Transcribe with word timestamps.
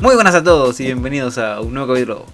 Muy 0.00 0.16
buenas 0.16 0.34
a 0.34 0.42
todos 0.42 0.80
y 0.80 0.84
bienvenidos 0.84 1.38
a 1.38 1.60
un 1.60 1.72
nuevo 1.72 1.94
capítulo 1.94 2.26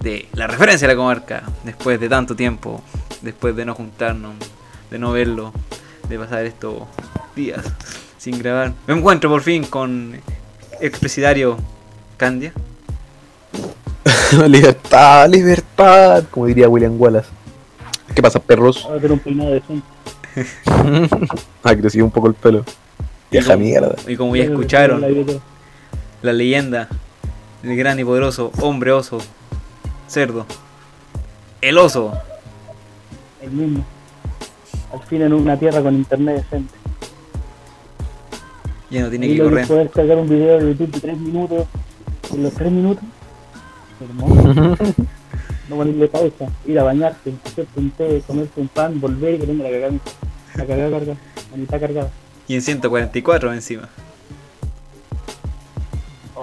de 0.00 0.28
La 0.34 0.46
Referencia 0.46 0.86
a 0.86 0.90
la 0.90 0.96
Comarca. 0.96 1.42
Después 1.64 2.00
de 2.00 2.08
tanto 2.08 2.36
tiempo, 2.36 2.80
después 3.22 3.54
de 3.56 3.64
no 3.64 3.74
juntarnos, 3.74 4.34
de 4.90 4.98
no 4.98 5.12
verlo, 5.12 5.52
de 6.08 6.18
pasar 6.18 6.46
estos 6.46 6.84
días 7.34 7.60
sin 8.16 8.38
grabar. 8.38 8.72
Me 8.86 8.94
encuentro 8.94 9.28
por 9.28 9.42
fin 9.42 9.64
con 9.64 10.14
expresidario 10.80 11.58
Candia. 12.16 12.52
libertad, 14.48 15.28
libertad, 15.28 16.24
como 16.30 16.46
diría 16.46 16.68
William 16.68 16.98
Wallace. 16.98 17.28
¿Qué 18.14 18.22
pasa, 18.22 18.38
perros? 18.38 18.84
Ahora 18.84 19.00
tener 19.00 19.12
un 19.12 19.18
peinado 19.18 19.50
decente. 19.50 19.86
Ha 21.64 21.76
crecido 21.76 22.04
un 22.04 22.12
poco 22.12 22.28
el 22.28 22.34
pelo. 22.34 22.64
Vieja 23.30 23.56
mierda. 23.56 23.96
Y 24.06 24.16
como 24.16 24.36
ya 24.36 24.44
escucharon, 24.44 25.04
la 26.22 26.32
leyenda 26.32 26.88
del 27.62 27.76
gran 27.76 27.98
y 27.98 28.04
poderoso 28.04 28.52
hombre 28.60 28.92
oso, 28.92 29.18
cerdo, 30.06 30.46
el 31.60 31.78
oso. 31.78 32.12
El 33.40 33.50
mismo. 33.50 33.84
Al 34.92 35.02
fin 35.02 35.22
en 35.22 35.32
una 35.32 35.58
tierra 35.58 35.82
con 35.82 35.94
internet 35.94 36.36
decente. 36.36 36.74
Ya 38.90 39.02
no 39.02 39.10
tiene 39.10 39.26
Y 39.26 39.36
que 39.36 39.42
correr. 39.42 39.66
poder 39.66 39.90
cargar 39.90 40.16
un 40.18 40.28
video 40.28 40.58
de 40.58 40.68
YouTube 40.70 40.92
de 40.92 41.00
3 41.00 41.18
minutos. 41.18 41.66
En 42.32 42.42
los 42.42 42.52
3 42.54 42.72
minutos. 42.72 43.04
Hermoso. 44.00 44.76
no 45.68 45.76
ponerle 45.76 46.08
pausa. 46.08 46.46
Ir 46.66 46.78
a 46.78 46.84
bañarte, 46.84 47.34
hacerte 47.44 47.80
un 47.80 47.90
té, 47.90 48.22
comerte 48.26 48.60
un 48.60 48.68
pan, 48.68 48.98
volver 49.00 49.34
y 49.34 49.38
que 49.40 49.46
tenga 49.46 49.64
la 49.64 49.70
cagada. 49.70 49.92
La 50.54 50.66
cagada 50.66 50.90
cargada. 50.90 51.16
La 51.50 51.56
mitad 51.56 51.80
cargada. 51.80 52.10
Y 52.46 52.54
en 52.54 52.62
144 52.62 53.52
encima. 53.52 53.88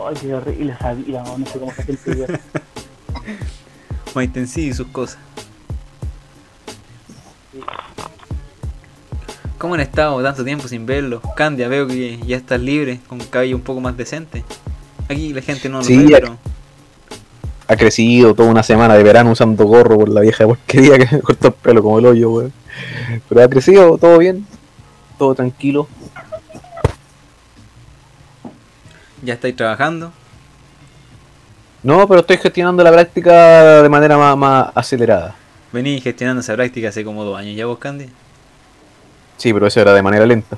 Ay, 0.07 0.15
qué 0.21 0.33
horrible 0.33 0.73
esa 0.73 0.93
vida, 0.93 1.23
no, 1.23 1.37
no 1.37 1.45
sé 1.45 1.59
cómo 1.59 1.71
se 1.73 1.81
hace 1.81 1.91
el 1.93 1.97
video. 2.15 2.27
Maiten 4.15 4.47
sí 4.47 4.67
y 4.67 4.73
sus 4.73 4.87
cosas. 4.87 5.17
¿Cómo 9.57 9.73
han 9.73 9.79
estado 9.79 10.21
tanto 10.21 10.43
tiempo 10.43 10.67
sin 10.67 10.85
verlo? 10.85 11.21
Candia, 11.35 11.67
veo 11.67 11.87
que 11.87 12.19
ya 12.25 12.37
estás 12.37 12.59
libre, 12.61 12.99
con 13.07 13.19
cabello 13.19 13.55
un 13.55 13.61
poco 13.63 13.81
más 13.81 13.95
decente. 13.97 14.43
Aquí 15.09 15.33
la 15.33 15.41
gente 15.41 15.69
no 15.69 15.79
lo 15.79 15.83
Sí, 15.83 15.97
ve, 15.97 16.09
ya- 16.11 16.19
pero 16.19 16.37
Ha 17.67 17.75
crecido 17.77 18.35
toda 18.35 18.49
una 18.49 18.61
semana 18.63 18.93
de 18.93 19.01
verano 19.03 19.31
usando 19.31 19.65
gorro 19.65 19.97
por 19.97 20.09
la 20.09 20.21
vieja 20.21 20.45
porquería 20.45 20.99
que 20.99 21.15
me 21.15 21.21
cortó 21.23 21.47
el 21.47 21.53
pelo 21.53 21.81
como 21.81 21.97
el 21.99 22.05
hoyo, 22.05 22.29
weón. 22.31 22.53
Pero 23.27 23.43
ha 23.43 23.47
crecido, 23.47 23.97
todo 23.97 24.17
bien, 24.19 24.45
todo 25.17 25.33
tranquilo. 25.33 25.87
Ya 29.25 29.33
estáis 29.33 29.55
trabajando. 29.55 30.11
No, 31.83 32.07
pero 32.07 32.21
estoy 32.21 32.37
gestionando 32.37 32.83
la 32.83 32.91
práctica 32.91 33.81
de 33.83 33.89
manera 33.89 34.17
más, 34.17 34.37
más 34.37 34.71
acelerada. 34.73 35.35
Vení 35.71 35.99
gestionando 35.99 36.41
esa 36.41 36.55
práctica 36.55 36.89
hace 36.89 37.03
como 37.03 37.23
dos 37.23 37.37
años 37.37 37.55
ya 37.55 37.65
vos, 37.65 37.77
Candia. 37.77 38.07
Sí, 39.37 39.53
pero 39.53 39.67
eso 39.67 39.81
era 39.81 39.93
de 39.93 40.01
manera 40.01 40.25
lenta. 40.25 40.57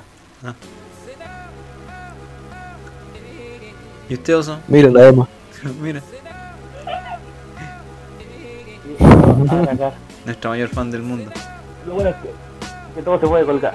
¿Y 4.08 4.14
usted, 4.14 4.36
Oso? 4.36 4.58
Mira 4.68 4.88
la 4.88 5.08
Emma. 5.08 5.28
Mira, 5.82 6.00
nuestra 10.24 10.50
mayor 10.50 10.68
fan 10.68 10.90
del 10.90 11.02
mundo. 11.02 11.30
Lo 11.86 11.94
bueno 11.94 12.10
es 12.10 12.16
que, 12.16 12.30
que 12.94 13.02
todo 13.02 13.20
se 13.20 13.26
puede 13.26 13.44
colgar. 13.44 13.74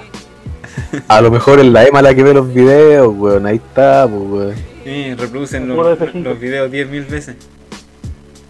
A 1.08 1.20
lo 1.20 1.30
mejor 1.30 1.60
es 1.60 1.66
la 1.66 1.84
Emma 1.84 2.02
la 2.02 2.14
que 2.14 2.22
ve 2.22 2.34
los 2.34 2.52
videos, 2.52 3.14
weón. 3.16 3.46
Ahí 3.46 3.56
está, 3.56 4.08
pues, 4.08 4.22
weón. 4.22 4.73
Sí, 4.84 5.14
reproducen 5.14 5.66
los, 5.66 5.98
F5. 5.98 6.22
los 6.22 6.38
videos 6.38 6.70
10.000 6.70 7.08
veces. 7.08 7.36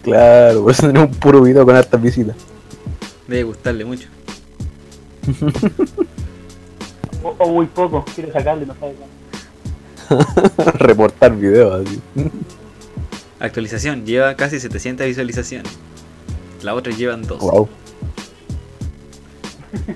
Claro, 0.03 0.63
pues 0.63 0.77
tenemos 0.77 1.09
un 1.09 1.15
puro 1.15 1.41
video 1.41 1.65
con 1.65 1.75
hartas 1.75 2.01
visitas. 2.01 2.35
Debe 3.27 3.43
gustarle 3.43 3.85
mucho. 3.85 4.07
O, 7.23 7.35
o 7.39 7.51
muy 7.51 7.65
poco, 7.65 8.05
quiere 8.13 8.31
sacarle, 8.31 8.65
no 8.65 8.75
sabe. 8.75 8.95
Reportar 10.77 11.35
videos 11.35 11.87
así. 11.87 12.01
Actualización, 13.39 14.05
lleva 14.05 14.35
casi 14.35 14.59
700 14.59 15.07
visualizaciones. 15.07 15.71
Las 16.61 16.75
otras 16.75 16.97
llevan 16.97 17.23
dos. 17.23 17.39
Wow. 17.39 17.67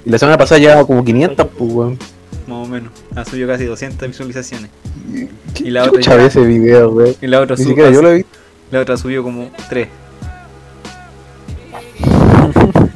Y 0.05 0.09
la 0.09 0.17
semana 0.17 0.37
pasada 0.37 0.59
llevaba 0.59 0.85
como 0.85 1.03
500, 1.03 1.47
pues, 1.57 1.73
weón. 1.73 1.99
Más 2.49 2.67
o 2.67 2.69
menos. 2.69 2.91
Ha 3.15 3.23
subido 3.25 3.47
casi 3.47 3.65
200 3.65 4.07
visualizaciones. 4.07 4.71
¿Qué 5.53 5.63
Y 5.67 5.69
la 5.69 5.83
otra 5.83 5.93
chucha 5.99 6.11
ya- 6.11 6.17
ve 6.17 6.25
ese 6.25 6.41
video, 6.45 6.89
weón? 6.89 7.15
Y 7.21 7.27
la 7.27 7.41
otra, 7.41 7.55
Ni 7.55 7.63
su- 7.63 7.69
siquiera 7.69 7.91
yo 7.91 8.01
lo 8.01 8.09
he 8.09 8.15
visto. 8.15 8.39
la 8.71 8.79
otra 8.81 8.97
subió 8.97 9.21
como 9.23 9.49
3. 9.69 9.87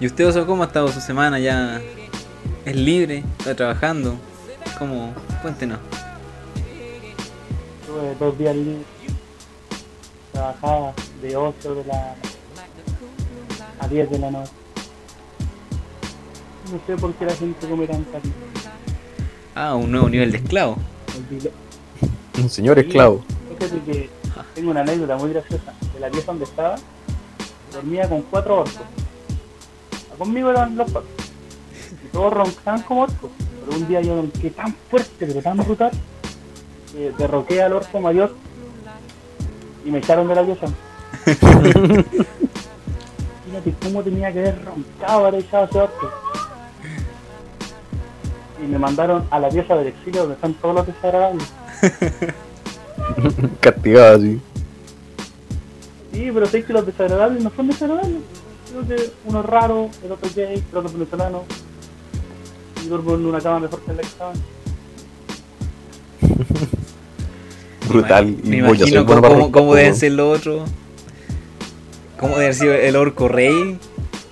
¿Y 0.00 0.06
usted, 0.06 0.26
Oso, 0.26 0.46
cómo 0.46 0.62
ha 0.62 0.66
estado 0.66 0.88
su 0.88 1.00
semana? 1.00 1.38
¿Ya 1.38 1.80
es 2.64 2.76
libre? 2.76 3.24
¿Está 3.38 3.54
trabajando? 3.54 4.16
¿Cómo? 4.78 5.14
Cuéntenos. 5.40 5.78
Tuve 7.86 8.14
dos 8.18 8.36
días 8.38 8.54
libres. 8.56 8.84
Trabajaba 10.32 10.92
de 11.22 11.36
8 11.36 11.74
de 11.76 11.84
la 11.84 12.14
a 13.80 13.88
10 13.88 14.10
de 14.10 14.18
la 14.18 14.30
noche. 14.30 14.50
No 16.72 16.80
sé 16.86 16.96
por 16.96 17.14
qué 17.14 17.24
la 17.26 17.34
gente 17.34 17.68
come 17.68 17.86
tan 17.86 18.02
caro. 18.04 18.24
Ah, 19.54 19.74
un 19.74 19.90
nuevo 19.90 20.08
nivel 20.08 20.32
de 20.32 20.38
esclavo. 20.38 20.76
Un 22.38 22.50
señor 22.50 22.78
esclavo. 22.78 23.24
Fíjate 23.58 23.80
que 23.80 24.10
tengo 24.54 24.70
una 24.70 24.80
anécdota 24.80 25.16
muy 25.16 25.30
graciosa. 25.30 25.72
De 25.94 26.00
la 26.00 26.10
pieza 26.10 26.26
donde 26.26 26.44
estaba, 26.44 26.76
dormía 27.72 28.08
con 28.08 28.22
cuatro 28.22 28.60
orcos. 28.60 28.82
Conmigo 30.18 30.50
eran 30.50 30.76
los 30.76 30.90
cuatro. 30.90 31.10
Y 32.04 32.08
todos 32.08 32.32
roncaban 32.32 32.82
como 32.82 33.02
orcos. 33.02 33.30
Pero 33.64 33.78
un 33.78 33.88
día 33.88 34.00
yo 34.00 34.16
ronqué 34.16 34.50
tan 34.50 34.74
fuerte, 34.90 35.26
pero 35.26 35.40
tan 35.42 35.56
brutal, 35.58 35.92
que 36.92 37.12
derroqué 37.18 37.62
al 37.62 37.72
orco 37.74 38.00
mayor 38.00 38.34
y 39.84 39.90
me 39.90 39.98
echaron 39.98 40.26
de 40.28 40.34
la 40.34 40.44
pieza. 40.44 40.66
Fíjate 43.46 43.74
cómo 43.82 44.02
tenía 44.02 44.32
que 44.32 44.40
haber 44.40 44.64
roncado, 44.64 45.26
haber 45.26 45.42
echado 45.42 45.64
a 45.64 45.66
ese 45.66 45.78
orco. 45.78 46.25
Y 48.66 48.68
me 48.68 48.78
mandaron 48.78 49.24
a 49.30 49.38
la 49.38 49.48
pieza 49.48 49.76
del 49.76 49.88
exilio 49.88 50.22
donde 50.22 50.34
están 50.34 50.54
todos 50.54 50.74
los 50.74 50.86
desagradables. 50.86 51.46
Castigado 53.60 54.16
así. 54.16 54.40
Sí, 56.12 56.30
pero 56.32 56.46
sé 56.46 56.64
que 56.64 56.72
los 56.72 56.84
desagradables 56.84 57.42
no 57.44 57.52
son 57.54 57.68
desagradables. 57.68 58.22
Creo 58.70 58.88
que 58.88 59.10
uno 59.26 59.40
es 59.40 59.46
raro, 59.46 59.88
el 60.04 60.12
otro 60.12 60.28
es 60.28 60.34
gay, 60.34 60.54
el 60.54 60.76
otro 60.76 60.88
es 60.88 60.92
venezolano. 60.94 61.44
Y 62.84 62.88
duermo 62.88 63.14
en 63.14 63.26
una 63.26 63.40
cama 63.40 63.60
mejor 63.60 63.80
que 63.82 63.90
en 63.90 63.96
la 63.96 64.02
que 64.02 64.08
estaban. 64.08 64.36
Brutal. 67.88 68.26
Me 68.42 68.56
Y 68.56 68.60
soy 68.76 68.78
imagino 68.78 69.04
bueno 69.04 69.06
cómo, 69.06 69.22
para 69.22 69.34
cómo, 69.34 69.52
cómo 69.52 69.74
deben 69.74 69.90
weón. 69.90 70.00
ser 70.00 70.12
los 70.12 70.38
otros. 70.38 70.70
¿Cómo 72.18 72.32
debe 72.34 72.46
haber 72.46 72.54
sido 72.54 72.74
el 72.74 72.96
orco 72.96 73.28
rey? 73.28 73.78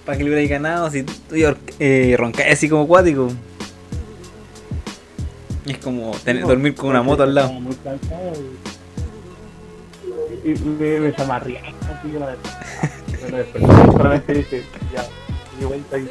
Para 0.05 0.19
que 0.19 0.25
le 0.25 0.31
hubiera 0.31 0.49
ganado. 0.49 0.91
Si 0.91 1.03
tú 1.05 1.37
ya 1.37 1.57
eh, 1.79 2.17
roncas 2.19 2.47
así 2.51 2.69
como 2.69 2.83
acuático. 2.85 3.29
Es 5.67 5.79
como 5.79 6.11
tener- 6.25 6.47
dormir 6.47 6.75
con 6.75 6.91
una 6.91 7.03
moto 7.03 7.23
al 7.23 7.35
lado. 7.35 7.49
Estaba 7.49 7.65
muy 7.65 7.75
cansado 7.77 8.33
y, 10.45 10.51
y 10.51 10.55
me, 10.59 11.01
me 11.01 11.13
zamarría. 11.13 11.61
Así 11.61 12.13
yo 12.13 12.21
no 12.21 12.27
me 12.27 12.33
desperté. 13.39 13.93
Solamente 13.93 14.35
dije, 14.35 14.63
ya, 14.93 15.07
y 15.57 15.61
de 15.61 15.67
vuelta 15.67 15.99
y. 15.99 16.03
Y 16.03 16.09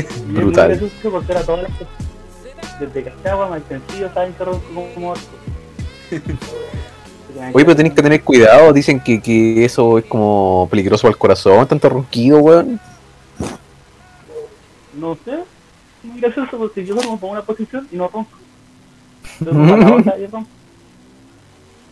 es 0.00 0.26
Brutal. 0.34 0.68
muy 0.70 0.78
gracioso 0.78 1.10
porque 1.10 1.32
era 1.32 1.42
todas 1.42 1.62
las. 1.62 1.72
Desde 2.80 3.02
Cachagua, 3.04 3.48
Maltencillo, 3.48 4.12
saben 4.14 4.32
que 4.34 4.44
ronco 4.44 4.64
como, 4.94 5.10
orco. 5.10 5.22
Oye, 7.52 7.64
pero 7.64 7.76
tenéis 7.76 7.94
que 7.94 8.02
tener 8.02 8.22
cuidado. 8.22 8.72
Dicen 8.72 9.00
que, 9.00 9.20
que 9.20 9.64
eso 9.64 9.98
es 9.98 10.04
como 10.06 10.66
peligroso 10.70 11.02
para 11.02 11.12
el 11.12 11.18
corazón. 11.18 11.66
Tanto 11.68 11.88
ronquido, 11.88 12.38
weón. 12.38 12.80
No 14.94 15.16
sé, 15.24 15.38
muy 16.08 16.20
gracioso 16.20 16.58
porque 16.58 16.84
yo 16.84 16.94
duermo 16.94 17.18
por 17.18 17.30
una 17.30 17.42
posición 17.42 17.88
y 17.90 17.96
no 17.96 18.08
ronco. 18.08 18.30
Duermo 19.40 19.68
para 19.68 19.88
la 19.88 19.96
otra 19.96 20.18
y 20.18 20.26
ronco. 20.26 20.48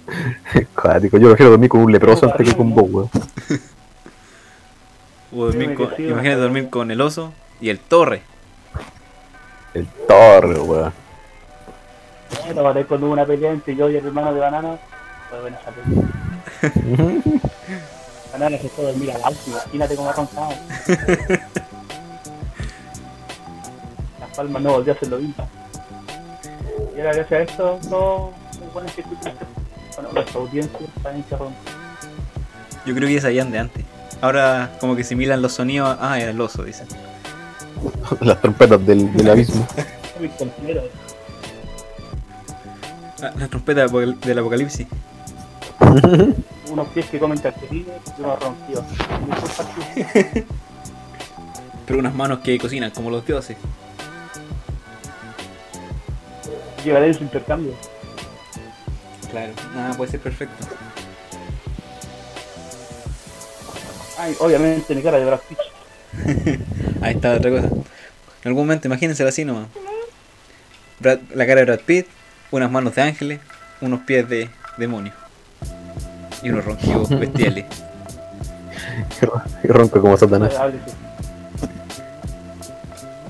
Cuático, 0.81 1.19
yo 1.19 1.29
prefiero 1.29 1.51
dormir 1.53 1.69
con 1.69 1.81
un 1.81 1.93
leproso 1.93 2.27
antes 2.27 2.49
que 2.49 2.57
con 2.57 2.75
vos, 2.75 2.87
weón. 2.91 3.11
Imagínate 5.99 6.37
dormir 6.37 6.71
con 6.71 6.91
el 6.91 7.01
oso 7.01 7.33
y 7.61 7.71
el 7.71 7.79
torre. 7.79 8.23
El 9.75 9.87
torre, 10.07 10.61
weón. 10.61 10.93
Bueno, 12.45 12.87
cuando 12.87 13.07
hubo 13.07 13.13
una 13.13 13.27
pelea 13.27 13.53
entre 13.53 13.77
yo 13.77 13.91
y 13.91 13.97
el 13.97 14.07
hermano 14.07 14.33
de 14.33 14.41
Banana, 14.41 14.79
fue 15.29 15.41
buena 15.41 15.59
esa 15.59 15.71
pelea. 16.71 17.23
Banana 18.33 18.59
se 18.59 18.69
fue 18.69 18.85
a 18.85 18.89
dormir 18.89 19.11
al 19.11 19.25
auto, 19.25 19.39
imagínate 19.47 19.97
cómo 19.97 20.11
ha 20.11 20.13
roncado. 20.13 20.49
Las 24.37 24.45
palmas 24.45 24.63
no 24.63 24.73
volvió 24.73 24.93
a 24.93 24.97
hacer 24.97 25.09
lo 25.09 25.19
mismo. 25.19 25.49
Y 26.95 27.01
ahora 27.01 27.13
gracias 27.15 27.33
a 27.33 27.43
esto, 27.43 27.79
todos 27.89 28.31
los 28.61 28.73
buenos 28.75 28.93
que 28.93 29.01
escuchan, 29.01 29.33
bueno, 29.95 30.11
nuestra 30.13 30.41
audiencia 30.41 30.79
también 31.03 31.25
se 31.29 31.37
rompe. 31.37 31.59
Yo 32.85 32.95
creo 32.95 33.09
que 33.09 33.15
ya 33.15 33.21
sabían 33.23 33.51
de 33.51 33.59
antes. 33.59 33.85
Ahora 34.21 34.73
como 34.81 34.95
que 34.95 35.05
similan 35.05 35.41
los 35.43 35.53
sonidos. 35.55 35.97
Ah, 36.01 36.19
era 36.21 36.31
el 36.31 36.41
oso, 36.41 36.63
dicen. 36.65 36.87
Las 38.21 38.41
trompetas 38.41 38.85
del, 38.87 39.11
del 39.13 39.31
abismo. 39.31 39.67
Son 40.13 40.23
mis 40.23 40.33
compañeros. 40.33 40.85
Ah, 43.23 43.33
la 43.39 43.49
trompeta 43.49 43.87
apocal- 43.87 44.19
del 44.21 44.39
apocalipsis. 44.39 44.87
Unos 46.71 46.89
pies 46.89 47.07
que 47.07 47.19
comen 47.19 47.39
calcetines 47.39 47.87
y 48.19 48.21
unos 48.21 48.39
ronquidos. 48.41 48.85
Muy. 49.27 50.45
Pero 51.87 51.99
unas 52.01 52.15
manos 52.15 52.41
que 52.41 52.59
cocinan 52.59 52.91
como 52.91 53.11
los 53.11 53.25
dioses. 53.25 53.57
Llegaré 56.87 57.09
en 57.09 57.15
su 57.15 57.25
intercambio. 57.25 57.73
Claro, 59.29 59.53
nada 59.75 59.97
puede 59.97 60.09
ser 60.13 60.21
perfecto. 60.21 60.65
Ay, 64.17 64.37
obviamente 64.39 64.95
mi 64.95 65.03
cara 65.03 65.19
de 65.19 65.25
Brad 65.25 65.41
Pitt. 65.49 65.59
Ahí 67.03 67.15
está 67.17 67.35
otra 67.35 67.51
cosa. 67.51 67.67
En 67.67 67.85
algún 68.45 68.63
momento, 68.63 68.87
imagínenselo 68.87 69.29
así 69.31 69.45
nomás. 69.45 69.67
Brad- 71.01 71.19
la 71.35 71.45
cara 71.45 71.59
de 71.63 71.65
Brad 71.67 71.81
Pitt, 71.81 72.07
unas 72.53 72.71
manos 72.71 72.95
de 72.95 73.03
ángeles, 73.03 73.41
unos 73.81 74.03
pies 74.03 74.29
de 74.29 74.49
demonio. 74.79 75.13
Y 76.45 76.51
unos 76.51 76.65
ronquidos 76.65 77.09
bestiales. 77.19 77.65
Y 79.65 79.67
ronco 79.67 80.01
como 80.01 80.17
Satanás. 80.17 80.55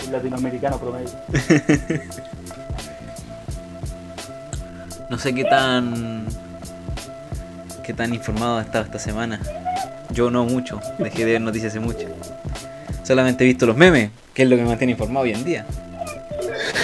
El 0.05 0.13
latinoamericano 0.13 0.79
promedio. 0.79 1.09
No 5.09 5.19
sé 5.19 5.35
qué 5.35 5.45
tan. 5.45 6.27
qué 7.85 7.93
tan 7.93 8.13
informado 8.13 8.59
he 8.59 8.63
estado 8.63 8.85
esta 8.85 8.99
semana. 8.99 9.41
Yo 10.11 10.31
no 10.31 10.45
mucho, 10.45 10.81
dejé 10.99 11.25
de 11.25 11.33
ver 11.33 11.41
noticias 11.41 11.73
hace 11.73 11.81
mucho. 11.81 12.09
Solamente 13.03 13.45
he 13.45 13.47
visto 13.47 13.67
los 13.67 13.77
memes, 13.77 14.11
que 14.35 14.43
es 14.43 14.49
lo 14.49 14.57
que 14.57 14.63
me 14.63 14.69
mantiene 14.69 14.93
informado 14.93 15.25
hoy 15.25 15.33
en 15.33 15.45
día. 15.45 15.65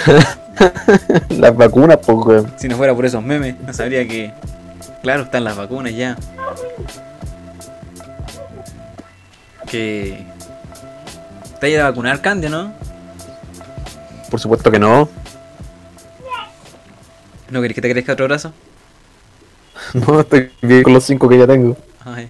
Las 1.29 1.55
vacunas, 1.55 1.97
pues. 2.05 2.45
Si 2.57 2.67
no 2.67 2.77
fuera 2.77 2.95
por 2.95 3.05
esos 3.05 3.23
memes, 3.23 3.55
no 3.59 3.73
sabría 3.73 4.07
que. 4.07 4.31
Claro, 5.01 5.23
están 5.23 5.43
las 5.43 5.57
vacunas 5.57 5.93
ya. 5.93 6.15
Que. 9.67 10.25
¿Te 11.59 11.61
vas 11.61 11.63
a 11.63 11.67
ir 11.67 11.79
a 11.79 11.89
vacunar, 11.89 12.21
Candia, 12.21 12.49
no? 12.49 12.71
Por 14.29 14.39
supuesto 14.39 14.71
que 14.71 14.79
no. 14.79 15.09
¿No 17.53 17.61
querés 17.61 17.75
que 17.75 17.81
te 17.81 17.91
crezca 17.91 18.13
otro 18.13 18.25
brazo? 18.25 18.51
No, 19.93 20.21
estoy 20.21 20.49
bien 20.61 20.81
con 20.81 20.93
los 20.93 21.03
cinco 21.03 21.29
que 21.29 21.37
ya 21.37 21.45
tengo. 21.45 21.77
Ay, 22.03 22.27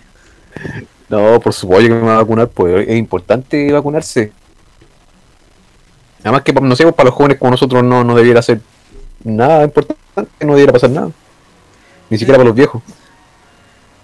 No, 1.08 1.40
por 1.40 1.54
supuesto 1.54 1.88
que 1.88 1.94
me 1.94 2.02
va 2.02 2.16
a 2.16 2.18
vacunar, 2.18 2.50
pues 2.50 2.86
es 2.90 2.98
importante 2.98 3.72
vacunarse. 3.72 4.34
Además 6.24 6.42
que, 6.42 6.52
no 6.52 6.76
sé, 6.76 6.84
pues, 6.84 6.96
para 6.96 7.08
los 7.08 7.16
jóvenes 7.16 7.38
como 7.38 7.52
nosotros 7.52 7.84
no, 7.84 8.04
no 8.04 8.16
debiera 8.16 8.42
ser 8.42 8.60
nada 9.24 9.64
importante, 9.64 10.02
no 10.42 10.54
debiera 10.54 10.74
pasar 10.74 10.90
nada. 10.90 11.12
Ni 12.10 12.18
siquiera 12.18 12.38
para 12.38 12.50
los 12.50 12.56
viejos. 12.56 12.84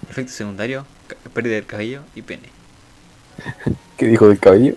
efecto 0.10 0.32
secundario, 0.32 0.86
pérdida 1.34 1.56
del 1.56 1.66
cabello 1.66 2.04
y 2.16 2.22
pene. 2.22 2.50
¿Qué 3.98 4.06
dijo 4.06 4.30
del 4.30 4.40
cabello? 4.40 4.76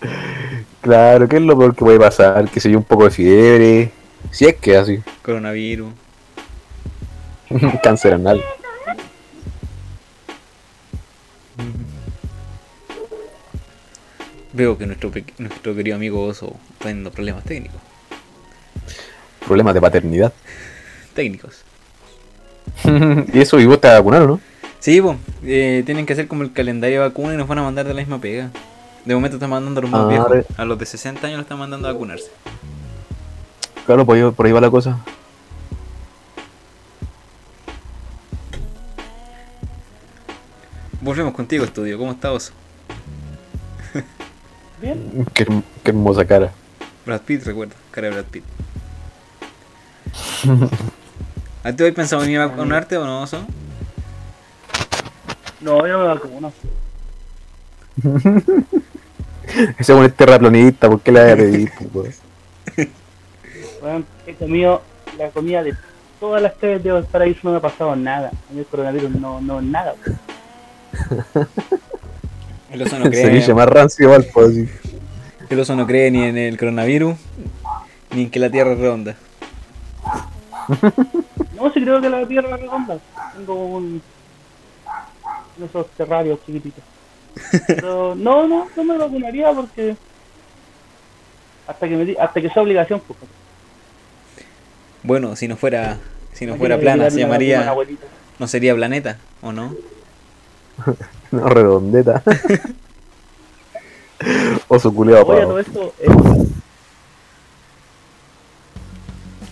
claro, 0.80 1.28
¿qué 1.28 1.36
es 1.36 1.42
lo 1.42 1.58
peor 1.58 1.74
que 1.74 1.84
puede 1.84 1.98
pasar? 1.98 2.48
Que 2.50 2.60
se 2.60 2.70
yo 2.70 2.78
un 2.78 2.84
poco 2.84 3.04
de 3.04 3.10
fiebre. 3.10 3.97
Si 4.30 4.46
es 4.46 4.56
que 4.56 4.76
así. 4.76 5.00
Coronavirus. 5.22 5.92
Cáncer 7.82 8.14
anal. 8.14 8.42
Veo 14.52 14.76
que 14.76 14.86
nuestro, 14.86 15.10
nuestro 15.38 15.74
querido 15.74 15.96
amigo 15.96 16.22
Oso 16.24 16.56
está 16.72 16.86
teniendo 16.86 17.10
problemas 17.10 17.44
técnicos. 17.44 17.80
Problemas 19.46 19.74
de 19.74 19.80
paternidad. 19.80 20.32
Técnicos. 21.14 21.62
y 23.32 23.40
eso, 23.40 23.58
y 23.60 23.66
vos 23.66 23.80
te 23.80 23.88
vacunaron, 23.88 24.28
¿no? 24.28 24.40
Sí, 24.80 25.00
pues, 25.00 25.16
eh, 25.44 25.82
tienen 25.84 26.06
que 26.06 26.12
hacer 26.12 26.28
como 26.28 26.42
el 26.42 26.52
calendario 26.52 27.02
de 27.02 27.08
vacuna 27.08 27.34
y 27.34 27.36
nos 27.36 27.48
van 27.48 27.58
a 27.58 27.62
mandar 27.62 27.86
de 27.86 27.94
la 27.94 28.00
misma 28.00 28.20
pega. 28.20 28.50
De 29.04 29.14
momento 29.14 29.36
están 29.36 29.50
mandando 29.50 29.80
a 29.80 29.82
los 29.82 29.90
más 29.90 30.02
Ah, 30.02 30.08
viejos. 30.08 30.46
A 30.56 30.64
los 30.64 30.78
de 30.78 30.86
60 30.86 31.26
años 31.26 31.38
los 31.38 31.44
están 31.44 31.58
mandando 31.58 31.88
a 31.88 31.92
vacunarse. 31.92 32.30
Claro, 33.88 34.04
por 34.04 34.16
ahí, 34.16 34.30
por 34.32 34.44
ahí 34.44 34.52
va 34.52 34.60
la 34.60 34.70
cosa. 34.70 34.98
Volvemos 41.00 41.32
contigo, 41.32 41.64
estudio. 41.64 41.96
¿Cómo 41.96 42.12
está 42.12 42.30
Oso? 42.30 42.52
Bien, 44.82 45.26
Qué, 45.32 45.46
qué 45.82 45.90
hermosa 45.90 46.26
cara. 46.26 46.52
Brad 47.06 47.22
Pitt, 47.22 47.44
recuerda. 47.44 47.76
Cara 47.90 48.08
de 48.08 48.12
Brad 48.12 48.26
Pitt. 48.26 48.44
¿A 51.64 51.72
ti 51.72 51.82
hoy 51.82 51.92
pensado 51.92 52.20
venir 52.20 52.40
a 52.40 52.48
vacunarte 52.48 52.98
o 52.98 53.06
no, 53.06 53.22
Oso? 53.22 53.46
no, 55.62 55.86
yo 55.86 55.98
me 55.98 56.04
vacuno. 56.04 56.52
Ese 59.78 59.94
con 59.94 60.04
este 60.04 60.26
terraplanista, 60.26 60.90
¿por 60.90 61.00
qué 61.00 61.10
le 61.10 61.22
voy 61.22 61.30
a 61.30 61.36
pedir? 61.36 61.72
Bueno, 63.80 64.04
he 64.26 64.34
comido 64.34 64.82
la 65.16 65.28
comida 65.30 65.62
de 65.62 65.74
todas 66.20 66.42
las 66.42 66.54
TVs 66.56 66.82
de 66.82 67.02
paraíso, 67.10 67.40
no 67.44 67.50
me 67.52 67.56
ha 67.58 67.60
pasado 67.60 67.94
nada. 67.96 68.28
A 68.28 68.52
mí 68.52 68.58
el 68.60 68.66
coronavirus 68.66 69.10
no, 69.12 69.40
no, 69.40 69.60
nada. 69.60 69.94
El 72.70 72.82
oso 72.82 72.98
no 72.98 73.04
cree. 73.10 73.54
más 73.54 73.68
rancio 73.68 74.04
igual, 74.06 74.26
pues 74.32 74.48
así. 74.48 74.68
El 75.48 75.60
oso 75.60 75.74
no 75.74 75.86
cree 75.86 76.10
ni 76.10 76.22
en 76.24 76.36
el 76.36 76.58
coronavirus 76.58 77.16
ni 78.14 78.22
en 78.24 78.30
que 78.30 78.38
la 78.38 78.50
Tierra 78.50 78.72
es 78.72 78.78
redonda. 78.78 79.14
No, 81.54 81.72
sí 81.72 81.80
creo 81.82 82.00
que 82.00 82.08
la 82.08 82.24
tierra 82.24 82.54
es 82.54 82.60
redonda. 82.60 82.98
Tengo 83.36 83.54
un... 83.66 84.00
esos 85.64 85.88
terrarios 85.96 86.38
chiquititos. 86.46 86.84
Pero 87.66 88.14
no, 88.14 88.46
no, 88.46 88.68
no 88.76 88.84
me 88.84 88.96
vacunaría 88.96 89.50
porque... 89.52 89.96
Hasta 91.66 91.88
que, 91.88 91.96
me 91.96 92.04
di- 92.04 92.16
hasta 92.16 92.40
que 92.40 92.48
sea 92.48 92.62
obligación, 92.62 93.02
pues. 93.06 93.18
Bueno, 95.08 95.34
si 95.36 95.48
no 95.48 95.56
fuera 95.56 95.96
si 96.34 96.44
no 96.44 96.56
fuera 96.56 96.78
plana, 96.78 97.08
se 97.08 97.20
llamaría. 97.20 97.74
No 98.38 98.46
sería 98.46 98.74
planeta, 98.74 99.16
¿o 99.40 99.52
no? 99.52 99.74
No, 101.30 101.48
redondeta. 101.48 102.22
Oso 104.68 104.94
culeado, 104.94 105.24
todo 105.24 105.58
esto... 105.58 105.94
eh, 105.98 106.08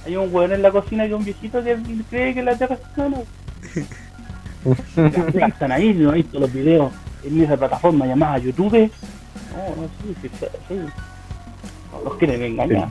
hay 0.06 0.16
un 0.16 0.34
hueón 0.34 0.52
en 0.52 0.62
la 0.62 0.70
cocina 0.70 1.04
es 1.04 1.12
un 1.12 1.24
viejito 1.24 1.62
que 1.62 1.76
cree 2.08 2.34
que 2.34 2.42
la 2.42 2.56
tierra 2.56 2.74
es 2.74 2.80
plana. 2.94 3.18
Están 5.48 5.72
ahí, 5.72 5.92
no 5.94 6.12
he 6.12 6.16
visto 6.16 6.38
los 6.38 6.52
videos 6.52 6.92
en 7.24 7.42
esa 7.42 7.56
plataforma 7.56 8.06
llamada 8.06 8.38
YouTube. 8.38 8.90
No, 9.52 9.82
no, 9.82 9.88
sí, 10.02 10.14
sí, 10.20 10.30
sí. 10.38 10.46
sí. 10.68 10.74
Los 12.04 12.16
quieren 12.16 12.42
engañar. 12.42 12.88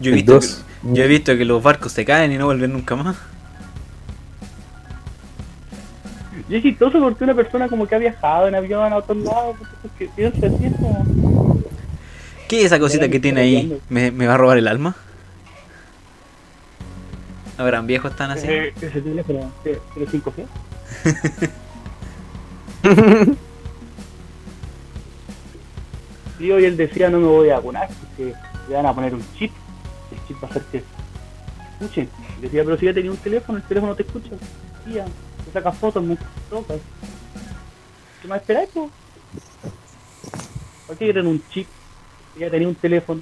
Yo 0.00 0.12
he 0.12 0.14
visto 0.14 0.40
yo 0.84 1.04
he 1.04 1.06
visto 1.06 1.36
que 1.36 1.44
los 1.44 1.62
barcos 1.62 1.92
se 1.92 2.04
caen 2.04 2.32
y 2.32 2.38
no 2.38 2.46
vuelven 2.46 2.72
nunca 2.72 2.96
más. 2.96 3.16
Y 6.48 6.56
es 6.56 6.62
chistoso 6.62 7.00
porque 7.00 7.24
una 7.24 7.34
persona 7.34 7.68
como 7.68 7.86
que 7.86 7.94
ha 7.94 7.98
viajado 7.98 8.48
en 8.48 8.54
avión 8.54 8.92
a 8.92 8.96
otros 8.96 9.18
lados, 9.18 9.56
porque 9.80 10.10
piensa 10.14 10.46
así, 10.46 10.66
es 10.66 10.74
como... 10.74 11.62
¿Qué 12.48 12.60
es 12.60 12.66
esa 12.66 12.78
cosita 12.78 13.08
que 13.08 13.18
tiene 13.18 13.40
ahí? 13.40 13.80
¿Me, 13.88 14.10
me 14.10 14.26
va 14.26 14.34
a 14.34 14.36
robar 14.36 14.58
el 14.58 14.68
alma? 14.68 14.94
¿Habrán 17.56 17.86
viejos 17.86 18.10
están 18.10 18.30
así? 18.30 18.46
Ese, 18.46 18.86
ese 18.86 19.00
teléfono, 19.00 19.50
¿tiene 19.62 19.78
5G? 19.96 20.46
Sí, 26.38 26.50
hoy 26.52 26.64
él 26.64 26.76
decía 26.76 27.08
no 27.08 27.20
me 27.20 27.26
voy 27.26 27.50
a 27.50 27.56
vacunar 27.56 27.88
porque 28.00 28.34
le 28.68 28.74
van 28.74 28.86
a 28.86 28.94
poner 28.94 29.14
un 29.14 29.24
chip. 29.38 29.52
Chip 30.26 30.42
va 30.42 30.48
a 30.48 30.50
hacer 30.50 30.62
que 30.70 30.82
decía, 32.40 32.62
pero 32.64 32.78
si 32.78 32.86
ya 32.86 32.94
tenía 32.94 33.10
un 33.10 33.16
teléfono, 33.16 33.58
el 33.58 33.64
teléfono 33.64 33.94
te 33.96 34.02
escucha. 34.04 34.30
Tía, 34.84 35.04
te 35.44 35.52
saca 35.52 35.72
fotos, 35.72 36.02
me 36.02 36.16
tocas. 36.48 36.78
¿Qué 38.20 38.28
más 38.28 38.40
esperáis, 38.40 38.68
po? 38.70 38.88
¿Por 40.86 40.96
qué 40.96 41.06
quieren 41.06 41.26
un 41.26 41.42
chip? 41.50 41.66
Si 42.34 42.40
ya 42.40 42.50
tenía 42.50 42.68
un 42.68 42.74
teléfono. 42.74 43.20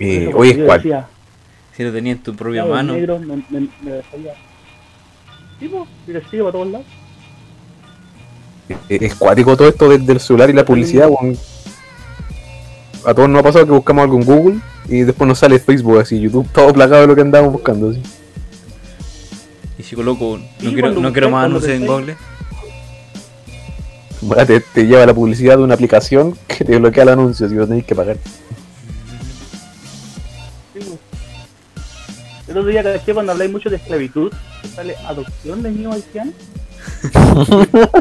Eh, 0.00 0.24
yo 0.24 0.32
¿cuál? 0.66 0.78
decía, 0.78 1.08
Si 1.76 1.82
lo 1.84 1.92
tenía 1.92 2.12
en 2.12 2.22
tu 2.22 2.34
propia 2.34 2.62
claro, 2.62 2.74
mano. 2.74 2.92
negro 2.94 3.18
me, 3.18 3.36
me, 3.50 3.68
me 3.82 3.90
dejaría. 3.92 4.34
Sí, 5.60 5.68
po, 5.68 5.86
y 6.06 6.12
le 6.12 6.24
sigue 6.24 6.38
para 6.42 6.52
todos 6.52 6.68
lados. 6.68 6.86
Eh, 8.68 8.98
Es 9.00 9.14
cuático 9.14 9.56
todo 9.56 9.68
esto 9.68 9.88
desde 9.88 10.12
el 10.12 10.20
celular 10.20 10.50
y 10.50 10.52
la 10.52 10.64
publicidad, 10.64 11.08
weón. 11.08 11.36
A 13.04 13.14
todos 13.14 13.28
nos 13.28 13.40
ha 13.40 13.42
pasado 13.42 13.66
que 13.66 13.72
buscamos 13.72 14.04
algo 14.04 14.16
en 14.18 14.24
Google 14.24 14.60
y 14.88 15.00
después 15.00 15.28
nos 15.28 15.38
sale 15.38 15.58
Facebook, 15.58 15.98
así, 15.98 16.20
YouTube, 16.20 16.48
todo 16.52 16.72
plagado 16.72 17.02
de 17.02 17.08
lo 17.08 17.14
que 17.14 17.20
andábamos 17.22 17.52
buscando. 17.52 17.90
Así. 17.90 18.02
Y 19.78 19.82
chico 19.82 20.02
loco, 20.02 20.38
Sí, 20.58 20.66
no 20.66 20.72
quiero, 21.12 21.28
no 21.28 21.30
más 21.30 21.44
anuncios 21.46 21.72
en. 21.72 21.86
Google. 21.86 22.16
Bueno, 24.20 24.44
te, 24.46 24.60
te 24.60 24.86
lleva 24.86 25.06
la 25.06 25.14
publicidad 25.14 25.56
de 25.56 25.62
una 25.62 25.74
aplicación 25.74 26.36
que 26.48 26.64
te 26.64 26.76
bloquea 26.78 27.04
el 27.04 27.10
anuncio, 27.10 27.48
si 27.48 27.54
lo 27.54 27.66
tenéis 27.66 27.84
que 27.84 27.94
pagar. 27.94 28.16
Pues. 28.16 28.48
El 32.48 32.56
otro 32.56 32.70
día 32.70 32.82
caché 32.82 33.12
cuando 33.12 33.32
habláis 33.32 33.50
mucho 33.50 33.68
de 33.68 33.76
esclavitud, 33.76 34.32
sale 34.74 34.96
adopción 34.96 35.62
de 35.62 35.70
niños 35.70 35.94
haitianos. 35.94 36.34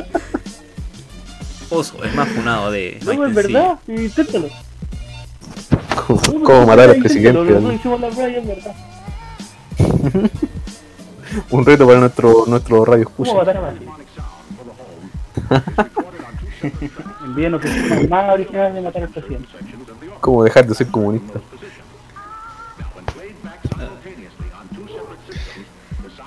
Oso, 1.69 2.01
es 2.03 2.15
más 2.15 2.29
funado 2.29 2.71
de. 2.71 2.97
No, 3.03 3.25
es 3.25 3.33
verdad, 3.35 3.77
sí, 3.85 3.93
inténtalo. 3.93 4.47
Como 6.05 6.21
no, 6.61 6.67
matar 6.67 6.89
al 6.91 6.97
presidente. 6.97 7.39
Un 11.51 11.65
reto 11.65 11.85
para 11.85 11.99
nuestro, 11.99 12.45
nuestro 12.47 12.85
radio 12.85 13.09
¿Cómo 13.15 13.25
escucha. 13.41 13.53
matar 13.53 13.57
a? 13.57 13.73
Envíenos 17.25 17.63
el 17.65 18.09
más 18.09 18.33
original 18.33 18.73
de 18.73 18.81
matar 18.81 19.03
al 19.03 19.09
presidente. 19.09 19.47
Cómo 20.21 20.43
dejar 20.43 20.65
de 20.65 20.73
ser 20.75 20.87
comunista. 20.87 21.39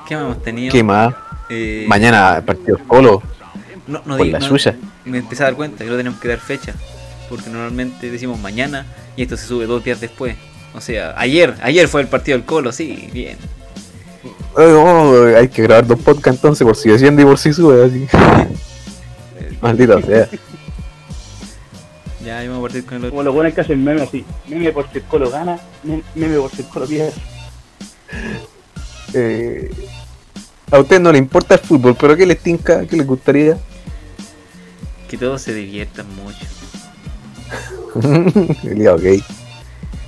¿Qué 0.07 0.15
más 0.17 0.25
hemos 0.25 0.43
tenido? 0.43 0.73
¿Qué 0.73 0.83
más? 0.83 1.15
Eh, 1.49 1.85
Mañana 1.89 2.43
partido 2.45 2.79
Colo. 2.87 3.23
No, 3.87 4.00
no 4.05 4.17
Por 4.17 4.27
digo- 4.27 4.39
la 4.39 4.41
no- 4.41 4.47
suya. 4.47 4.77
Me 5.05 5.19
empecé 5.19 5.43
a 5.43 5.47
dar 5.47 5.55
cuenta 5.57 5.85
que 5.85 5.91
no 5.91 5.97
tenemos 5.97 6.21
que 6.21 6.29
dar 6.29 6.39
fecha. 6.39 6.75
Porque 7.30 7.49
normalmente 7.49 8.10
decimos 8.10 8.38
mañana 8.38 8.84
y 9.16 9.22
esto 9.22 9.37
se 9.38 9.46
sube 9.46 9.64
dos 9.66 9.82
días 9.82 10.00
después. 10.00 10.37
O 10.75 10.80
sea, 10.82 11.14
ayer, 11.16 11.54
ayer 11.62 11.88
fue 11.88 12.02
el 12.02 12.08
partido 12.08 12.37
del 12.37 12.44
Colo, 12.46 12.72
sí, 12.72 13.08
bien. 13.12 13.38
Ay, 14.56 14.66
oh, 14.66 15.25
hay 15.37 15.49
que 15.49 15.62
grabar 15.62 15.87
dos 15.87 15.99
podcasts 16.00 16.38
entonces 16.38 16.66
por 16.66 16.76
si 16.76 16.90
desciende 16.90 17.22
y 17.22 17.25
por 17.25 17.38
si 17.38 17.52
sube 17.54 17.82
así. 17.84 18.06
Maldita 19.62 20.02
sea. 20.06 20.28
Ya 22.25 22.37
vamos 22.42 22.58
a 22.58 22.62
partir 22.62 22.84
con 22.84 22.94
el 22.96 23.04
otro. 23.04 23.10
Como 23.10 23.22
los 23.22 23.34
buenos 23.34 23.54
que 23.54 23.60
hacen 23.62 23.82
meme 23.82 24.02
así. 24.02 24.25
Meme 24.49 24.72
por 24.72 24.90
si 24.92 24.99
el 24.99 25.04
colo 25.04 25.30
gana, 25.30 25.58
mem- 25.87 26.02
meme 26.14 26.37
por 26.37 26.50
si 26.50 26.62
el 26.62 26.68
colo 26.68 26.87
pierde. 26.87 27.12
Eh, 29.14 29.70
a 30.70 30.78
usted 30.78 31.00
no 31.00 31.10
le 31.12 31.18
importa 31.18 31.54
el 31.54 31.60
fútbol, 31.60 31.96
pero 31.99 32.16
¿qué 32.16 32.26
les 32.26 32.38
tinca? 32.40 32.84
¿Qué 32.87 32.96
les 32.96 33.06
gustaría? 33.06 33.56
Que 35.08 35.16
todos 35.16 35.40
se 35.42 35.54
diviertan 35.54 36.06
mucho. 36.14 36.38
El 38.64 38.75
día, 38.78 38.94
ok. 38.94 39.02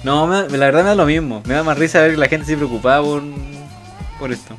No, 0.05 0.27
me- 0.27 0.49
la 0.49 0.67
verdad 0.67 0.83
me 0.83 0.89
da 0.91 0.95
lo 0.95 1.07
mismo. 1.07 1.43
Me 1.47 1.55
da 1.55 1.63
más 1.63 1.79
risa 1.79 2.01
ver 2.01 2.13
que 2.13 2.17
la 2.17 2.29
gente 2.29 2.47
se 2.47 2.57
preocupaba 2.57 3.05
por, 3.05 3.23
por 4.19 4.33
esto. 4.33 4.55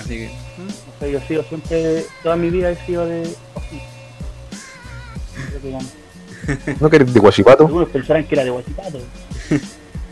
Así 0.00 0.08
que. 0.08 0.26
¿hmm? 0.28 0.68
O 0.96 0.98
sea, 1.00 1.08
yo 1.08 1.20
sigo 1.26 1.42
siempre, 1.44 2.06
toda 2.22 2.36
mi 2.36 2.50
vida 2.50 2.70
he 2.70 2.86
sido 2.86 3.06
de. 3.06 3.28
que. 5.62 6.74
¿No 6.80 6.88
querés 6.88 7.12
de 7.12 7.20
Guachipato? 7.20 7.66
Algunos 7.66 7.88
pensarán 7.88 8.24
que 8.24 8.34
era 8.34 8.44
de 8.44 8.50
Guachipato. 8.50 8.98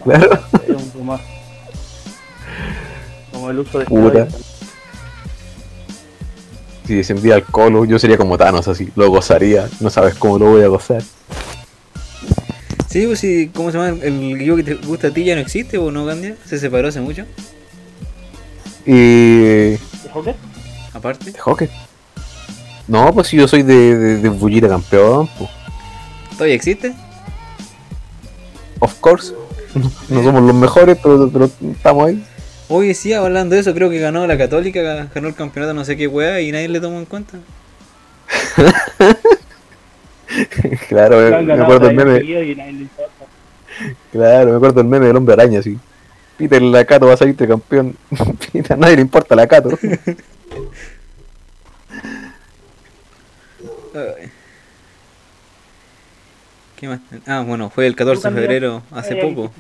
Claro. 0.04 0.38
Es 0.62 0.68
un 0.68 0.92
rumor. 0.92 1.18
Como 3.32 3.48
el 3.50 3.58
uso 3.60 3.78
de 3.78 3.86
Puta. 3.86 4.28
Si 6.86 6.94
descendía 6.94 7.34
al 7.34 7.44
colo, 7.44 7.84
yo 7.84 7.98
sería 7.98 8.18
como 8.18 8.36
Thanos 8.36 8.68
así. 8.68 8.90
Lo 8.94 9.08
gozaría. 9.10 9.68
No 9.80 9.90
sabes 9.90 10.14
cómo 10.14 10.38
lo 10.38 10.50
voy 10.50 10.62
a 10.62 10.68
gozar. 10.68 11.02
Sí, 12.88 13.06
pues 13.06 13.18
sí, 13.18 13.50
¿cómo 13.54 13.72
se 13.72 13.78
llama? 13.78 13.98
El 14.02 14.36
equipo 14.36 14.56
que 14.56 14.62
te 14.62 14.74
gusta 14.74 15.08
a 15.08 15.10
ti 15.10 15.24
ya 15.24 15.34
no 15.34 15.40
existe 15.40 15.78
o 15.78 15.90
no, 15.90 16.04
Gandia? 16.04 16.36
¿Se 16.44 16.58
separó 16.58 16.88
hace 16.88 17.00
mucho? 17.00 17.24
Y. 18.86 19.70
¿De 19.70 19.80
hockey? 20.12 20.34
Aparte. 20.92 21.32
¿De 21.32 21.38
hockey? 21.38 21.68
No, 22.86 23.12
pues 23.14 23.28
si 23.28 23.36
yo 23.38 23.48
soy 23.48 23.62
de, 23.62 23.96
de, 23.96 24.16
de 24.18 24.28
Bullita 24.28 24.68
campeón, 24.68 25.28
pues. 25.38 25.50
¿Todavía 26.32 26.54
existe? 26.54 26.94
Of 28.80 28.94
course. 29.00 29.32
No 30.08 30.22
somos 30.22 30.42
los 30.42 30.54
mejores, 30.54 30.96
pero, 31.02 31.28
pero 31.32 31.50
estamos 31.72 32.06
ahí. 32.06 32.24
Oye, 32.76 32.92
sí, 32.94 33.12
hablando 33.12 33.54
de 33.54 33.60
eso, 33.60 33.72
creo 33.72 33.88
que 33.88 34.00
ganó 34.00 34.26
la 34.26 34.36
Católica, 34.36 34.82
ganó 34.82 35.28
el 35.28 35.34
campeonato 35.36 35.74
no 35.74 35.84
sé 35.84 35.96
qué 35.96 36.08
weá 36.08 36.40
y 36.40 36.50
nadie 36.50 36.68
le 36.68 36.80
tomó 36.80 36.98
en 36.98 37.04
cuenta. 37.04 37.38
claro, 40.88 41.18
me, 41.18 41.42
me 41.42 41.52
acuerdo 41.52 41.88
el 41.88 41.94
meme. 41.94 42.18
seguidos 42.18 42.46
y 42.46 42.56
nadie 42.56 42.72
le 42.72 42.80
importa. 42.80 43.26
Claro, 44.10 44.50
me 44.50 44.56
acuerdo 44.56 44.80
el 44.80 44.88
meme 44.88 45.06
del 45.06 45.14
hombre 45.14 45.34
araña 45.34 45.60
así. 45.60 45.78
Peter 46.36 46.60
Lacato 46.60 47.06
va 47.06 47.14
a 47.14 47.16
salirte 47.16 47.46
campeón. 47.46 47.96
Peter, 48.52 48.72
a 48.72 48.76
nadie 48.76 48.96
le 48.96 49.02
importa 49.02 49.36
Lacato. 49.36 49.70
¿Qué 56.74 56.88
más? 56.88 56.98
Ah, 57.24 57.44
bueno, 57.46 57.70
fue 57.70 57.86
el 57.86 57.94
14 57.94 58.30
de 58.30 58.34
febrero, 58.34 58.82
hace 58.90 59.14
poco. 59.14 59.52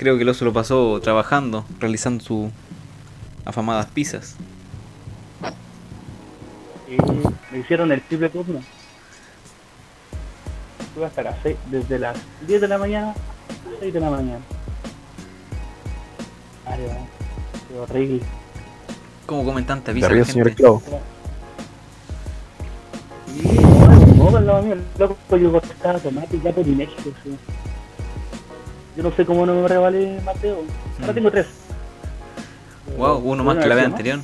Creo 0.00 0.16
que 0.16 0.22
el 0.22 0.30
oso 0.30 0.46
lo 0.46 0.52
pasó 0.54 0.98
trabajando, 1.02 1.66
realizando 1.78 2.24
sus 2.24 2.50
afamadas 3.44 3.84
pizzas. 3.84 4.34
Y 6.88 6.96
me 7.52 7.58
hicieron 7.58 7.92
el 7.92 8.00
triple 8.00 8.30
turno. 8.30 8.60
Estuve 10.80 11.04
hasta 11.04 11.22
las 11.22 11.36
6, 11.42 11.54
desde 11.70 11.98
las 11.98 12.16
10 12.46 12.62
de 12.62 12.68
la 12.68 12.78
mañana 12.78 13.08
a 13.10 13.70
las 13.72 13.80
6 13.80 13.92
de 13.92 14.00
la 14.00 14.08
mañana. 14.08 14.40
Ay, 16.64 16.80
va, 16.86 16.94
qué 17.68 17.78
horrible. 17.78 18.22
¿Cómo 19.26 19.44
comen 19.44 19.66
tanta 19.66 19.92
¿Te 19.92 19.92
pizza? 19.96 20.08
la 20.08 20.14
ríes, 20.14 20.28
señor 20.28 20.46
gente? 20.46 20.62
esclavo? 20.62 20.82
Y 23.36 24.16
no, 24.16 24.30
no, 24.30 24.36
al 24.38 24.46
lado 24.46 24.62
mío, 24.62 24.72
el 24.72 24.82
loco 24.98 25.36
yo 25.36 25.60
tomate 26.00 26.38
y 26.38 26.40
ya 26.40 26.52
por 26.52 26.64
sí. 26.64 27.59
Yo 28.96 29.02
no 29.02 29.12
sé 29.12 29.24
cómo 29.24 29.46
no 29.46 29.54
me 29.54 29.68
revalé 29.68 30.20
Mateo. 30.24 30.58
Ahora 31.00 31.12
Mm. 31.12 31.14
tengo 31.14 31.30
tres. 31.30 31.46
Wow, 32.96 33.18
uno 33.18 33.44
más 33.44 33.56
que 33.58 33.66
la 33.66 33.74
vez 33.76 33.84
anterior. 33.86 34.18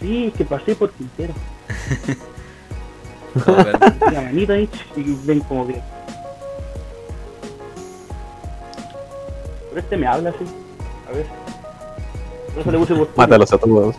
Sí, 0.00 0.26
es 0.26 0.34
que 0.34 0.44
pasé 0.44 0.74
por 0.74 0.90
Quintero. 0.92 1.34
Oh. 3.34 4.10
La 4.12 4.20
manita 4.20 4.52
ahí 4.52 4.68
y 4.94 5.02
ven 5.24 5.40
como 5.40 5.66
que. 5.66 5.80
Pero 9.70 9.80
este 9.80 9.96
me 9.96 10.06
habla 10.06 10.28
así. 10.28 10.44
A 11.08 11.12
ver. 11.16 11.26
Por 12.52 12.60
eso 12.60 12.70
le 12.72 12.78
puse 12.78 12.94
por 12.94 13.08
Mátalos 13.16 13.50
a 13.50 13.56
todos. 13.56 13.96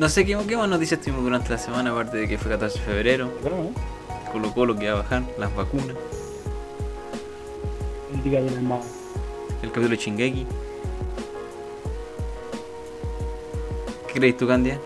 No 0.00 0.08
sé 0.08 0.24
qué, 0.24 0.36
qué 0.48 0.56
más 0.56 0.68
noticias 0.68 0.98
tuvimos 1.00 1.22
durante 1.22 1.50
la 1.50 1.58
semana, 1.58 1.90
aparte 1.90 2.16
de 2.16 2.26
que 2.26 2.38
fue 2.38 2.50
14 2.50 2.78
de 2.78 2.84
febrero, 2.84 3.26
¿no? 3.44 4.32
Colo 4.32 4.52
Colo 4.54 4.76
que 4.76 4.86
va 4.90 4.98
a 4.98 5.02
bajar, 5.02 5.22
las 5.38 5.54
vacunas, 5.54 5.94
El 8.14 8.22
día 8.22 8.40
de 8.42 8.50
la 8.50 8.60
mamá. 8.62 8.80
el 9.62 9.68
capítulo 9.68 9.90
de 9.90 9.98
Chingeki. 9.98 10.46
¿Qué 14.08 14.18
crees 14.18 14.36
tú, 14.36 14.46
Candia? 14.48 14.78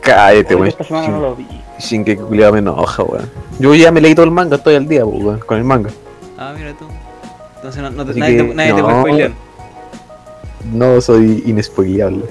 Cállate, 0.00 0.54
weón. 0.56 0.68
Esta 0.68 0.84
semana 0.84 1.08
no 1.08 1.20
lo 1.20 1.36
vi. 1.36 1.46
Shingeki 1.78 2.22
culiado 2.22 2.52
me 2.54 2.58
enoja, 2.60 3.02
weón. 3.02 3.30
Yo 3.58 3.74
ya 3.74 3.92
me 3.92 4.00
leí 4.00 4.14
todo 4.14 4.24
el 4.24 4.32
manga, 4.32 4.56
estoy 4.56 4.74
al 4.74 4.88
día, 4.88 5.04
weón, 5.04 5.38
con 5.40 5.58
el 5.58 5.64
manga. 5.64 5.90
Ah, 6.38 6.54
mira 6.56 6.72
tú. 6.74 6.86
Entonces 7.56 7.82
no, 7.82 7.90
no 7.90 8.04
te- 8.06 8.18
nadie, 8.18 8.36
que, 8.38 8.42
te, 8.44 8.54
nadie 8.54 8.72
te 8.74 8.82
puede 8.82 8.94
no. 8.96 9.00
spoilear. 9.02 9.30
No 10.72 11.00
soy 11.00 11.42
inespoileable. 11.46 12.24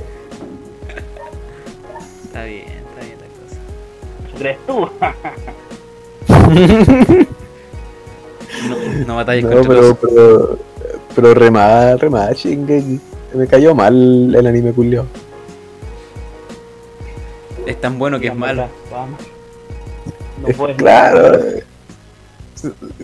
Crees 4.42 4.58
tú? 4.66 4.90
No, 8.68 9.06
no 9.08 9.16
batalles 9.16 9.44
No, 9.46 9.50
contra 9.50 9.68
pero, 9.70 9.96
pero, 9.96 10.60
pero 11.16 11.34
re 11.34 11.50
mal, 11.50 12.00
re 12.00 12.10
mal, 12.10 12.34
Shingeki. 12.36 13.00
Me 13.34 13.48
cayó 13.48 13.74
mal 13.74 14.36
el 14.36 14.46
anime 14.46 14.74
culiao. 14.74 15.06
Es 17.66 17.80
tan 17.80 17.98
bueno 17.98 18.20
que 18.20 18.28
es 18.28 18.36
malo. 18.36 18.68
No 20.42 20.48
Es 20.48 20.56
puedes. 20.58 20.76
claro. 20.78 21.40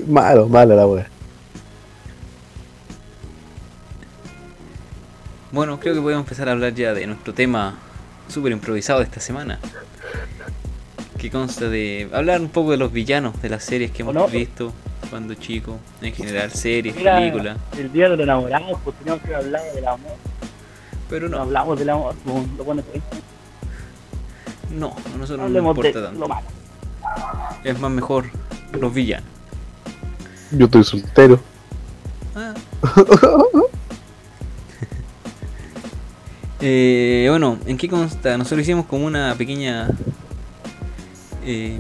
Malo, 0.08 0.48
malo 0.48 0.76
la 0.76 0.86
weá. 0.86 1.08
Bueno, 5.52 5.80
creo 5.80 5.96
que 5.96 6.02
podemos 6.02 6.24
empezar 6.26 6.50
a 6.50 6.52
hablar 6.52 6.74
ya 6.74 6.94
de 6.94 7.08
nuestro 7.08 7.34
tema 7.34 7.80
súper 8.28 8.52
improvisado 8.52 9.00
de 9.00 9.06
esta 9.06 9.22
semana. 9.22 9.60
Que 11.18 11.32
consta 11.32 11.68
de 11.70 12.10
hablar 12.14 12.40
un 12.42 12.50
poco 12.50 12.72
de 12.72 12.78
los 12.78 12.92
villanos 12.92 13.42
de 13.42 13.50
las 13.50 13.64
series 13.64 13.92
que 13.92 14.04
hemos 14.04 14.16
¿O 14.16 14.20
no? 14.20 14.28
visto. 14.28 14.72
cuando 15.10 15.34
chico, 15.36 15.78
en 16.02 16.14
general, 16.14 16.52
series, 16.52 16.96
películas. 16.96 17.58
el 17.78 17.92
día 17.92 18.04
de 18.10 18.18
los 18.18 18.20
enamorados, 18.20 18.78
pues 18.84 18.96
teníamos 18.98 19.24
que 19.24 19.34
hablar 19.36 19.62
del 19.74 19.88
amor. 19.88 20.12
Pero 21.10 21.30
No 21.30 21.38
no, 21.38 21.44
hablamos 21.44 21.80
del 21.80 21.90
amor, 21.90 22.16
pues, 22.26 22.48
lo 22.58 22.64
pones 22.66 22.86
ahí. 22.94 23.02
no, 24.78 24.88
a 24.90 25.18
nosotros 25.18 25.30
no 25.30 25.38
nos 25.38 25.46
Hablemos 25.46 25.76
de 25.78 25.88
importa 25.90 26.00
lo 26.00 26.06
tanto. 26.08 26.28
malo. 26.28 26.48
Es 27.64 27.80
más 27.80 27.92
mejor 27.92 28.26
los 28.74 28.94
villanos. 28.94 29.28
Yo 30.52 30.66
estoy 30.66 30.84
soltero. 30.84 31.40
Ah. 32.36 32.54
Eh, 36.60 37.28
bueno, 37.30 37.60
¿en 37.68 37.78
qué 37.78 37.88
consta? 37.88 38.36
Nosotros 38.38 38.62
hicimos 38.62 38.88
como 38.88 39.06
una 39.06 39.36
pequeña 39.36 39.90
eh, 41.48 41.78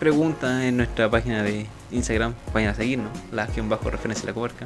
pregunta 0.00 0.66
en 0.66 0.78
nuestra 0.78 1.10
página 1.10 1.42
de 1.42 1.66
Instagram, 1.90 2.34
página 2.52 2.72
a 2.72 2.74
seguirnos, 2.74 3.10
la 3.30 3.42
acción 3.42 3.68
bajo 3.68 3.90
referencia 3.90 4.24
a 4.24 4.26
la 4.28 4.32
comarca. 4.32 4.64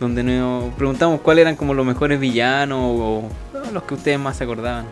Donde 0.00 0.22
nos 0.22 0.74
preguntamos 0.74 1.20
cuáles 1.20 1.42
eran 1.42 1.56
como 1.56 1.72
los 1.74 1.86
mejores 1.86 2.18
villanos 2.18 2.80
o 2.82 3.28
los 3.72 3.82
que 3.84 3.94
ustedes 3.94 4.18
más 4.18 4.36
se 4.36 4.44
acordaban. 4.44 4.86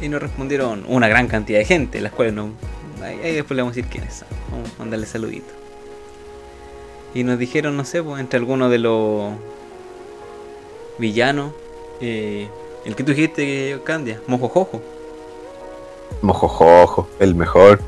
Y 0.00 0.08
nos 0.08 0.22
respondieron 0.22 0.84
una 0.88 1.08
gran 1.08 1.26
cantidad 1.26 1.58
de 1.58 1.64
gente, 1.64 2.00
las 2.00 2.12
cuales 2.12 2.32
no. 2.32 2.50
Ahí, 3.02 3.18
ahí 3.22 3.34
después 3.34 3.56
le 3.56 3.62
vamos 3.62 3.74
a 3.74 3.76
decir 3.76 3.90
quiénes 3.90 4.14
son. 4.14 4.28
Vamos 4.50 4.70
a 4.76 4.78
mandarle 4.78 5.06
saluditos. 5.06 5.52
Y 7.12 7.24
nos 7.24 7.38
dijeron, 7.38 7.76
no 7.76 7.84
sé, 7.84 8.02
pues, 8.02 8.20
entre 8.20 8.38
algunos 8.38 8.70
de 8.70 8.78
los 8.78 9.32
villanos. 10.98 11.52
eh, 12.00 12.48
el 12.84 12.94
que 12.96 13.04
tú 13.04 13.12
dijiste, 13.12 13.78
Candia, 13.84 14.20
Mojojojo. 14.26 14.80
Mojojojo, 16.22 17.08
el 17.18 17.34
mejor. 17.34 17.80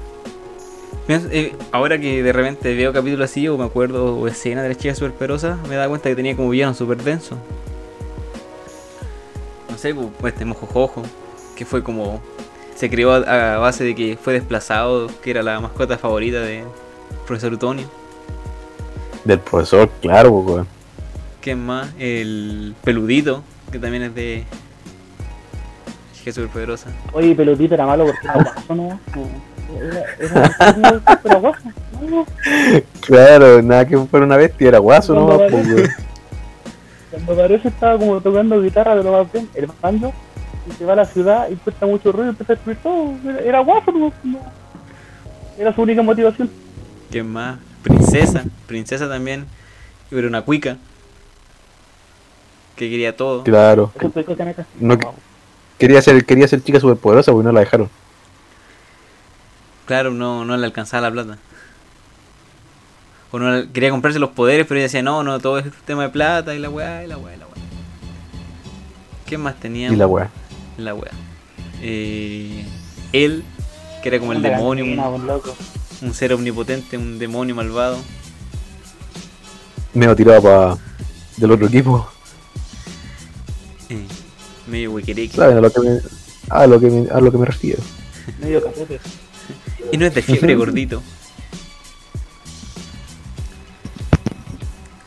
Eh, 1.09 1.55
ahora 1.73 1.99
que 1.99 2.23
de 2.23 2.33
repente 2.33 2.75
veo 2.75 2.93
capítulos 2.93 3.31
así 3.31 3.49
o 3.49 3.59
me 3.59 3.65
acuerdo 3.65 4.17
o 4.17 4.29
escenas 4.29 4.63
de 4.63 4.71
las 4.71 4.79
chicas 4.79 4.99
superperosas, 4.99 5.59
me 5.69 5.75
da 5.75 5.89
cuenta 5.89 6.09
que 6.09 6.15
tenía 6.15 6.37
como 6.37 6.49
villano 6.51 6.75
súper 6.75 7.03
denso. 7.03 7.37
No 9.69 9.77
sé, 9.77 9.95
pues 9.95 10.33
este 10.33 10.45
Mojojojo, 10.45 11.03
que 11.57 11.65
fue 11.65 11.83
como. 11.83 12.21
Se 12.77 12.89
creó 12.89 13.13
a, 13.13 13.57
a 13.57 13.59
base 13.59 13.85
de 13.85 13.95
que 13.95 14.17
fue 14.21 14.33
desplazado, 14.33 15.09
que 15.23 15.31
era 15.31 15.43
la 15.43 15.61
mascota 15.61 15.99
favorita 15.99 16.41
de 16.41 16.65
profesor 17.27 17.53
Utonio. 17.53 17.87
Del 19.25 19.39
profesor, 19.39 19.91
claro, 20.01 20.33
pues, 20.33 20.47
weón. 20.47 20.69
¿Quién 21.41 21.65
más? 21.65 21.91
El 21.99 22.75
peludito, 22.83 23.43
que 23.71 23.79
también 23.79 24.05
es 24.05 24.15
de. 24.15 24.45
Chica 26.23 26.33
superpoderosa. 26.35 26.89
Oye, 27.13 27.35
pelotito 27.35 27.75
era 27.75 27.85
malo 27.85 28.07
porque 28.07 28.21
era 28.25 28.35
guaso, 28.35 28.75
¿no? 28.77 29.01
No, 29.17 29.81
Era, 29.81 30.05
era, 30.21 31.19
pero 31.23 31.41
guaso. 31.41 31.63
No, 32.09 32.27
Claro, 33.01 33.61
nada 33.63 33.87
que 33.87 33.97
fuera 33.99 34.25
una 34.27 34.37
bestia, 34.37 34.69
era 34.69 34.79
guaso, 34.79 35.15
¿no? 35.15 35.27
Cuando 35.27 35.77
Pues, 37.11 37.29
aparece 37.29 37.69
estaba 37.69 37.99
como 37.99 38.21
tocando 38.21 38.61
guitarra 38.63 38.95
de 38.97 39.03
lo 39.03 39.13
más 39.13 39.33
bien, 39.33 39.49
el 39.55 39.69
banjo, 39.81 40.13
y 40.69 40.73
se 40.75 40.85
va 40.85 40.93
a 40.93 40.97
la 40.97 41.05
ciudad 41.07 41.49
y 41.51 41.57
cuesta 41.57 41.87
mucho 41.87 42.13
ruido 42.13 42.27
y 42.27 42.31
empieza 42.31 42.53
a 42.53 42.57
destruir 42.57 42.79
todo. 42.83 43.15
Era, 43.29 43.39
era 43.41 43.59
guapo, 43.61 43.91
no. 43.93 44.13
Era 45.59 45.75
su 45.75 45.83
única 45.83 46.03
motivación. 46.03 46.49
¿Quién 47.11 47.29
más? 47.29 47.59
Princesa. 47.83 48.45
Princesa 48.67 49.09
también. 49.09 49.47
Era 50.11 50.27
una 50.29 50.43
cuica. 50.43 50.77
Que 52.77 52.89
quería 52.89 53.17
todo. 53.17 53.43
Claro. 53.43 53.93
No, 54.81 54.99
que- 54.99 55.07
quería 55.79 56.01
ser, 56.03 56.25
quería 56.25 56.49
ser 56.49 56.63
chica 56.63 56.81
superpoderosa, 56.81 57.33
porque 57.33 57.45
no 57.47 57.53
la 57.53 57.61
dejaron. 57.61 57.89
Claro, 59.87 60.11
no, 60.13 60.45
no 60.45 60.57
le 60.57 60.67
alcanzaba 60.67 61.03
la 61.09 61.11
plata. 61.11 61.39
O 63.31 63.39
no 63.39 63.51
le- 63.51 63.71
quería 63.71 63.91
comprarse 63.91 64.19
los 64.19 64.31
poderes, 64.31 64.67
pero 64.67 64.79
ella 64.79 64.87
decía, 64.87 65.03
no, 65.03 65.23
no, 65.23 65.41
todo 65.41 65.59
es 65.59 65.67
tema 65.85 66.03
de 66.05 66.09
plata 66.11 66.55
y 66.55 66.59
la 66.59 66.71
weá, 66.71 67.05
y 67.05 67.09
la 67.09 67.17
weá, 67.19 67.35
y 67.35 67.39
la 67.39 67.47
weá. 67.47 67.55
¿Qué 69.27 69.39
más 69.39 69.59
teníamos? 69.59 69.95
Y 69.95 69.99
la 69.99 70.07
weá. 70.07 70.31
La 70.77 70.95
weá. 70.95 71.11
Eh, 71.81 72.65
él, 73.13 73.43
que 74.03 74.09
era 74.09 74.19
como 74.19 74.33
el 74.33 74.43
demonio, 74.43 74.85
un, 74.85 76.15
ser 76.15 76.33
omnipotente, 76.33 76.97
un 76.97 77.19
demonio 77.19 77.55
malvado. 77.55 77.99
Medio 79.95 80.15
tirado 80.15 80.43
para 80.43 80.77
del 81.37 81.51
otro 81.51 81.67
equipo. 81.67 82.09
Eh, 83.89 84.07
medio 84.67 84.93
huequereque. 84.93 85.37
¿Saben 85.37 85.59
a 85.59 85.61
lo 85.61 85.71
que 85.71 85.81
me, 85.81 86.01
a 86.49 86.67
lo 86.67 86.81
que 86.81 86.91
me, 86.91 87.11
a 87.11 87.21
lo 87.21 87.33
que 87.33 87.39
me 87.39 87.47
refiero? 87.47 87.83
Medio 88.41 88.63
capote. 88.63 89.01
Y 89.91 89.97
no 89.97 90.07
es 90.07 90.15
de 90.15 90.23
fiebre, 90.23 90.55
gordito. 90.55 91.03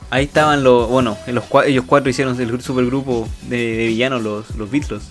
Ahí 0.09 0.25
estaban 0.25 0.63
los. 0.63 0.89
Bueno, 0.89 1.17
en 1.27 1.35
los, 1.35 1.45
ellos 1.65 1.85
cuatro 1.87 2.09
hicieron 2.09 2.39
el 2.39 2.61
supergrupo 2.61 3.27
de, 3.49 3.57
de 3.77 3.87
villanos, 3.87 4.21
los, 4.21 4.55
los 4.55 4.69
Beatles. 4.69 5.03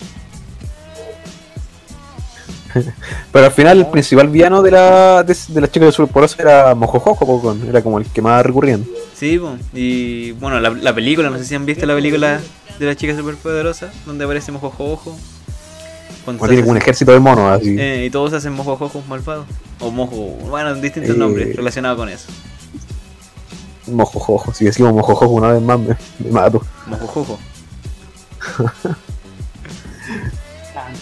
Pero 3.31 3.45
al 3.45 3.51
final 3.51 3.79
el 3.79 3.87
principal 3.87 4.27
villano 4.29 4.61
de 4.61 4.71
la, 4.71 5.23
de, 5.23 5.35
de 5.49 5.61
las 5.61 5.71
chicas 5.71 5.87
de 5.87 5.91
superpoderosa 5.91 6.41
era 6.41 6.75
Mojojojo, 6.75 7.55
era 7.67 7.81
como 7.81 7.99
el 7.99 8.05
que 8.05 8.21
más 8.21 8.45
recurrían. 8.45 8.85
Sí, 9.15 9.39
y 9.73 10.31
bueno, 10.33 10.59
la, 10.59 10.69
la 10.69 10.93
película, 10.93 11.29
no 11.29 11.37
sé 11.37 11.45
si 11.45 11.55
han 11.55 11.65
visto 11.65 11.85
la 11.85 11.95
película 11.95 12.39
de 12.79 12.85
la 12.85 12.95
chica 12.95 13.15
superpoderosa, 13.15 13.91
donde 14.05 14.25
aparece 14.25 14.51
Mojojojo. 14.51 15.17
Cuando 16.23 16.39
Como 16.39 16.45
se 16.45 16.47
tiene 16.49 16.61
como 16.63 16.71
un 16.71 16.77
ejército 16.77 17.11
de 17.11 17.19
monos 17.19 17.51
así. 17.59 17.75
Eh, 17.79 18.05
y 18.05 18.09
todos 18.09 18.33
hacen 18.33 18.53
Mojojojos 18.53 19.05
malvados. 19.07 19.45
O 19.79 19.91
Mojo. 19.91 20.37
Bueno, 20.49 20.73
distintos 20.75 21.15
Eh. 21.15 21.17
nombres 21.17 21.55
relacionados 21.55 21.97
con 21.97 22.09
eso. 22.09 22.27
Mojojojo, 23.87 24.51
si 24.53 24.65
decimos 24.65 24.93
Mojojojo 24.93 25.27
una 25.33 25.49
vez 25.51 25.61
más 25.61 25.79
me, 25.79 25.95
me 26.19 26.31
mato. 26.31 26.65
Mojojojo. 26.87 27.37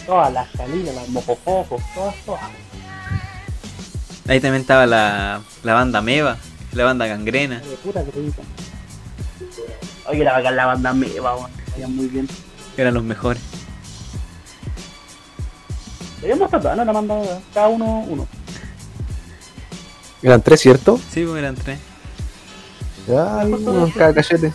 Todas 0.05 0.33
las 0.33 0.49
salidas, 0.51 0.95
las 0.95 1.07
mojojojos, 1.09 1.81
todas, 1.95 2.15
todas. 2.25 2.41
Ahí 4.27 4.39
también 4.39 4.61
estaba 4.61 4.85
la, 4.85 5.41
la 5.63 5.73
banda 5.73 6.01
Meva, 6.01 6.37
la 6.73 6.83
banda 6.85 7.07
Gangrena. 7.07 7.59
De 7.59 7.75
puta 7.77 8.03
creíta. 8.03 8.41
Oye, 10.09 10.23
bacán 10.25 10.55
la 10.55 10.65
banda 10.65 10.93
meva, 10.93 11.49
Vayan 11.75 11.95
muy 11.95 12.07
bien. 12.07 12.27
Eran 12.77 12.93
los 12.93 13.03
mejores. 13.03 13.41
Deberíamos 16.21 16.49
tatuar, 16.51 16.77
la 16.77 16.83
banda 16.85 17.41
cada 17.53 17.67
uno 17.67 17.99
uno. 18.07 18.27
Eran 20.21 20.41
tres, 20.41 20.61
¿cierto? 20.61 20.99
Sí, 21.11 21.23
pues 21.25 21.37
eran 21.37 21.55
tres. 21.55 21.79
Ay, 23.09 23.51
uno 23.51 23.85
en 23.85 23.91
cada 23.91 24.13
cachete. 24.13 24.53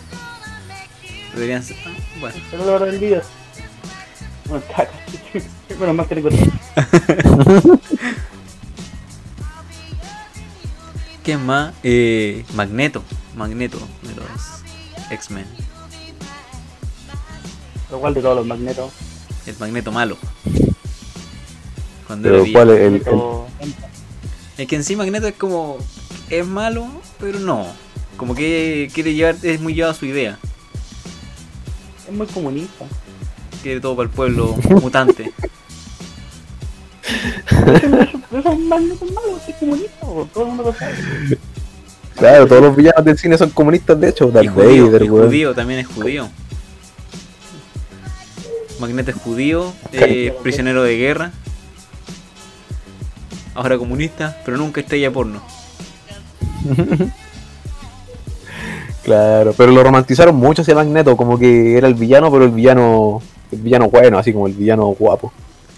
Deberían 1.35 1.61
ser. 1.63 1.77
ah, 1.85 1.91
Bueno. 2.19 2.35
Pero 2.49 2.65
la 2.65 2.71
verdad 2.71 2.87
del 2.87 2.99
video. 2.99 3.21
Bueno, 5.77 5.93
más 5.93 6.07
que. 6.09 6.15
¿Quién 11.23 11.45
más? 11.45 11.73
Eh, 11.83 12.43
Magneto. 12.55 13.03
Magneto 13.35 13.77
de 14.01 14.15
los 14.15 15.11
X-Men. 15.11 15.45
Lo 17.91 17.99
cual 17.99 18.13
de 18.13 18.21
todos 18.21 18.35
los 18.37 18.45
magnetos. 18.45 18.91
El 19.45 19.55
Magneto 19.59 19.91
malo. 19.91 20.17
Cuando 22.05 22.23
Pero 22.29 22.43
era 22.43 22.51
¿cuál 22.53 22.67
villano. 22.69 22.73
es 22.73 22.79
el, 22.79 22.93
el- 22.95 23.01
Magneto- 23.01 23.45
Es 24.57 24.67
que 24.67 24.75
en 24.75 24.83
sí 24.83 24.95
Magneto 24.95 25.27
es 25.27 25.35
como. 25.35 25.77
Es 26.29 26.45
malo, 26.45 26.87
pero 27.19 27.39
no. 27.39 27.65
Como 28.17 28.35
que 28.35 28.89
quiere 28.93 29.13
llevar. 29.13 29.35
Es 29.41 29.59
muy 29.59 29.73
llevado 29.73 29.93
a 29.93 29.95
su 29.95 30.05
idea. 30.05 30.37
Es 32.07 32.13
muy 32.15 32.27
comunista. 32.27 32.85
Quiere 33.63 33.79
todo 33.81 33.95
para 33.95 34.07
el 34.09 34.13
pueblo 34.15 34.55
mutante. 34.81 35.31
Pero 37.49 38.39
esos 38.39 38.59
magnetos 38.59 39.11
malos, 39.11 39.41
es 39.47 39.55
comunista, 39.55 39.99
todo 40.33 40.43
el 40.43 40.45
mundo 40.47 40.63
lo 40.63 40.73
sabe. 40.73 40.93
Claro, 42.15 42.47
todos 42.47 42.61
los 42.61 42.75
villanos 42.75 43.03
del 43.05 43.17
cine 43.17 43.37
son 43.37 43.49
comunistas, 43.49 43.99
de 43.99 44.09
hecho. 44.09 44.27
Y 44.29 44.31
Darth 44.31 44.49
judío, 44.53 44.85
Vader, 44.87 45.03
y 45.03 45.09
weón. 45.09 45.25
judío, 45.27 45.55
también 45.55 45.79
es 45.79 45.87
judío. 45.87 46.29
Magneto 48.79 49.11
es 49.11 49.17
judío, 49.17 49.73
eh, 49.91 50.33
prisionero 50.41 50.83
de 50.83 50.97
guerra. 50.97 51.31
Ahora 53.53 53.77
comunista, 53.77 54.37
pero 54.45 54.57
nunca 54.57 54.81
estrella 54.81 55.11
porno. 55.11 55.41
Claro, 59.03 59.53
pero 59.57 59.71
lo 59.71 59.81
romantizaron 59.81 60.35
mucho 60.35 60.61
ese 60.61 60.75
Magneto, 60.75 61.17
como 61.17 61.39
que 61.39 61.77
era 61.77 61.87
el 61.87 61.95
villano, 61.95 62.31
pero 62.31 62.45
el 62.45 62.51
villano, 62.51 63.23
el 63.51 63.59
villano 63.59 63.89
bueno, 63.89 64.19
así 64.19 64.31
como 64.31 64.45
el 64.45 64.53
villano 64.53 64.85
guapo. 64.87 65.33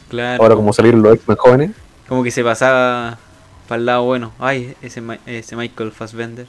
Claro. 0.09 0.43
Ahora 0.43 0.55
como 0.55 0.73
salieron 0.73 1.01
los 1.01 1.15
X-Men 1.15 1.37
jóvenes, 1.37 1.71
Como 2.09 2.23
que 2.23 2.31
se 2.31 2.43
pasaba 2.43 3.17
para 3.69 3.79
el 3.79 3.85
lado 3.85 4.03
bueno. 4.03 4.33
Ay, 4.37 4.75
ese, 4.81 5.01
Michael 5.55 5.93
Fassbender. 5.93 6.45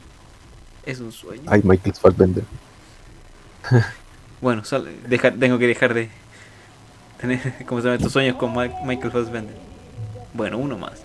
Es 0.85 0.99
un 0.99 1.13
sueño. 1.13 1.43
ay 1.47 1.61
Michael 1.63 1.95
Fassbender. 1.95 2.43
Bueno, 4.41 4.61
tengo 5.39 5.57
que 5.57 5.67
dejar 5.67 5.93
de 5.93 6.09
como 7.67 7.81
se 7.81 7.85
llaman 7.87 7.97
estos 7.99 8.11
sueños 8.13 8.35
con 8.37 8.53
Ma- 8.53 8.69
Michael 8.83 9.11
Fassbender. 9.11 9.55
Bueno, 10.33 10.57
uno 10.57 10.77
más. 10.77 11.01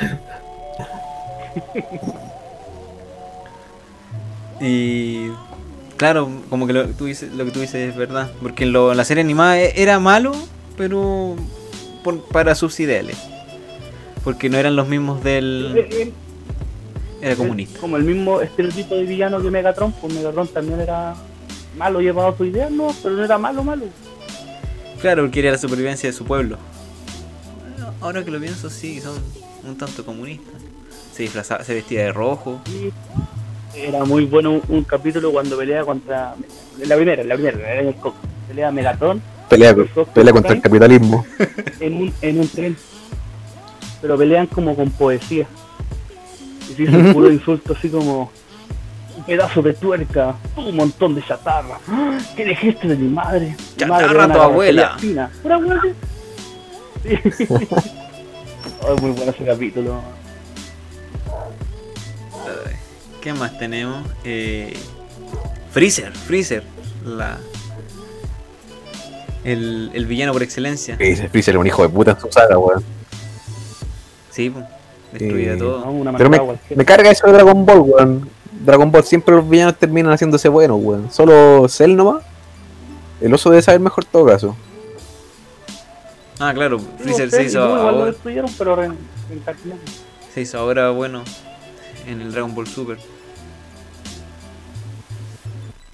Y 4.60 5.28
claro, 5.96 6.28
como 6.50 6.66
que 6.66 6.72
lo, 6.72 6.86
tú 6.88 7.04
dices, 7.06 7.32
lo 7.32 7.44
que 7.44 7.50
tú 7.52 7.60
dices 7.60 7.90
es 7.90 7.96
verdad. 7.96 8.28
Porque 8.42 8.66
lo- 8.66 8.94
la 8.94 9.04
serie 9.04 9.22
animada 9.22 9.58
e- 9.60 9.80
era 9.80 9.98
malo, 9.98 10.32
pero 10.76 11.36
por- 12.02 12.22
para 12.24 12.54
sus 12.54 12.78
ideales. 12.80 13.16
Porque 14.24 14.48
no 14.50 14.58
eran 14.58 14.76
los 14.76 14.88
mismos 14.88 15.22
del... 15.22 16.12
Era 17.20 17.34
comunista. 17.36 17.78
Como 17.80 17.96
el 17.96 18.04
mismo 18.04 18.40
estereotipo 18.40 18.94
de 18.94 19.04
villano 19.04 19.40
que 19.40 19.50
Megatron, 19.50 19.92
pues 19.92 20.12
Megatron 20.14 20.46
también 20.48 20.80
era 20.80 21.14
malo 21.76 22.00
llevado 22.00 22.28
a 22.28 22.36
su 22.36 22.44
idea, 22.44 22.68
no, 22.70 22.88
pero 23.02 23.14
no 23.16 23.24
era 23.24 23.38
malo, 23.38 23.64
malo. 23.64 23.86
Claro, 25.00 25.22
porque 25.22 25.40
era 25.40 25.52
la 25.52 25.58
supervivencia 25.58 26.08
de 26.08 26.12
su 26.12 26.24
pueblo. 26.24 26.58
Bueno, 27.70 27.92
Ahora 28.00 28.24
que 28.24 28.30
lo 28.30 28.40
pienso, 28.40 28.68
sí, 28.70 29.00
son 29.00 29.16
un 29.64 29.76
tanto 29.76 30.04
comunistas. 30.04 30.54
Se 31.12 31.24
disfrazaba, 31.24 31.64
se 31.64 31.74
vestía 31.74 32.04
de 32.04 32.12
rojo. 32.12 32.60
Era 33.74 34.04
muy 34.04 34.24
bueno 34.24 34.52
un, 34.52 34.62
un 34.68 34.84
capítulo 34.84 35.32
cuando 35.32 35.56
pelea 35.56 35.84
contra. 35.84 36.34
La 36.84 36.96
primera, 36.96 37.22
la 37.24 37.34
primera, 37.34 37.58
era 37.58 37.80
en 37.80 37.88
el 37.88 37.94
coco. 37.96 38.16
Pelea 38.48 38.70
Megatron 38.70 39.20
Pelea, 39.48 39.74
pelea 40.12 40.32
contra 40.32 40.52
el 40.52 40.60
capitalismo. 40.60 41.24
en 41.80 41.94
un, 41.94 42.14
en 42.20 42.40
un 42.40 42.48
tren. 42.48 42.76
Pero 44.00 44.18
pelean 44.18 44.46
como 44.46 44.76
con 44.76 44.90
poesía. 44.90 45.46
Y 46.70 46.74
se 46.74 46.82
hizo 46.82 46.92
un 46.98 47.12
puro 47.12 47.32
insulto 47.32 47.72
así 47.72 47.88
como. 47.88 48.30
Un 49.28 49.36
pedazo 49.36 49.60
de 49.60 49.74
tuerca, 49.74 50.34
un 50.56 50.74
montón 50.74 51.14
de 51.14 51.22
chatarra. 51.22 51.78
¡Ah! 51.86 52.16
¿Qué 52.34 52.46
dijiste 52.46 52.88
de 52.88 52.96
mi 52.96 53.08
madre? 53.08 53.48
Mi 53.58 53.76
Chatarra 53.76 54.24
una 54.24 54.34
tu 54.34 54.40
abuela. 54.40 54.96
fina. 54.98 55.30
¿Pura 55.42 55.56
abuela? 55.56 55.82
Sí. 57.36 57.46
Oh, 58.80 58.94
es 58.94 59.02
muy 59.02 59.10
bueno 59.10 59.32
ese 59.32 59.44
capítulo. 59.44 60.00
¿Qué 63.20 63.32
más 63.34 63.58
tenemos? 63.58 64.06
Eh, 64.24 64.72
Freezer, 65.72 66.12
Freezer. 66.12 66.62
La, 67.04 67.38
el, 69.44 69.90
el 69.92 70.06
villano 70.06 70.32
por 70.32 70.42
excelencia. 70.44 70.96
Freezer 70.96 71.52
era 71.52 71.58
un 71.58 71.66
hijo 71.66 71.82
de 71.82 71.88
puta 71.88 72.12
en 72.12 72.20
su 72.20 72.28
saga, 72.30 72.56
weón. 72.56 72.82
Sí, 74.30 74.48
po, 74.48 74.62
destruía 75.12 75.54
Eh, 75.54 75.56
todo. 75.58 75.84
¿no? 75.84 75.90
Una 75.90 76.16
Pero 76.16 76.30
me, 76.30 76.40
me 76.76 76.84
carga 76.84 77.10
eso 77.10 77.26
de 77.26 77.32
Dragon 77.34 77.66
Ball, 77.66 77.80
weón. 77.80 78.30
Dragon 78.64 78.90
Ball 78.90 79.04
siempre 79.04 79.34
los 79.34 79.48
villanos 79.48 79.76
terminan 79.78 80.12
haciéndose 80.12 80.48
buenos, 80.48 80.78
weón. 80.82 81.10
Solo 81.10 81.68
Cell 81.68 81.94
nomás. 81.96 82.22
El 83.20 83.32
oso 83.34 83.50
debe 83.50 83.62
saber 83.62 83.80
mejor 83.80 84.04
en 84.04 84.10
todo 84.10 84.26
caso. 84.26 84.56
Ah, 86.40 86.52
claro, 86.54 86.78
Freezer 86.98 87.30
se 87.30 87.44
hizo, 87.44 87.58
lo 87.58 87.64
ahora, 87.64 88.14
pero 88.56 88.74
se 90.32 90.40
hizo 90.40 90.58
ahora 90.58 90.90
bueno 90.90 91.24
en 92.06 92.20
el 92.20 92.30
Dragon 92.30 92.54
Ball 92.54 92.66
Super. 92.68 92.98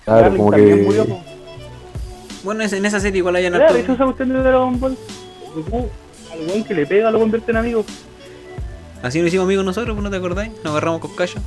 Claro, 0.04 0.36
como 0.36 0.50
que. 0.50 0.86
Bueno, 2.42 2.62
es- 2.62 2.74
en 2.74 2.84
esa 2.84 3.00
serie 3.00 3.18
igual 3.18 3.36
hay 3.36 3.48
Claro, 3.48 3.74
eso 3.74 3.92
esa 3.94 4.04
cuestión 4.04 4.28
de 4.30 4.42
Dragon 4.42 4.78
Ball. 4.78 4.98
Al 6.30 6.40
weón 6.46 6.64
que 6.64 6.74
le 6.74 6.86
pega 6.86 7.10
lo 7.10 7.18
convierte 7.20 7.50
en 7.52 7.56
amigo. 7.56 7.84
Así 9.02 9.18
nos 9.20 9.28
hicimos 9.28 9.44
amigos 9.44 9.64
nosotros, 9.64 9.96
¿no 9.96 10.10
te 10.10 10.16
acordáis? 10.16 10.52
Nos 10.62 10.72
agarramos 10.72 11.00
con 11.00 11.14
callo. 11.16 11.40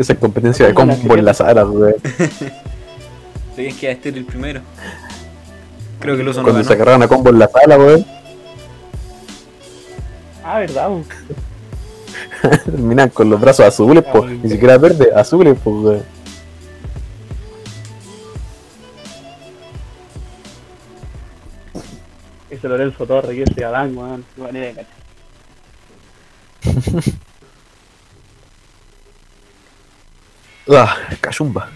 Esa 0.00 0.14
competencia 0.14 0.66
de 0.66 0.72
combo 0.72 1.14
en 1.14 1.24
la 1.26 1.34
sala, 1.34 1.66
weón. 1.66 1.94
Tenías 3.54 3.74
que 3.76 3.90
este 3.90 4.08
el 4.08 4.24
primero. 4.24 4.62
Creo 6.00 6.14
que 6.16 6.22
el 6.22 6.26
no 6.26 6.32
Cuando 6.32 6.52
se 6.64 6.70
ganó. 6.70 6.74
agarraron 6.74 7.02
a 7.02 7.08
combo 7.08 7.28
en 7.28 7.38
la 7.38 7.48
sala, 7.48 7.76
weón. 7.76 8.06
Ah, 10.42 10.60
verdad, 10.60 10.88
po. 10.88 11.02
Terminan 12.64 13.10
con 13.16 13.28
los 13.28 13.38
brazos 13.38 13.66
azules, 13.66 14.02
Ah, 14.08 14.10
pues. 14.12 14.24
muy 14.24 14.38
Ni 14.38 14.48
siquiera 14.48 14.78
verdes, 14.78 15.08
azules, 15.14 15.54
pues, 15.62 15.76
weón. 15.76 16.02
Ese 22.50 22.68
Lorenzo 22.68 23.06
Torre, 23.06 23.34
que 23.34 23.42
ese 23.44 23.64
Adán, 23.64 23.96
weón. 23.96 24.24
Qué 24.34 24.42
manera 24.42 24.66
de 24.66 24.74
cachar. 24.74 24.94
Ah, 30.68 30.96
cachumba. 31.20 31.70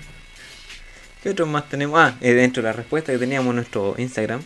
¿Qué 1.23 1.31
otros 1.31 1.49
más 1.49 1.69
tenemos? 1.69 1.99
Ah, 1.99 2.17
eh, 2.21 2.35
dentro 2.35 2.63
de 2.63 2.69
la 2.69 2.73
respuesta 2.73 3.13
que 3.13 3.19
teníamos 3.19 3.51
en 3.51 3.57
nuestro 3.57 3.95
Instagram 3.99 4.43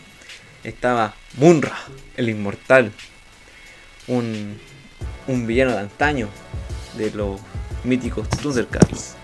estaba 0.63 1.13
Munra, 1.37 1.73
el 2.15 2.29
inmortal. 2.29 2.91
Un, 4.07 4.57
un 5.27 5.45
villano 5.47 5.71
de 5.71 5.79
antaño 5.79 6.29
de 6.97 7.11
los 7.11 7.39
míticos 7.83 8.27
Thundercats. 8.29 9.15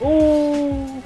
Uh, 0.00 1.00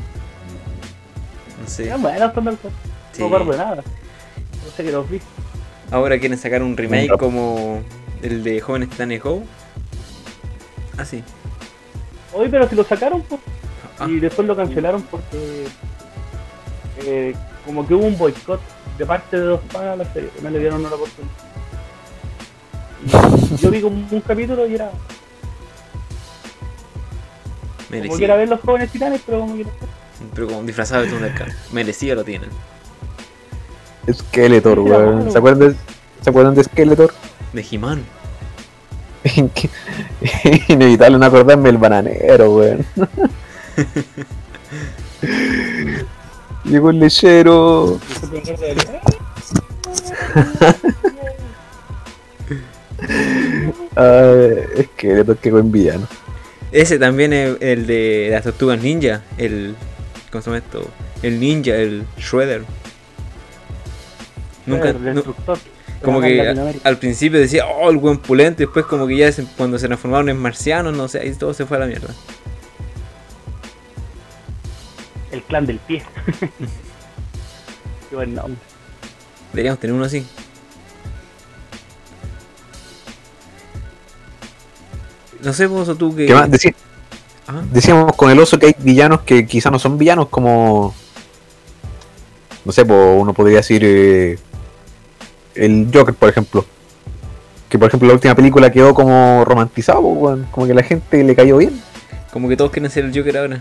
No 1.60 1.68
sé. 1.68 1.86
ya 1.86 1.96
bueno, 1.96 2.32
Thundercats. 2.32 2.74
Sí. 3.12 3.22
No 3.22 3.38
de 3.38 3.56
nada. 3.56 3.76
No 3.76 4.70
sé 4.76 4.82
que 4.82 4.90
los 4.90 5.08
vi. 5.08 5.20
Ahora 5.90 6.18
quieren 6.18 6.38
sacar 6.38 6.62
un 6.62 6.76
remake 6.76 7.16
como 7.18 7.82
el 8.22 8.42
de 8.42 8.60
Jóvenes 8.60 8.90
Titanes 8.90 9.22
Go. 9.22 9.44
Ah, 10.98 11.04
sí. 11.04 11.22
Oye, 12.32 12.48
pero 12.48 12.68
si 12.68 12.74
lo 12.74 12.84
sacaron, 12.84 13.22
pues. 13.22 13.40
Ah. 13.98 14.06
Y 14.08 14.18
después 14.20 14.46
lo 14.46 14.56
cancelaron 14.56 15.02
porque. 15.02 15.66
eh, 17.04 17.34
como 17.64 17.86
que 17.86 17.94
hubo 17.94 18.04
un 18.06 18.18
boicot 18.18 18.60
de 18.98 19.06
parte 19.06 19.38
de 19.38 19.44
dos 19.44 19.60
fans 19.70 19.84
a 19.84 19.96
la 19.96 20.12
serie. 20.12 20.30
No 20.42 20.50
le 20.50 20.58
dieron 20.58 20.80
una 20.84 20.94
oportunidad. 20.94 21.32
Y 23.52 23.56
yo 23.56 23.70
vi 23.70 23.80
como 23.80 23.96
un 24.10 24.20
capítulo 24.20 24.66
y 24.66 24.74
era. 24.74 24.90
Como 24.90 25.00
que 27.90 27.96
Merecido. 27.96 28.24
era 28.24 28.36
ver 28.36 28.48
los 28.48 28.60
jóvenes 28.60 28.90
titanes, 28.90 29.20
pero 29.24 29.40
como 29.40 29.56
que. 29.56 29.66
Pero 30.34 30.46
como 30.48 30.62
disfrazado 30.62 31.02
de 31.02 31.08
Thundercat. 31.10 31.48
Merecido 31.72 32.16
lo 32.16 32.24
tienen. 32.24 32.50
Skeletor, 34.12 34.78
weón. 34.80 35.30
¿Se 35.30 35.38
acuerdan 35.38 35.70
de, 35.70 35.76
¿Se 36.22 36.30
acuerdan 36.30 36.54
de 36.54 36.64
Skeletor? 36.64 37.12
De 37.52 37.66
He-Man. 37.70 38.02
Inevitable 40.68 41.18
no 41.18 41.26
acordarme 41.26 41.68
del 41.68 41.78
bananero, 41.78 42.54
weón. 42.54 42.86
Llegó 46.64 46.90
el 46.90 47.00
lechero. 47.00 47.98
Ay, 53.96 54.88
Skeletor, 54.94 55.36
qué 55.38 55.50
buen 55.50 55.70
villano. 55.70 56.08
Ese 56.72 56.98
también 56.98 57.32
es 57.32 57.56
el 57.60 57.86
de 57.86 58.28
las 58.30 58.42
tortugas 58.42 58.82
ninja. 58.82 59.22
El. 59.38 59.76
¿Cómo 60.30 60.42
se 60.42 60.50
llama 60.50 60.58
esto? 60.58 60.90
El 61.22 61.38
ninja, 61.38 61.76
el 61.76 62.04
Shredder. 62.18 62.64
Nunca. 64.66 64.90
el. 64.90 65.24
Como 66.04 66.20
que 66.20 66.78
al 66.84 66.98
principio 66.98 67.40
decía, 67.40 67.66
oh, 67.66 67.90
el 67.90 67.96
buen 67.98 68.18
pulente. 68.18 68.64
Después, 68.64 68.84
como 68.86 69.06
que 69.06 69.16
ya 69.16 69.32
se- 69.32 69.44
cuando 69.56 69.78
se 69.78 69.86
transformaron 69.86 70.28
en 70.28 70.38
marcianos, 70.38 70.96
no 70.96 71.08
sé, 71.08 71.20
ahí 71.20 71.32
todo 71.34 71.52
se 71.54 71.66
fue 71.66 71.76
a 71.76 71.80
la 71.80 71.86
mierda. 71.86 72.14
El 75.30 75.42
clan 75.42 75.66
del 75.66 75.78
pie. 75.80 76.02
Qué 78.10 78.16
buen 78.16 78.34
nombre. 78.34 78.56
Deberíamos 79.52 79.80
tener 79.80 79.94
uno 79.94 80.04
así. 80.04 80.24
No 85.42 85.52
sé 85.52 85.66
vos 85.66 85.88
o 85.88 85.94
tú 85.96 86.14
que. 86.14 86.26
¿Qué 86.26 86.34
más? 86.34 86.50
Decí- 86.50 86.74
Ah, 87.46 87.62
decíamos 87.70 88.16
con 88.16 88.30
el 88.30 88.38
oso 88.38 88.58
que 88.58 88.66
hay 88.68 88.76
villanos 88.78 89.20
que 89.20 89.46
quizás 89.46 89.70
no 89.70 89.78
son 89.78 89.98
villanos, 89.98 90.28
como. 90.28 90.94
No 92.64 92.72
sé, 92.72 92.86
po, 92.86 92.94
uno 93.16 93.34
podría 93.34 93.58
decir. 93.58 93.82
eh, 93.84 94.38
el 95.54 95.90
Joker, 95.92 96.14
por 96.14 96.28
ejemplo. 96.28 96.64
Que 97.68 97.78
por 97.78 97.88
ejemplo 97.88 98.08
la 98.08 98.14
última 98.14 98.34
película 98.34 98.70
quedó 98.70 98.94
como 98.94 99.44
romantizado, 99.44 100.00
weón. 100.00 100.46
como 100.50 100.66
que 100.66 100.74
la 100.74 100.82
gente 100.82 101.24
le 101.24 101.34
cayó 101.34 101.56
bien. 101.56 101.80
como 102.32 102.48
que 102.48 102.56
todos 102.56 102.70
quieren 102.70 102.90
ser 102.90 103.04
el 103.04 103.16
Joker 103.16 103.36
ahora. 103.38 103.60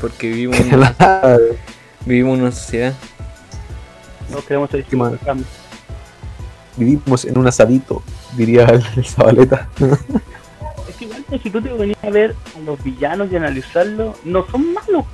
Porque 0.00 0.28
vivimos 0.28 0.58
en 0.60 0.74
una, 0.74 0.94
La- 0.98 1.38
vivimos 2.06 2.34
en 2.36 2.42
una 2.42 2.52
sociedad. 2.52 2.94
No 4.30 4.38
queremos 4.44 4.70
ser. 4.70 4.84
Vivimos 6.76 7.24
en 7.26 7.36
un 7.38 7.46
asadito, 7.46 8.02
diría 8.36 8.64
el, 8.64 8.82
el 8.96 9.04
Zabaleta. 9.08 9.68
Es 10.88 10.96
que 10.96 11.04
igual, 11.04 11.24
si 11.42 11.50
tú 11.50 11.60
te 11.60 11.70
venías 11.72 11.98
a 12.02 12.10
ver 12.10 12.34
a 12.56 12.60
los 12.60 12.82
villanos 12.82 13.30
y 13.30 13.36
analizarlos, 13.36 14.16
no 14.24 14.46
son 14.50 14.72
malos. 14.72 15.04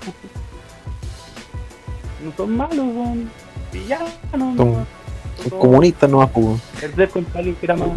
No 2.25 2.33
son 2.37 2.57
malos, 2.57 2.77
son 2.77 3.31
villanos. 3.73 4.11
Son- 4.31 4.57
¿no? 4.57 4.98
Son 5.43 5.59
comunistas 5.59 6.11
nomás, 6.11 6.31
po, 6.31 6.41
weón. 6.41 6.61
El 6.83 6.93
alguien 7.35 7.55
que 7.57 7.67
era 7.67 7.77
más. 7.77 7.89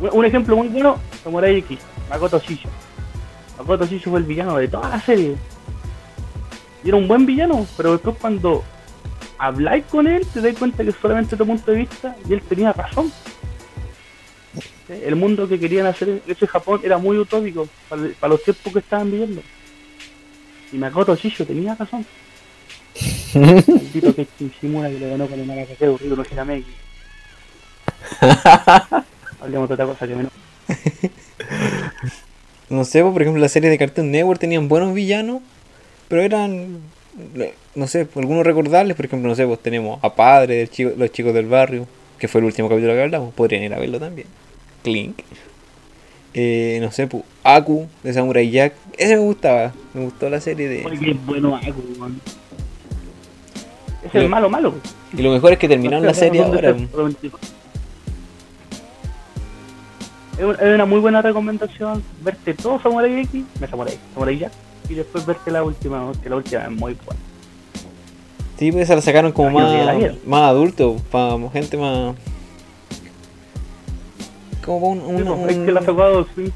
Un- 0.00 0.24
ejemplo 0.24 0.56
muy 0.56 0.68
bueno, 0.68 0.96
Samurai 1.22 1.56
X, 1.58 1.78
Makoto 2.08 2.38
Shisho. 2.40 2.68
Makoto 3.58 3.84
Shisho 3.86 4.10
fue 4.10 4.20
el 4.20 4.24
villano 4.26 4.56
de 4.56 4.68
toda 4.68 4.88
la 4.88 5.00
serie. 5.00 5.36
Y 6.82 6.88
era 6.88 6.96
un 6.96 7.06
buen 7.06 7.26
villano, 7.26 7.66
pero 7.76 7.92
después 7.92 8.16
cuando 8.18 8.64
habláis 9.38 9.84
con 9.86 10.06
él, 10.06 10.26
te 10.32 10.40
das 10.40 10.56
cuenta 10.58 10.82
que 10.82 10.90
es 10.90 10.96
solamente 11.00 11.36
tu 11.36 11.46
punto 11.46 11.70
de 11.70 11.78
vista 11.78 12.16
y 12.28 12.32
él 12.32 12.42
tenía 12.42 12.72
razón. 12.72 13.12
El 14.88 15.14
mundo 15.14 15.46
que 15.46 15.58
querían 15.60 15.86
hacer 15.86 16.20
ese 16.26 16.46
Japón 16.46 16.80
era 16.82 16.98
muy 16.98 17.16
utópico 17.18 17.68
para, 17.88 18.02
para 18.18 18.32
los 18.32 18.42
tiempos 18.42 18.72
que 18.72 18.78
estaban 18.80 19.10
viviendo. 19.10 19.40
Y 20.72 20.78
Makoto 20.78 21.14
Shisho 21.14 21.44
tenía 21.44 21.74
razón. 21.74 22.04
Maldito 23.34 24.14
que 24.14 24.26
Shimura 24.60 24.88
que 24.88 24.98
le 24.98 25.10
ganó 25.10 25.26
con 25.26 25.38
el 25.38 25.66
Rito 25.66 26.16
no 26.16 26.24
Hirameki. 26.30 26.70
Hablemos 29.40 29.68
de 29.68 29.74
otra 29.74 29.86
cosa 29.86 30.06
que 30.06 30.14
menos. 30.14 30.32
No 32.70 32.84
sé, 32.84 33.02
pues, 33.02 33.12
por 33.12 33.22
ejemplo, 33.22 33.42
la 33.42 33.48
serie 33.48 33.68
de 33.68 33.76
Cartoon 33.76 34.12
Network 34.12 34.38
tenían 34.38 34.68
buenos 34.68 34.94
villanos, 34.94 35.42
pero 36.06 36.22
eran, 36.22 36.78
no 37.74 37.88
sé, 37.88 38.06
algunos 38.14 38.46
recordables. 38.46 38.94
Por 38.94 39.06
ejemplo, 39.06 39.28
no 39.28 39.34
sé, 39.34 39.44
pues 39.44 39.58
tenemos 39.58 39.98
a 40.04 40.14
Padre, 40.14 40.68
chico, 40.68 40.92
los 40.96 41.10
chicos 41.10 41.34
del 41.34 41.46
barrio, 41.46 41.88
que 42.16 42.28
fue 42.28 42.40
el 42.40 42.44
último 42.44 42.68
capítulo 42.68 42.94
que 42.94 43.02
hablamos, 43.02 43.34
podrían 43.34 43.64
ir 43.64 43.74
a 43.74 43.78
verlo 43.80 43.98
también. 43.98 44.28
Clink. 44.84 45.18
Eh, 46.32 46.78
no 46.80 46.92
sé, 46.92 47.08
pues 47.08 47.24
Aku, 47.42 47.88
de 48.04 48.12
Samurai 48.12 48.48
Jack. 48.48 48.74
Ese 48.96 49.16
me 49.16 49.22
gustaba, 49.22 49.72
me 49.92 50.04
gustó 50.04 50.30
la 50.30 50.40
serie 50.40 50.68
de... 50.68 50.86
Oye, 50.86 50.98
qué 50.98 51.12
bueno 51.26 51.56
Aku. 51.56 51.82
Es 54.04 54.14
el 54.14 54.28
malo 54.28 54.48
malo. 54.48 54.74
Y 55.16 55.22
lo 55.22 55.30
mejor 55.30 55.52
es 55.52 55.58
que 55.58 55.68
terminaron 55.68 56.04
la 56.06 56.14
serie 56.14 56.42
ahora. 56.42 56.70
Es 60.38 60.44
un- 60.44 60.56
es 60.58 60.74
una 60.74 60.86
muy 60.86 61.00
buena 61.00 61.20
recomendación 61.20 62.02
verte 62.22 62.54
todo 62.54 62.80
Samurai 62.80 63.20
X, 63.20 63.44
me 63.60 63.66
Samurai, 63.66 63.98
Samurai 64.14 64.38
Jack, 64.38 64.52
y 64.88 64.94
después 64.94 65.26
verte 65.26 65.50
la 65.50 65.62
última, 65.62 66.10
que 66.22 66.30
la 66.30 66.36
última 66.36 66.62
es 66.64 66.70
muy 66.70 66.94
buena. 67.04 67.20
Sí, 68.58 68.72
pues 68.72 68.84
esa 68.84 68.94
la 68.96 69.02
sacaron 69.02 69.32
como 69.32 69.50
más, 69.50 69.72
más 70.26 70.42
adulto, 70.42 70.96
para 71.10 71.36
gente 71.50 71.76
más... 71.76 72.14
Como 74.64 74.88
un, 74.88 75.00
un- 75.00 75.24
pues, 75.24 75.50
es 75.52 75.56
un- 75.58 75.66
que 75.66 75.72
la 75.72 75.80
sacó 75.82 76.26
sí. 76.36 76.52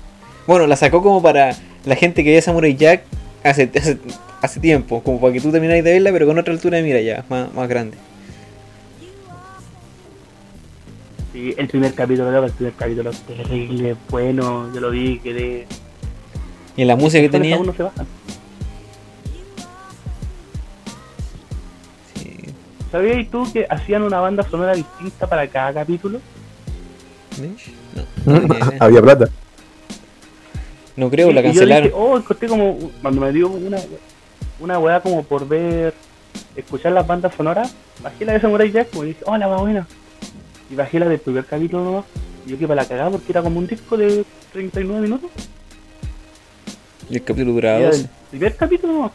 Bueno, 0.46 0.66
la 0.66 0.76
sacó 0.76 1.02
como 1.02 1.22
para 1.22 1.54
la 1.85 1.96
gente 1.96 2.22
que 2.22 2.30
veía 2.30 2.42
Samurai 2.42 2.74
Jack 2.76 3.02
hace, 3.42 3.70
hace, 3.74 3.98
hace 4.44 4.61
tiempo, 4.61 5.02
como 5.02 5.20
para 5.20 5.33
que 5.33 5.40
tú 5.40 5.50
terminaras 5.50 5.83
de 5.85 5.92
verla, 5.92 6.12
pero 6.12 6.26
con 6.26 6.38
otra 6.38 6.52
altura 6.52 6.76
de 6.78 6.83
mira 6.83 7.00
ya, 7.00 7.24
más, 7.28 7.52
más 7.54 7.68
grande. 7.68 7.96
Sí, 11.33 11.54
el 11.57 11.66
primer 11.68 11.94
capítulo, 11.94 12.30
loco, 12.30 12.46
el 12.46 12.52
primer 12.52 12.74
capítulo 12.74 13.11
terrible, 13.26 13.96
bueno, 14.09 14.72
yo 14.72 14.80
lo 14.80 14.90
vi, 14.90 15.18
quedé... 15.18 15.66
Y 16.76 16.83
en 16.83 16.88
la 16.88 16.96
música 16.96 17.20
que 17.22 17.28
tenía. 17.28 17.57
Uno 17.59 17.72
se 17.72 17.83
baja. 17.85 18.04
Sí. 22.14 22.37
¿Sabías 22.90 23.28
tú 23.30 23.50
que 23.52 23.66
hacían 23.68 24.02
una 24.02 24.20
banda 24.20 24.42
sonora 24.48 24.74
distinta 24.74 25.26
para 25.28 25.46
cada 25.48 25.72
capítulo? 25.72 26.20
No. 28.26 28.40
Había 28.80 29.02
plata. 29.02 29.28
No 30.96 31.11
creo, 31.11 31.33
la 31.33 31.40
Y- 31.40 31.44
y 31.44 31.46
yo 31.46 31.50
cancelaron. 31.61 31.85
dije, 31.88 31.96
oh, 31.98 32.16
encontré 32.16 32.48
como, 32.48 32.78
cuando 33.02 33.20
me 33.20 33.33
dio 33.33 33.48
una, 33.48 33.78
una 34.60 34.78
weá 34.78 35.00
como 35.00 35.22
por 35.22 35.46
ver, 35.46 35.94
escuchar 36.56 36.92
las 36.92 37.06
bandas 37.06 37.34
sonoras, 37.34 37.74
bajé 38.02 38.24
la 38.24 38.34
de 38.34 38.40
Samurai 38.40 38.70
Jack 38.70 38.88
y 38.94 39.02
dije, 39.02 39.24
oh, 39.26 39.36
la 39.36 39.48
weá 39.48 39.58
buena. 39.58 39.86
Y 40.70 40.74
bajé 40.74 40.98
la 40.98 41.08
del 41.08 41.18
primer 41.18 41.44
capítulo 41.44 41.84
nomás, 41.84 42.04
y 42.46 42.50
yo 42.50 42.58
que 42.58 42.66
para 42.66 42.82
la 42.82 42.88
cagada 42.88 43.10
porque 43.10 43.32
era 43.32 43.42
como 43.42 43.58
un 43.58 43.66
disco 43.66 43.96
de 43.96 44.24
39 44.52 45.02
minutos. 45.02 45.30
Y 47.10 47.16
el 47.16 47.24
capítulo 47.24 47.52
duraba 47.52 47.78
era 47.78 47.86
12. 47.88 47.98
del 47.98 48.10
primer 48.30 48.56
capítulo 48.56 48.92
nomás. 48.92 49.12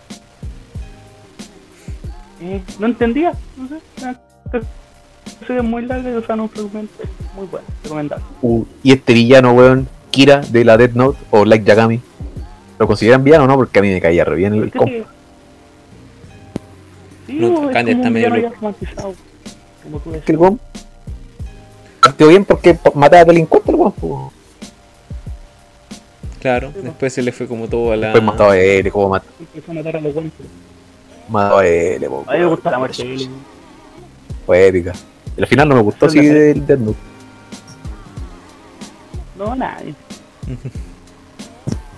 Eh, 2.42 2.62
no 2.80 2.88
entendía, 2.88 3.34
no 3.58 3.68
sé. 3.68 3.76
una 4.02 4.20
serie 5.46 5.62
muy 5.62 5.86
larga 5.86 6.10
y 6.10 6.14
usaron 6.16 6.42
un 6.42 6.50
fragmento 6.50 6.94
muy 7.36 7.48
bueno, 7.48 7.68
recomendable. 7.84 8.26
Uh, 8.42 8.66
y 8.84 8.94
este 8.94 9.14
villano, 9.14 9.54
weón, 9.54 9.88
Kira 10.12 10.42
de 10.42 10.64
la 10.64 10.78
Death 10.78 10.94
Note 10.94 11.20
o 11.32 11.46
Like 11.46 11.66
Yagami. 11.66 12.00
¿Lo 12.78 12.88
consideran 12.88 13.24
villano 13.24 13.44
o 13.44 13.48
no? 13.48 13.56
Porque 13.56 13.80
a 13.80 13.82
mí 13.82 13.90
me 13.90 14.00
caía 14.00 14.24
re 14.24 14.36
bien 14.38 14.54
el 14.54 14.72
Porque 14.72 14.78
comp. 14.78 15.19
Sí, 17.30 17.38
No, 17.40 17.70
es 17.70 17.74
Candy 17.74 17.92
como 17.92 18.04
está 18.04 18.08
un 18.08 18.14
medio 18.14 18.28
villano 18.28 18.36
ya 18.38 18.42
loco. 18.50 18.56
romantizado, 18.56 19.14
como 19.84 19.98
tú 20.00 20.04
que 20.12 20.16
decías. 20.18 20.30
el 20.30 20.38
weón 20.38 20.60
partió 22.02 22.28
bien 22.28 22.46
porque 22.46 22.78
mataba 22.96 23.24
delincuentes, 23.26 23.70
el 23.70 23.76
weón. 23.76 23.92
po. 23.94 24.32
Claro, 26.42 26.72
Sí, 26.74 26.80
después 26.84 27.14
se 27.14 27.22
le 27.22 27.32
fue 27.34 27.48
como 27.48 27.68
todo 27.68 27.92
a 27.92 27.98
la. 27.98 28.08
Después 28.08 28.24
mataba 28.24 28.54
a 28.54 28.58
él, 28.58 28.90
como 28.92 29.10
mat- 29.10 29.24
empezó 29.40 29.72
a 29.72 29.76
matar 29.76 29.98
a 29.98 30.02
los 30.02 30.14
buenos. 30.14 30.32
mataba 31.28 31.62
a 31.62 31.68
él, 31.68 32.02
po, 32.06 32.24
A 32.28 32.34
mí 32.34 32.40
me 32.40 32.46
gusta 32.46 32.72
la 32.72 32.80
muerte 32.80 33.04
de 33.04 33.14
él. 33.16 33.30
Fue 34.46 34.68
épica. 34.68 34.94
Y 35.38 35.42
al 35.42 35.48
final 35.48 35.68
no 35.70 35.76
me 35.76 35.82
gustó 35.82 36.06
así 36.08 36.26
del 36.26 36.66
Death 36.66 36.80
Note. 36.80 36.98
No, 39.38 39.56
nadie. 39.56 39.94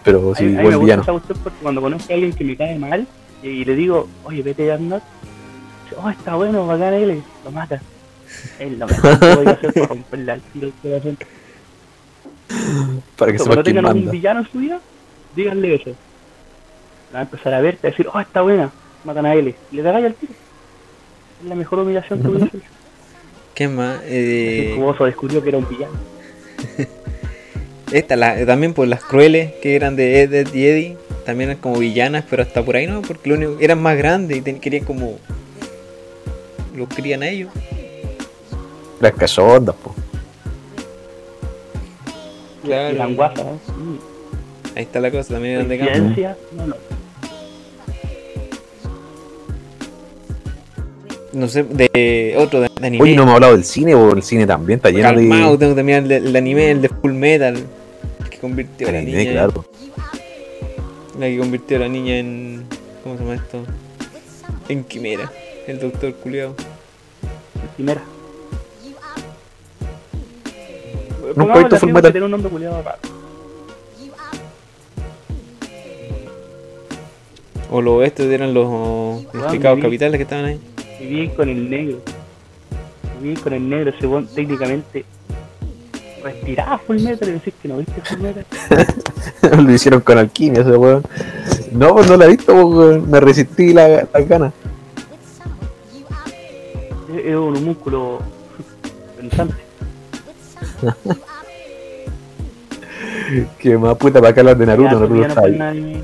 Pero 0.04 0.32
a 0.32 0.36
sí, 0.36 0.44
mí, 0.46 0.56
a 0.58 0.64
mí 0.64 0.68
me 0.70 0.76
gusta 0.76 0.80
villano. 0.80 1.02
esa 1.04 1.12
cuestión 1.12 1.40
porque 1.44 1.58
cuando 1.62 1.82
conozco 1.82 2.12
a 2.12 2.16
alguien 2.16 2.34
que 2.34 2.44
me 2.44 2.58
cae 2.58 2.78
mal 2.80 3.08
y, 3.44 3.48
y 3.48 3.66
le 3.66 3.76
digo, 3.76 4.08
oye, 4.24 4.42
vete 4.42 4.72
a 4.72 4.78
Oh, 5.98 6.10
está 6.10 6.36
bueno, 6.36 6.66
bacán 6.68 6.94
él, 6.94 7.22
lo 7.44 7.52
mata. 7.52 7.82
Es 8.60 8.78
lo 8.78 8.88
mejor 8.88 9.20
que 9.20 9.36
voy 9.36 9.46
a 9.48 9.52
hacer 9.52 9.74
para 9.74 9.86
romperle 9.88 10.32
al 10.32 10.42
tiro 10.42 10.68
el 10.68 10.74
corazón. 10.82 11.18
Para 13.18 13.32
que 13.32 13.38
Cuando 13.38 13.64
quién 13.64 13.76
tengan 13.76 13.98
un 13.98 14.10
villano 14.12 14.40
en 14.42 14.52
su 14.52 14.58
vida, 14.60 14.80
díganle 15.36 15.76
eso. 15.76 15.92
Va 17.14 17.20
a 17.20 17.22
empezar 17.24 17.54
a 17.54 17.62
verte, 17.62 17.88
a 17.88 17.90
decir, 17.92 18.08
oh, 18.14 18.20
está 18.20 18.42
buena, 18.42 18.72
matan 19.04 19.26
a 19.26 19.34
él. 19.34 19.54
Y 19.72 19.76
le 19.76 19.84
pegáis 19.84 20.06
al 20.06 20.14
tiro. 20.16 20.34
Es 21.44 21.50
la 21.50 21.56
mejor 21.56 21.80
humillación 21.80 22.22
que 22.22 22.28
voy 22.28 22.42
a 22.42 22.46
hacer. 22.46 22.62
¿Qué 23.56 23.68
más? 23.68 24.02
El 24.04 24.10
Eh, 24.12 24.74
jugoso 24.78 25.06
descubrió 25.06 25.42
que 25.44 25.50
era 25.50 25.58
un 25.58 25.68
villano. 25.68 25.94
esta, 27.92 28.16
la, 28.16 28.46
también 28.46 28.74
por 28.74 28.88
las 28.88 29.04
crueles 29.04 29.52
que 29.62 29.76
eran 29.76 29.96
de 29.96 30.22
Ed, 30.24 30.34
Ed 30.34 30.54
y 30.54 30.66
Eddie. 30.66 30.98
También 31.26 31.52
eran 31.52 31.62
como 31.62 31.78
villanas, 31.78 32.24
pero 32.30 32.42
hasta 32.44 32.64
por 32.64 32.76
ahí 32.76 32.88
no, 32.88 33.02
porque 33.02 33.30
lo 33.30 33.36
único, 33.36 33.58
eran 33.60 33.82
más 33.82 33.96
grandes 33.98 34.38
y 34.38 34.42
ten- 34.42 34.60
querían 34.60 34.86
como. 34.86 35.20
Los 36.76 36.88
querían 36.90 37.24
a 37.24 37.30
ellos. 37.30 37.52
Las 39.00 39.14
cachondas, 39.14 39.76
po. 39.76 39.94
Claro. 42.64 42.94
Y 42.96 42.98
la 42.98 43.06
guasa, 43.08 43.44
¿no? 43.44 43.60
Sí. 43.66 44.00
Ahí 44.76 44.84
está 44.84 45.00
la 45.00 45.12
cosa, 45.12 45.34
también 45.34 45.68
de 45.68 45.78
campo. 45.80 46.22
No, 46.56 46.68
no. 46.68 46.76
No 51.34 51.48
sé, 51.48 51.64
de 51.64 52.36
otro 52.38 52.60
de, 52.60 52.70
de 52.80 52.88
anime. 52.88 53.04
Oye, 53.04 53.16
no 53.16 53.24
hemos 53.24 53.36
hablado 53.36 53.54
del 53.54 53.64
cine, 53.64 53.94
po. 53.96 54.12
El 54.14 54.22
cine 54.22 54.46
también 54.46 54.78
está 54.78 54.90
lleno 54.90 55.04
Calmao, 55.04 55.52
de. 55.54 55.58
tengo 55.66 55.82
mirar 55.84 56.04
el, 56.04 56.08
de- 56.10 56.18
el 56.18 56.36
anime, 56.36 56.72
el 56.72 56.82
de 56.82 56.90
Full 56.90 57.14
Metal. 57.14 57.56
El 58.24 58.30
que 58.30 58.38
convirtió 58.38 58.90
a 58.90 58.92
la 58.92 59.00
anime, 59.00 59.18
niña. 59.20 59.32
claro. 59.32 59.66
La 61.18 61.28
que 61.28 61.38
convirtió 61.38 61.78
a 61.78 61.80
la 61.82 61.88
niña 61.88 62.18
en. 62.18 62.64
¿Cómo 63.04 63.16
se 63.18 63.24
llama 63.24 63.36
esto? 63.36 63.64
En 64.68 64.84
quimera. 64.84 65.32
El 65.68 65.80
doctor 65.80 66.14
culiao. 66.16 66.56
Primera. 67.76 68.02
Nunca 71.36 71.54
he 71.56 71.60
visto 71.60 71.78
Full 71.78 71.92
Metal. 71.92 72.12
Tiene 72.12 72.26
un 72.26 72.32
nombre 72.32 72.50
culiado. 72.50 72.84
O 77.70 77.82
los 77.82 78.04
estos 78.04 78.26
eran 78.28 78.54
los 78.54 79.24
explicados 79.34 79.78
vi. 79.78 79.82
capitales 79.84 80.18
que 80.18 80.24
estaban 80.24 80.46
ahí. 80.46 80.60
Y 81.00 81.06
bien 81.06 81.30
con 81.30 81.48
el 81.48 81.70
negro. 81.70 82.00
Y 83.20 83.24
bien 83.24 83.36
con 83.38 83.54
el 83.54 83.70
negro, 83.70 83.92
ese 83.92 84.08
weón 84.08 84.28
técnicamente 84.28 85.06
respiraba 86.24 86.78
full 86.80 87.00
metal 87.00 87.30
y 87.30 87.32
decís 87.32 87.54
que 87.62 87.68
no 87.70 87.78
viste 87.78 88.02
full 88.04 88.20
metal. 88.20 88.46
Lo 89.66 89.72
hicieron 89.72 90.02
con 90.02 90.18
alquimia 90.18 90.62
ese 90.62 90.76
weón. 90.76 91.04
No, 91.72 91.94
pues 91.96 92.10
no 92.10 92.18
la 92.18 92.26
he 92.26 92.30
visto, 92.30 92.54
po, 92.54 92.66
weón. 92.66 93.10
Me 93.10 93.20
resistí 93.22 93.72
la- 93.74 94.06
las 94.14 94.28
ganas. 94.28 94.54
Es, 97.32 97.38
un 97.38 97.64
músculo 97.66 98.20
pensante. 99.18 99.56
Que 103.60 103.78
más 103.78 103.96
puta 103.98 104.20
para 104.20 104.30
acá 104.32 104.42
hablar 104.42 104.58
de 104.58 104.66
Naruto. 104.66 104.90
Ya, 104.90 105.00
Naruto 105.00 105.14
no 105.16 105.26
está, 105.28 105.42
anime. 105.70 106.02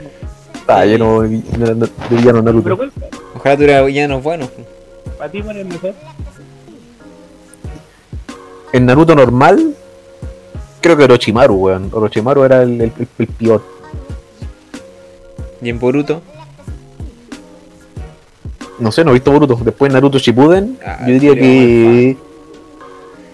está 0.54 0.86
lleno 0.86 1.22
de, 1.22 1.28
vi- 1.28 1.42
de- 1.42 1.76
de 1.76 1.90
villanos 2.12 2.44
Pero 2.44 2.44
Naruto. 2.44 2.78
Ojalá 3.36 3.56
tuviera 3.56 3.82
villanos 3.82 4.24
buenos. 4.24 4.50
para 5.18 5.32
ti 5.32 5.42
cuál 5.42 5.58
es 5.58 5.62
el 5.66 5.68
mejor. 5.74 5.94
En 8.74 8.86
Naruto 8.86 9.16
normal, 9.16 9.74
creo 10.82 10.96
que 10.98 11.04
Orochimaru, 11.04 11.56
weón. 11.56 11.90
Orochimaru 11.92 12.44
era 12.44 12.62
el, 12.64 12.80
el, 12.82 12.92
el, 12.98 13.08
el 13.18 13.28
peor. 13.28 13.64
Y 15.62 15.70
en 15.70 15.80
Boruto. 15.80 16.22
No 18.80 18.92
sé, 18.92 19.04
no 19.04 19.12
he 19.12 19.14
visto 19.16 19.32
Boruto. 19.32 19.56
Después 19.64 19.92
Naruto 19.92 20.18
Shippuden, 20.20 20.78
Ah, 20.86 21.00
yo 21.08 21.14
diría 21.14 21.34
que... 21.36 22.18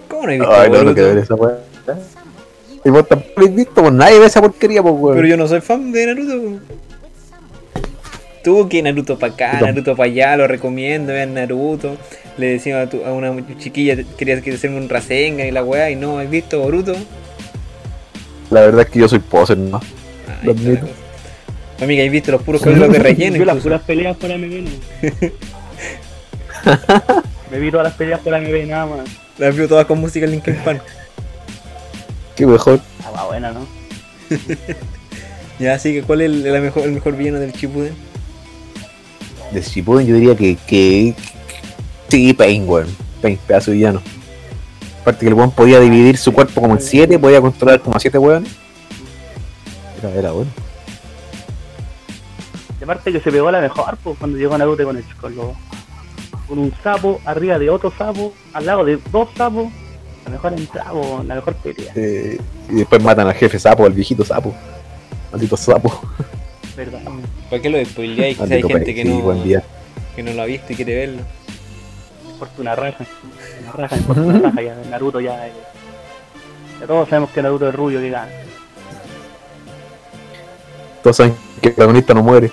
¿Cómo 0.08 0.22
no 0.26 0.30
he 0.32 0.38
visto 0.38 0.52
Ay, 0.52 0.70
no, 0.70 0.76
no 0.78 0.84
Boruto? 0.84 0.94
quiero 0.94 1.08
ver 1.14 1.18
esa. 1.18 1.36
Y 2.86 2.90
vos 2.90 3.08
tampoco 3.08 3.40
lo 3.40 3.46
has 3.46 3.54
visto, 3.54 3.82
pues 3.82 3.92
nadie 3.94 4.18
ve 4.18 4.26
esa 4.26 4.40
porquería, 4.42 4.82
pues 4.82 4.94
weón. 4.96 5.16
Pero 5.16 5.28
yo 5.28 5.36
no 5.36 5.48
soy 5.48 5.60
fan 5.60 5.90
de 5.92 6.06
Naruto. 6.06 6.58
tú 8.42 8.68
que 8.68 8.82
Naruto 8.82 9.18
para 9.18 9.32
acá, 9.32 9.60
Naruto 9.60 9.96
para 9.96 10.10
allá, 10.10 10.36
lo 10.36 10.46
recomiendo, 10.46 11.12
vean 11.12 11.34
Naruto. 11.34 11.96
Le 12.36 12.46
decimos 12.48 12.80
a, 12.86 12.90
tu- 12.90 13.04
a 13.04 13.12
una 13.12 13.34
chiquilla, 13.58 13.96
querías 14.18 14.42
que 14.42 14.52
hacerme 14.52 14.78
un 14.78 14.88
Rasengan 14.88 15.46
y 15.46 15.50
la 15.50 15.62
weá, 15.64 15.90
y 15.90 15.96
no, 15.96 16.18
¿has 16.18 16.28
visto 16.28 16.60
Boruto? 16.60 16.94
La 18.50 18.60
verdad 18.60 18.82
es 18.82 18.90
que 18.90 18.98
yo 18.98 19.08
soy 19.08 19.18
poser, 19.20 19.56
¿no? 19.58 19.80
Amiga, 21.80 22.04
¿has 22.04 22.10
visto 22.10 22.32
los 22.32 22.42
puros 22.42 22.62
capítulos 22.62 22.92
de 22.92 22.98
relleno? 22.98 23.36
Yo 23.38 23.44
las 23.44 23.62
puras 23.62 23.82
peleas 23.82 24.16
por 24.16 24.30
AMB, 24.30 24.44
no. 24.44 24.70
Me 27.50 27.58
vi 27.58 27.70
todas 27.70 27.84
las 27.84 27.94
peleas 27.94 28.20
por 28.20 28.34
AMB 28.34 28.66
nada 28.66 28.86
más. 28.86 29.08
Las 29.38 29.54
vio 29.54 29.68
todas 29.68 29.86
con 29.86 30.00
música 30.00 30.26
Linkin 30.26 30.56
Park. 30.56 30.82
Qué 32.36 32.46
mejor. 32.46 32.80
Estaba 32.98 33.26
buena, 33.26 33.52
¿no? 33.52 33.66
Ya, 35.58 35.74
así 35.74 35.92
que 35.92 36.02
¿cuál 36.02 36.20
es 36.20 36.30
el, 36.30 36.60
mejor, 36.60 36.82
el 36.82 36.90
mejor 36.90 37.16
villano 37.16 37.38
del 37.38 37.52
Shippuden? 37.52 37.94
De 39.52 39.60
Shippuden 39.62 40.04
yo 40.04 40.16
diría 40.16 40.34
que, 40.34 40.56
que 40.66 41.14
sí, 42.08 42.32
Pain, 42.32 42.68
weón. 42.68 42.88
Pain, 43.22 43.38
pedazo 43.46 43.70
de 43.70 43.76
villano. 43.76 44.02
Aparte 45.02 45.20
que 45.20 45.28
el 45.28 45.34
weón 45.34 45.52
podía 45.52 45.78
dividir 45.78 46.16
su 46.16 46.32
cuerpo 46.32 46.60
como 46.60 46.74
en 46.74 46.80
siete, 46.80 47.20
podía 47.20 47.40
controlar 47.40 47.80
como 47.80 47.96
a 47.96 48.00
siete 48.00 48.18
weones. 48.18 48.50
Era, 50.02 50.12
era 50.12 50.32
bueno. 50.32 50.50
Y 52.80 52.84
aparte 52.84 53.12
que 53.12 53.20
se 53.20 53.30
pegó 53.30 53.48
a 53.48 53.52
la 53.52 53.60
mejor, 53.60 53.96
pues, 54.02 54.18
cuando 54.18 54.36
llegó 54.38 54.56
Naruto 54.58 54.84
con, 54.84 54.96
el, 54.96 55.04
con, 55.20 55.34
los- 55.36 55.56
con 56.48 56.58
un 56.58 56.72
sapo 56.82 57.20
arriba 57.24 57.58
de 57.58 57.70
otro 57.70 57.92
sapo, 57.96 58.32
al 58.52 58.66
lado 58.66 58.84
de 58.84 58.98
dos 59.10 59.28
sapos. 59.36 59.66
La 60.24 60.30
mejor 60.30 60.54
entrada, 60.54 60.90
la 61.26 61.34
mejor 61.34 61.54
pelea. 61.56 61.92
Eh, 61.94 62.40
y 62.70 62.74
después 62.76 63.02
matan 63.02 63.26
al 63.26 63.34
jefe 63.34 63.58
sapo, 63.58 63.84
al 63.84 63.92
viejito 63.92 64.24
sapo. 64.24 64.54
Maldito 65.30 65.54
sapo. 65.56 66.00
¿Verdad? 66.76 67.00
¿Para 67.50 67.60
qué 67.62 67.68
lo 67.68 67.84
spoileáis? 67.84 68.40
Hay 68.40 68.62
gente 68.62 68.94
que 68.94 69.02
sí, 69.02 69.08
no, 69.08 69.20
buen 69.20 69.44
día. 69.44 69.62
que 70.16 70.22
no 70.22 70.32
lo 70.32 70.40
ha 70.42 70.46
visto 70.46 70.72
y 70.72 70.76
quiere 70.76 70.94
verlo. 70.94 71.22
Importa 72.32 72.54
una 72.62 72.74
raja. 72.74 73.04
Una 73.62 73.72
raja, 73.72 73.96
importa 73.98 74.22
una 74.22 74.38
raja 74.38 74.62
ya. 74.62 74.76
Naruto 74.90 75.20
ya. 75.20 75.46
eh, 75.46 75.52
ya 76.80 76.86
todos 76.86 77.06
sabemos 77.08 77.30
que 77.30 77.42
Naruto 77.42 77.68
es 77.68 77.74
rubio 77.74 78.00
que 78.00 78.08
gana. 78.10 78.32
Todos 81.02 81.16
saben 81.16 81.34
que 81.60 81.68
el 81.68 81.74
protagonista 81.74 82.14
no 82.14 82.22
muere. 82.22 82.50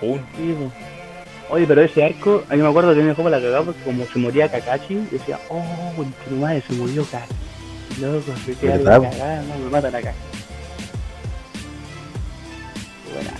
Sí. 0.00 0.22
Oye, 1.48 1.64
pero 1.66 1.82
ese 1.82 2.04
arco, 2.04 2.42
a 2.48 2.56
mí 2.56 2.62
me 2.62 2.68
acuerdo 2.68 2.92
que 2.92 3.00
me 3.00 3.08
dejó 3.08 3.22
para 3.22 3.36
la 3.36 3.42
cagada 3.42 3.62
porque 3.62 3.80
como 3.82 4.04
se 4.04 4.18
moría 4.18 4.50
Kakashi, 4.50 5.06
decía, 5.10 5.38
oh, 5.48 6.04
el 6.28 6.36
madre 6.36 6.62
se 6.66 6.74
murió 6.74 7.04
Kakashi. 7.04 7.34
Loco, 8.00 8.32
se 8.44 8.54
queda 8.54 8.76
la 8.78 9.00
cagada, 9.00 9.42
no 9.42 9.64
me 9.64 9.70
matan 9.70 9.94
acá. 9.94 10.12
Buena. 13.14 13.30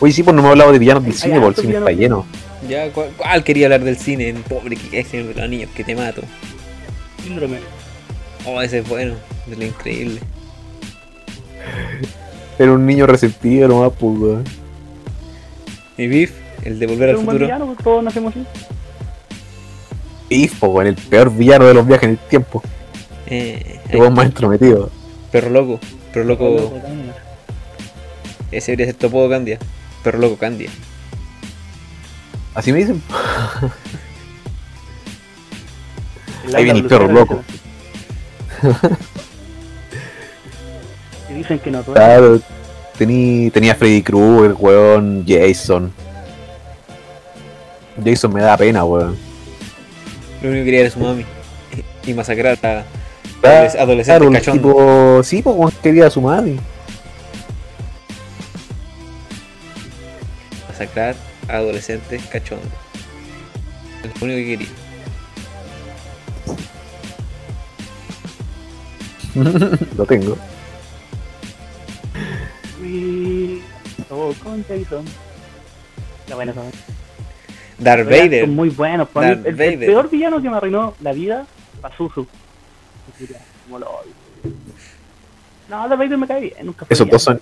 Oye, 0.00 0.12
sí, 0.12 0.22
pues 0.24 0.34
no 0.34 0.42
me 0.42 0.48
he 0.48 0.50
hablado 0.50 0.72
de 0.72 0.78
villanos 0.80 1.04
del 1.04 1.14
cine, 1.14 1.40
porque 1.40 1.60
el 1.60 1.66
cine 1.66 1.78
está 1.78 1.92
lleno. 1.92 2.26
Ya, 2.68 2.90
¿cuál, 2.90 3.10
cuál 3.16 3.44
quería 3.44 3.66
hablar 3.66 3.84
del 3.84 3.96
cine? 3.96 4.30
El 4.30 4.38
pobre 4.38 4.74
que 4.76 4.98
es 4.98 5.14
el 5.14 5.28
de 5.28 5.40
los 5.40 5.48
niños 5.48 5.70
que 5.76 5.84
te 5.84 5.94
mato. 5.94 6.22
Síndrome. 7.22 7.60
Oh, 8.44 8.60
ese 8.60 8.78
es 8.80 8.88
bueno, 8.88 9.14
de 9.46 9.56
lo 9.56 9.64
increíble. 9.64 10.20
Era 12.58 12.72
un 12.72 12.84
niño 12.86 13.06
resentido 13.06 13.68
nomás, 13.68 13.92
pues, 13.98 14.18
weón. 14.18 14.44
Y 15.96 16.06
Biff, 16.06 16.32
el 16.64 16.78
de 16.78 16.86
volver 16.86 17.10
al 17.10 17.16
un 17.16 17.24
futuro. 17.24 17.44
villano, 17.46 17.66
pues, 17.66 17.78
todos 17.78 18.02
nacemos 18.04 18.34
así. 18.34 18.44
Weón, 20.60 20.86
el 20.86 20.94
peor 20.96 21.30
villano 21.34 21.64
de 21.66 21.74
los 21.74 21.86
viajes 21.86 22.04
en 22.04 22.10
el 22.10 22.18
tiempo. 22.18 22.62
Eh, 23.26 23.80
El 23.88 24.00
weón 24.00 24.14
más 24.14 24.26
entrometido. 24.26 24.90
perro 25.30 25.50
loco, 25.50 25.80
perro 26.12 26.24
loco. 26.24 26.72
Ese 28.50 28.72
debería 28.72 28.86
ser 28.86 28.94
Topodo 28.96 29.28
Candia. 29.28 29.58
Perro 30.02 30.18
loco 30.18 30.36
Candia. 30.36 30.70
Así 32.54 32.72
me 32.72 32.78
dicen. 32.78 33.02
Ahí 36.54 36.64
viene 36.64 36.80
el 36.80 36.86
perro 36.86 37.08
loco. 37.12 37.42
Dicen 41.38 41.58
que 41.58 41.70
no 41.70 41.82
duele. 41.82 42.00
Claro, 42.00 42.40
tení, 42.98 43.50
tenía 43.50 43.74
Freddy 43.74 44.02
Krueger, 44.02 44.54
weón, 44.58 45.24
Jason. 45.26 45.92
Jason 48.04 48.32
me 48.32 48.42
da 48.42 48.56
pena, 48.56 48.84
weón. 48.84 49.16
Lo 50.42 50.48
único 50.50 50.60
que 50.60 50.64
quería 50.64 50.80
era 50.82 50.90
su 50.90 50.98
mami. 51.00 51.24
Y 52.06 52.14
masacrar 52.14 52.54
a 52.54 52.56
Claro, 52.56 52.84
adoles- 53.68 53.78
adolescentes 53.78 54.32
cachondos. 54.40 54.52
tipo, 54.52 55.22
sí, 55.22 55.42
pues 55.42 55.74
quería 55.82 56.06
a 56.06 56.10
su 56.10 56.20
madre. 56.20 56.56
Masacrar 60.68 61.14
a 61.48 61.56
adolescentes 61.56 62.22
cachondos. 62.26 62.66
Es 64.04 64.20
lo 64.20 64.26
único 64.26 64.38
que 64.38 64.46
quería. 64.46 64.68
Lo 69.96 70.04
tengo. 70.06 70.36
Con 74.34 74.64
Jason. 74.64 75.04
La 76.28 76.34
buena 76.36 76.52
esa. 76.52 76.62
Darth 77.78 78.04
Vader. 78.08 78.40
Son 78.46 78.54
muy 78.54 78.68
buenos. 78.70 79.08
Para 79.08 79.34
mí, 79.36 79.42
el, 79.46 79.56
peor 79.56 80.10
villano 80.10 80.42
que 80.42 80.50
me 80.50 80.56
arruinó 80.56 80.94
la 81.00 81.12
vida, 81.12 81.46
Pazuzu. 81.80 82.26
Como 83.66 83.78
lo 83.78 83.86
odio. 83.90 84.12
No, 85.68 85.88
Darth 85.88 85.98
Vader 85.98 86.18
me 86.18 86.26
cae 86.26 86.40
bien. 86.40 86.54
Nunca 86.66 86.84
fue 86.86 86.94
Esos 86.94 87.08
dos 87.08 87.22
son. 87.22 87.40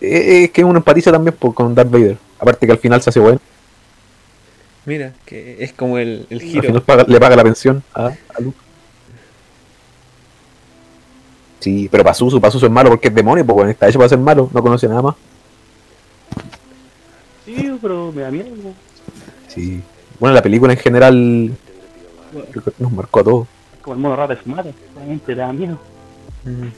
Es 0.00 0.50
que 0.50 0.64
uno 0.64 0.78
empatiza 0.78 1.12
también 1.12 1.34
por, 1.36 1.52
con 1.54 1.74
Darth 1.74 1.90
Vader. 1.90 2.16
Aparte 2.38 2.66
que 2.66 2.72
al 2.72 2.78
final 2.78 3.02
se 3.02 3.10
hace 3.10 3.20
bueno. 3.20 3.38
Mira, 4.86 5.12
que 5.26 5.62
es 5.62 5.74
como 5.74 5.98
el, 5.98 6.26
el 6.30 6.38
Al 6.40 6.42
giro. 6.42 6.62
final 6.62 6.82
paga- 6.82 7.04
le 7.06 7.20
paga 7.20 7.36
la 7.36 7.42
pensión 7.44 7.82
a, 7.94 8.06
a 8.06 8.40
Luke. 8.40 8.56
Sí, 11.60 11.88
pero 11.90 12.02
Pazuzu, 12.02 12.40
Pazuzu 12.40 12.66
es 12.66 12.72
malo 12.72 12.88
porque 12.90 13.08
es 13.08 13.14
demonio, 13.14 13.44
pues 13.44 13.54
bueno, 13.54 13.70
está 13.70 13.88
hecho 13.88 13.98
para 13.98 14.08
ser 14.08 14.18
malo, 14.18 14.50
no 14.52 14.62
conoce 14.62 14.88
nada 14.88 15.02
más. 15.02 15.14
Sí, 17.44 17.78
pero 17.80 18.10
me 18.12 18.22
da 18.22 18.30
miedo. 18.30 18.48
Sí. 19.48 19.82
Bueno, 20.18 20.34
la 20.34 20.42
película 20.42 20.72
en 20.72 20.78
general 20.78 21.52
creo 22.50 22.64
que 22.64 22.72
nos 22.78 22.92
marcó 22.92 23.20
a 23.20 23.24
todos. 23.24 23.48
Como 23.82 23.94
el 23.94 24.00
mono 24.00 24.16
raro 24.16 24.34
de 24.34 24.42
su 24.42 24.48
madre. 24.48 24.74
Realmente 24.94 25.34
da 25.34 25.52
miedo. 25.52 25.78
Mm. 26.44 26.68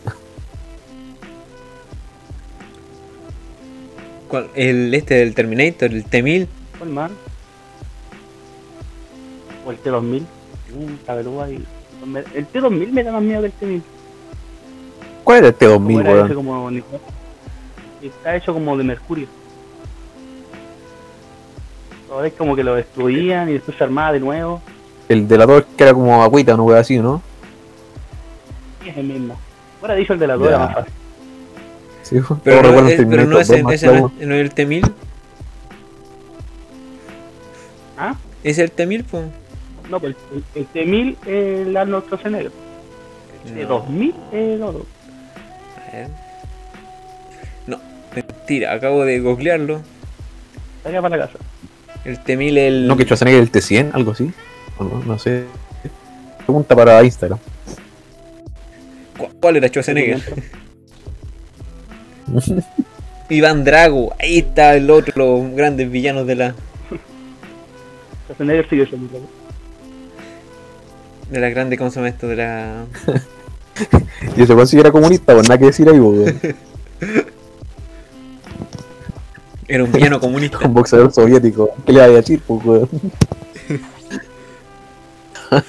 ¿Cuál? 4.28 4.48
El 4.54 4.94
este 4.94 5.14
del 5.14 5.34
Terminator, 5.34 5.92
el 5.92 6.04
T-1000. 6.04 6.46
¿Cuál 6.78 6.90
más? 6.90 7.10
O 9.66 9.70
el 9.70 9.82
T2000. 9.82 10.22
Uh, 10.22 11.06
cabelúa 11.06 11.50
y... 11.50 11.64
El 12.34 12.48
T2000 12.50 12.88
me 12.90 13.04
da 13.04 13.12
más 13.12 13.22
miedo 13.22 13.42
que 13.42 13.46
el 13.46 13.52
T1000. 13.60 13.82
¿Cuál 15.24 15.38
era 15.38 15.48
este 15.48 15.66
Como 15.66 15.78
2000, 15.78 16.00
era 16.00 16.12
weón? 16.12 16.34
como... 16.34 16.70
Está 18.02 18.36
hecho 18.36 18.52
como 18.52 18.76
de 18.76 18.84
mercurio. 18.84 19.26
Todo 22.08 22.24
es 22.24 22.32
como 22.34 22.56
que 22.56 22.64
lo 22.64 22.74
destruían 22.74 23.48
y 23.48 23.52
después 23.54 23.76
se 23.76 23.84
armaba 23.84 24.12
de 24.12 24.20
nuevo. 24.20 24.60
El 25.08 25.28
de 25.28 25.38
la 25.38 25.46
torre 25.46 25.64
que 25.76 25.84
era 25.84 25.94
como 25.94 26.22
agüita, 26.22 26.56
no 26.56 26.68
así, 26.72 26.98
¿no? 26.98 27.22
Y 28.84 28.88
es 28.88 28.96
el 28.96 29.04
mismo. 29.06 29.38
Fuera 29.80 29.94
dicho 29.94 30.12
el 30.12 30.18
de 30.18 30.26
la 30.26 30.36
dos 30.36 30.48
era 30.48 30.58
más 30.58 30.74
fácil. 30.74 30.92
Sí, 32.02 32.16
weón. 32.16 32.40
Pero, 32.42 32.62
no, 32.62 32.88
es, 32.88 32.96
pero 33.08 33.24
no 33.26 33.38
es 33.38 33.48
2 33.48 33.56
el, 33.58 33.64
más 33.64 33.74
ese 33.74 33.86
la 33.86 34.00
no, 34.00 34.06
es- 34.18 34.40
el 34.40 34.52
T-1000. 34.54 34.92
¿Ah? 37.96 38.14
¿Es 38.42 38.58
el 38.58 38.72
T-1000? 38.72 39.04
po? 39.04 39.22
No, 39.90 40.00
pues 40.00 40.16
el, 40.34 40.44
el 40.54 40.68
T1000 40.72 41.16
es 41.26 41.66
el 41.68 41.76
Arnold 41.76 42.04
Schwarzenegger. 42.06 42.52
El 43.46 43.62
No. 43.62 43.68
2000 43.68 44.14
es 44.32 44.54
el 44.56 44.62
otro. 44.62 44.86
Ver. 45.92 46.08
No, 47.66 47.78
mentira, 48.14 48.72
acabo 48.72 49.04
de 49.04 49.20
googlearlo. 49.20 49.82
Salga 50.82 51.02
para 51.02 51.16
la 51.16 51.26
casa. 51.26 51.38
El 52.04 52.18
T-1000 52.18 52.56
el... 52.58 52.86
No, 52.88 52.96
que 52.96 53.04
Schwarzenegger 53.04 53.40
el 53.42 53.52
T100, 53.52 53.90
algo 53.94 54.10
así. 54.12 54.32
No, 54.80 55.02
no 55.04 55.18
sé. 55.18 55.44
Pregunta 56.44 56.74
para 56.74 57.02
Instagram. 57.04 57.38
¿Cu- 59.16 59.30
¿Cuál 59.40 59.56
era 59.58 59.68
Schwarzenegger? 59.68 60.20
Iván 63.28 63.64
Drago, 63.64 64.14
ahí 64.18 64.38
está 64.38 64.74
el 64.74 64.90
otro, 64.90 65.12
los 65.16 65.54
grandes 65.54 65.90
villanos 65.90 66.26
de 66.26 66.34
la 66.34 66.54
Schwarzenegger 68.24 68.68
sigue 68.68 68.86
siendo 68.86 69.20
de 71.30 71.40
la 71.40 71.48
grande, 71.48 71.78
¿cómo 71.78 71.90
se 71.90 71.96
llama 71.96 72.08
esto? 72.08 72.28
De 72.28 72.36
la 72.36 72.84
Y 74.36 74.42
ese 74.42 74.54
weón 74.54 74.66
sí 74.66 74.78
era 74.78 74.90
comunista, 74.92 75.34
pues 75.34 75.48
nada 75.48 75.58
que 75.58 75.66
decir 75.66 75.88
ahí, 75.88 75.98
weón. 75.98 76.38
era 79.68 79.84
un 79.84 79.92
villano 79.92 80.20
comunista. 80.20 80.58
Un 80.66 80.74
boxeador 80.74 81.12
soviético. 81.12 81.70
¿Qué 81.84 81.92
le 81.92 82.00
va 82.00 82.04
a 82.06 82.08
decir, 82.08 82.40
pues, 82.46 82.64
weón? 82.64 82.88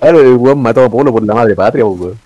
claro, 0.00 0.20
el 0.20 0.34
weón 0.34 0.60
mató 0.60 0.84
a 0.84 0.90
Polo 0.90 1.12
por 1.12 1.24
la 1.24 1.34
madre 1.34 1.54
patria, 1.54 1.84
pues, 1.84 2.00
weón. 2.00 2.18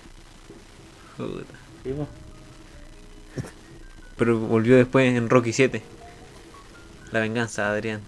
Pero 4.17 4.39
volvió 4.39 4.77
después 4.77 5.15
en 5.15 5.31
Rocky 5.31 5.53
7. 5.53 5.83
La 7.13 7.21
venganza 7.21 7.71
Adrián. 7.71 8.01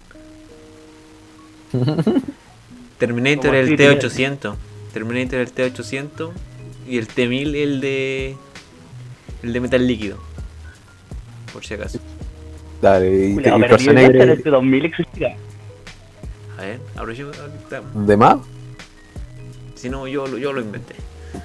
Terminator 2.99 3.55
el 3.55 3.65
así, 3.65 3.75
T800. 3.75 4.55
Terminator 4.93 5.39
el 5.39 5.53
T800 5.53 6.31
y 6.87 6.97
el 6.97 7.07
T1000 7.07 7.55
el 7.55 7.81
de 7.81 8.35
el 9.43 9.53
de 9.53 9.59
metal 9.59 9.85
líquido. 9.87 10.17
Por 11.51 11.65
si 11.65 11.73
acaso. 11.75 11.99
Dale, 12.81 13.27
y, 13.29 13.33
Cuidado, 13.35 13.57
y 13.57 13.61
pero 13.61 13.75
este 13.75 13.93
desde 13.93 14.49
2000 14.49 14.85
existirá. 14.85 15.35
A 16.57 16.61
ver, 16.61 16.79
aprovecho 16.95 17.31
ahorita. 17.39 17.81
de 18.05 18.17
más. 18.17 18.37
Si 19.75 19.89
no, 19.89 20.07
yo, 20.07 20.25
lo- 20.27 20.37
yo 20.37 20.51
lo 20.53 20.61
inventé. 20.61 20.95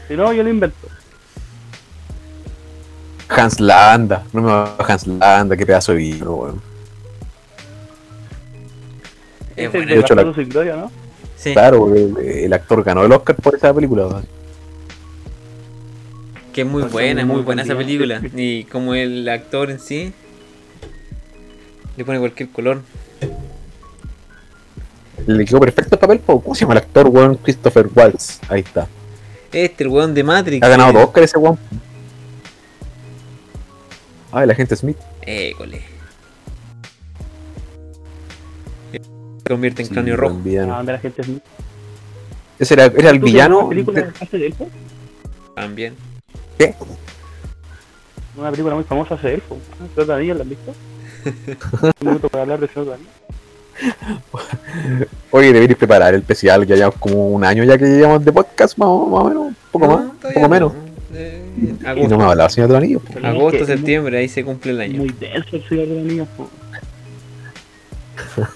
Si 0.08 0.14
no, 0.14 0.32
yo 0.32 0.42
lo 0.42 0.48
invento. 0.48 0.88
Hans 3.28 3.60
Landa, 3.60 4.24
no 4.32 4.42
me 4.42 4.50
va 4.50 4.76
Hans 4.86 5.06
Landa, 5.06 5.56
qué 5.56 5.66
pedazo 5.66 5.92
de 5.92 5.98
vino, 5.98 6.32
weón. 6.34 6.62
Es 9.54 9.64
Este 9.64 9.66
es 9.66 9.72
buena. 9.72 9.92
de 9.94 10.00
hecho, 10.00 10.14
la- 10.14 10.22
Gloria, 10.24 10.76
¿no? 10.76 10.90
Sí, 11.36 11.52
Claro, 11.52 11.94
el, 11.94 12.16
el 12.18 12.52
actor 12.52 12.82
ganó 12.82 13.04
el 13.04 13.12
Oscar 13.12 13.36
por 13.36 13.54
esa 13.54 13.72
película. 13.74 14.22
Que 16.58 16.62
es 16.62 16.66
muy 16.68 16.82
Porque 16.82 16.92
buena, 16.94 17.20
es 17.20 17.26
muy 17.28 17.36
muy 17.36 17.44
buena 17.44 17.62
esa 17.62 17.76
película. 17.76 18.20
Y 18.36 18.64
como 18.64 18.92
el 18.94 19.28
actor 19.28 19.70
en 19.70 19.78
sí 19.78 20.12
le 21.96 22.04
pone 22.04 22.18
cualquier 22.18 22.48
color. 22.48 22.82
Le 25.24 25.44
quedó 25.44 25.60
perfecto 25.60 25.94
el 25.94 26.00
papel, 26.00 26.18
po. 26.18 26.40
¿cómo 26.42 26.54
se 26.56 26.62
llama 26.62 26.72
el 26.74 26.78
actor, 26.78 27.06
weón? 27.06 27.36
Christopher 27.36 27.88
Waltz. 27.94 28.40
Ahí 28.48 28.60
está. 28.62 28.88
Este, 29.52 29.84
el 29.84 29.90
weón 29.90 30.14
de 30.14 30.24
Matrix. 30.24 30.64
Ha 30.66 30.68
ganado 30.68 30.92
dos 30.94 31.04
Oscar 31.04 31.22
ese 31.22 31.38
weón. 31.38 31.56
Ay, 34.32 34.46
la 34.48 34.54
gente 34.56 34.74
Smith. 34.74 34.96
École. 35.22 35.80
Se 38.92 39.00
convierte 39.48 39.82
en 39.82 39.88
Sí, 39.88 39.94
cráneo 39.94 40.16
rojo. 40.16 40.34
¿A 40.34 40.38
villano. 40.42 40.76
dónde 40.76 40.92
la 40.92 40.98
gente 40.98 41.22
es 41.22 41.28
muy- 41.28 41.42
Ese 42.58 42.74
era, 42.74 42.86
era 42.86 43.10
el 43.10 43.20
¿Tú 43.20 43.26
villano. 43.26 43.68
de- 43.68 43.84
de? 44.38 44.52
También. 45.54 45.94
¿Qué? 46.58 46.74
Una 48.36 48.50
película 48.50 48.74
muy 48.74 48.84
famosa 48.84 49.14
hace 49.14 49.28
de 49.28 49.34
elfo. 49.34 49.56
Señor 49.94 50.06
de 50.06 50.14
Anillos, 50.14 50.36
¿la 50.36 50.42
has 50.44 50.48
visto? 50.48 50.74
Un 52.00 52.06
minuto 52.06 52.28
para 52.28 52.42
hablar 52.42 52.60
de 52.60 52.68
Señor 52.68 52.86
de 52.88 52.94
Anillos. 52.94 53.12
Oye, 55.30 55.52
deberíais 55.52 55.76
preparar 55.78 56.14
el 56.14 56.20
especial, 56.20 56.66
ya 56.66 56.74
llevamos 56.76 56.98
como 56.98 57.28
un 57.30 57.44
año 57.44 57.62
ya 57.64 57.78
que 57.78 57.84
llevamos 57.86 58.24
de 58.24 58.32
podcast, 58.32 58.76
más, 58.78 58.88
o- 58.88 59.06
más 59.06 59.20
o 59.24 59.28
menos, 59.28 59.42
un 59.46 59.56
poco 59.72 59.86
No, 59.86 59.92
más, 59.96 60.04
un 60.06 60.16
poco 60.18 60.40
no. 60.40 60.48
menos. 60.48 60.72
Eh, 61.14 61.42
Y 61.56 61.62
no 61.62 61.78
me 61.82 61.88
agosto, 61.88 62.20
ha 62.22 62.30
hablado, 62.30 62.50
señor 62.50 62.68
del 62.68 62.76
anillo. 62.78 63.00
po. 63.00 63.12
Pero 63.14 63.28
agosto, 63.28 63.46
es 63.58 63.66
que 63.66 63.72
es 63.72 63.78
septiembre, 63.78 64.18
ahí 64.18 64.28
se 64.28 64.44
cumple 64.44 64.72
el 64.72 64.80
año. 64.80 64.98
Muy 64.98 65.08
denso 65.10 65.56
el 65.56 65.68
Señor 65.68 65.86
de 65.88 65.94
los 65.94 66.04
Anillos. 66.04 66.28
po. 66.36 66.48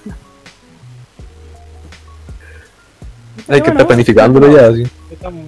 Hay 3.48 3.60
que 3.60 3.60
Bueno, 3.60 3.72
estar 3.72 3.86
planificándolo 3.86 4.56
ya, 4.56 4.68
así. 4.68 4.84
Estamos. 5.10 5.44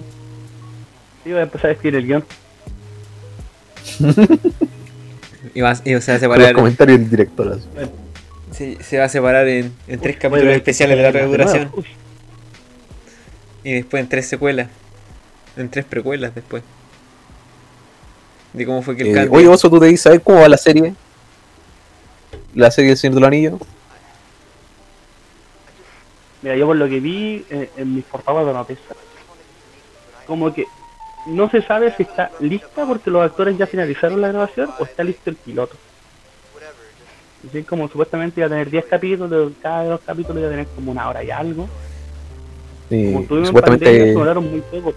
Sí, 1.25 1.31
voy 1.31 1.39
a 1.39 1.43
empezar 1.43 1.71
a 1.71 1.73
escribir 1.73 1.99
el 1.99 2.05
guion. 2.07 2.23
Y 5.53 5.61
va, 5.61 5.71
y 5.71 5.75
se 5.75 5.91
va 5.93 5.97
a 5.97 6.01
Con 6.01 6.11
los 6.11 6.19
separar, 6.19 6.53
comentarios 6.53 6.99
del 6.99 7.09
director, 7.09 7.53
así. 7.53 7.65
se, 8.51 8.83
se 8.83 8.97
va 8.97 9.05
a 9.05 9.09
separar 9.09 9.47
en, 9.47 9.73
en 9.87 9.99
tres 10.01 10.17
capítulos 10.17 10.53
especiales 10.53 10.97
de 10.97 11.03
larga 11.03 11.25
duración. 11.25 11.71
Y 13.63 13.71
después 13.75 14.03
en 14.03 14.09
tres 14.09 14.27
secuelas. 14.27 14.67
En 15.55 15.69
tres 15.69 15.85
precuelas 15.85 16.35
después. 16.35 16.61
De 18.51 18.65
cómo 18.65 18.81
fue 18.81 18.97
que 18.97 19.03
el 19.03 19.09
Eh, 19.09 19.13
Candy- 19.13 19.29
oye, 19.31 19.47
Oso, 19.47 19.69
¿tú 19.69 19.79
te 19.79 19.85
dices 19.85 20.19
cómo 20.25 20.41
va 20.41 20.49
la 20.49 20.57
serie? 20.57 20.93
La 22.53 22.69
serie 22.69 22.89
del 22.89 22.97
Señor 22.97 23.15
del 23.15 23.23
Anillo. 23.23 23.57
Mira, 26.41 26.57
yo 26.57 26.65
por 26.65 26.75
lo 26.75 26.89
que 26.89 26.99
vi 26.99 27.45
eh, 27.49 27.69
en 27.77 27.95
mis 27.95 28.03
portadas 28.03 28.45
de 28.45 28.51
noticias, 28.51 28.85
como 30.27 30.53
que 30.53 30.65
no 31.25 31.49
se 31.49 31.61
sabe 31.61 31.93
si 31.95 32.03
está 32.03 32.31
lista 32.39 32.85
porque 32.85 33.09
los 33.09 33.23
actores 33.23 33.57
ya 33.57 33.67
finalizaron 33.67 34.21
la 34.21 34.29
grabación 34.29 34.69
o 34.79 34.83
está 34.83 35.03
listo 35.03 35.29
el 35.29 35.35
piloto. 35.35 35.75
Así 37.47 37.63
como 37.63 37.87
supuestamente 37.87 38.39
iba 38.39 38.47
a 38.47 38.49
tener 38.49 38.69
10 38.69 38.85
capítulos, 38.85 39.53
cada 39.61 39.83
de 39.83 39.89
los 39.89 40.01
capítulos 40.01 40.39
iba 40.39 40.47
a 40.47 40.51
tener 40.51 40.67
como 40.67 40.91
una 40.91 41.09
hora 41.09 41.23
y 41.23 41.29
algo. 41.29 41.67
Como 42.89 43.23
tuvimos 43.23 43.27
en 43.27 43.27
pandemia, 43.27 43.45
supuestamente, 43.45 44.05
se 44.05 44.13
duraron 44.13 44.51
muy 44.51 44.61
poco. 44.61 44.93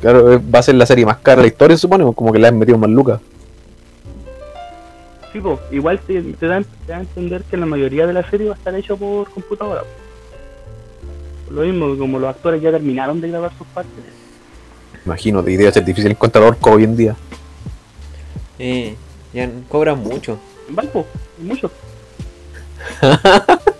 claro, 0.00 0.32
eh, 0.32 0.40
va 0.54 0.58
a 0.60 0.62
ser 0.62 0.74
la 0.76 0.86
serie 0.86 1.06
más 1.06 1.18
cara 1.18 1.36
de 1.36 1.42
la 1.42 1.48
historia, 1.48 1.76
se 1.76 1.82
supone, 1.82 2.04
como 2.14 2.32
que 2.32 2.38
le 2.38 2.48
han 2.48 2.58
metido 2.58 2.78
más 2.78 2.90
lucas. 2.90 3.20
Sí, 5.32 5.40
po, 5.40 5.60
igual 5.70 6.00
te, 6.00 6.20
te, 6.22 6.46
da, 6.46 6.60
te 6.60 6.92
da 6.92 6.98
a 6.98 7.00
entender 7.00 7.42
que 7.44 7.56
la 7.56 7.66
mayoría 7.66 8.06
de 8.06 8.12
la 8.12 8.28
serie 8.28 8.48
va 8.48 8.54
a 8.54 8.58
estar 8.58 8.74
hecho 8.74 8.96
por 8.96 9.30
computadora. 9.30 9.82
Por 11.46 11.54
lo 11.54 11.62
mismo, 11.62 11.96
como 11.96 12.18
los 12.18 12.30
actores 12.30 12.60
ya 12.60 12.72
terminaron 12.72 13.20
de 13.20 13.28
grabar 13.28 13.52
sus 13.56 13.66
partes. 13.68 14.19
Imagino, 15.04 15.46
y 15.48 15.56
debe 15.56 15.72
ser 15.72 15.84
difícil 15.84 16.10
encontrar 16.10 16.44
orco 16.44 16.72
hoy 16.72 16.84
en 16.84 16.96
día. 16.96 17.16
Eh, 18.58 18.94
ya 19.32 19.48
cobran 19.68 19.98
mucho. 20.02 20.38
En 20.68 20.76
Valpo, 20.76 21.06
hay 21.38 21.44
muchos. 21.44 21.70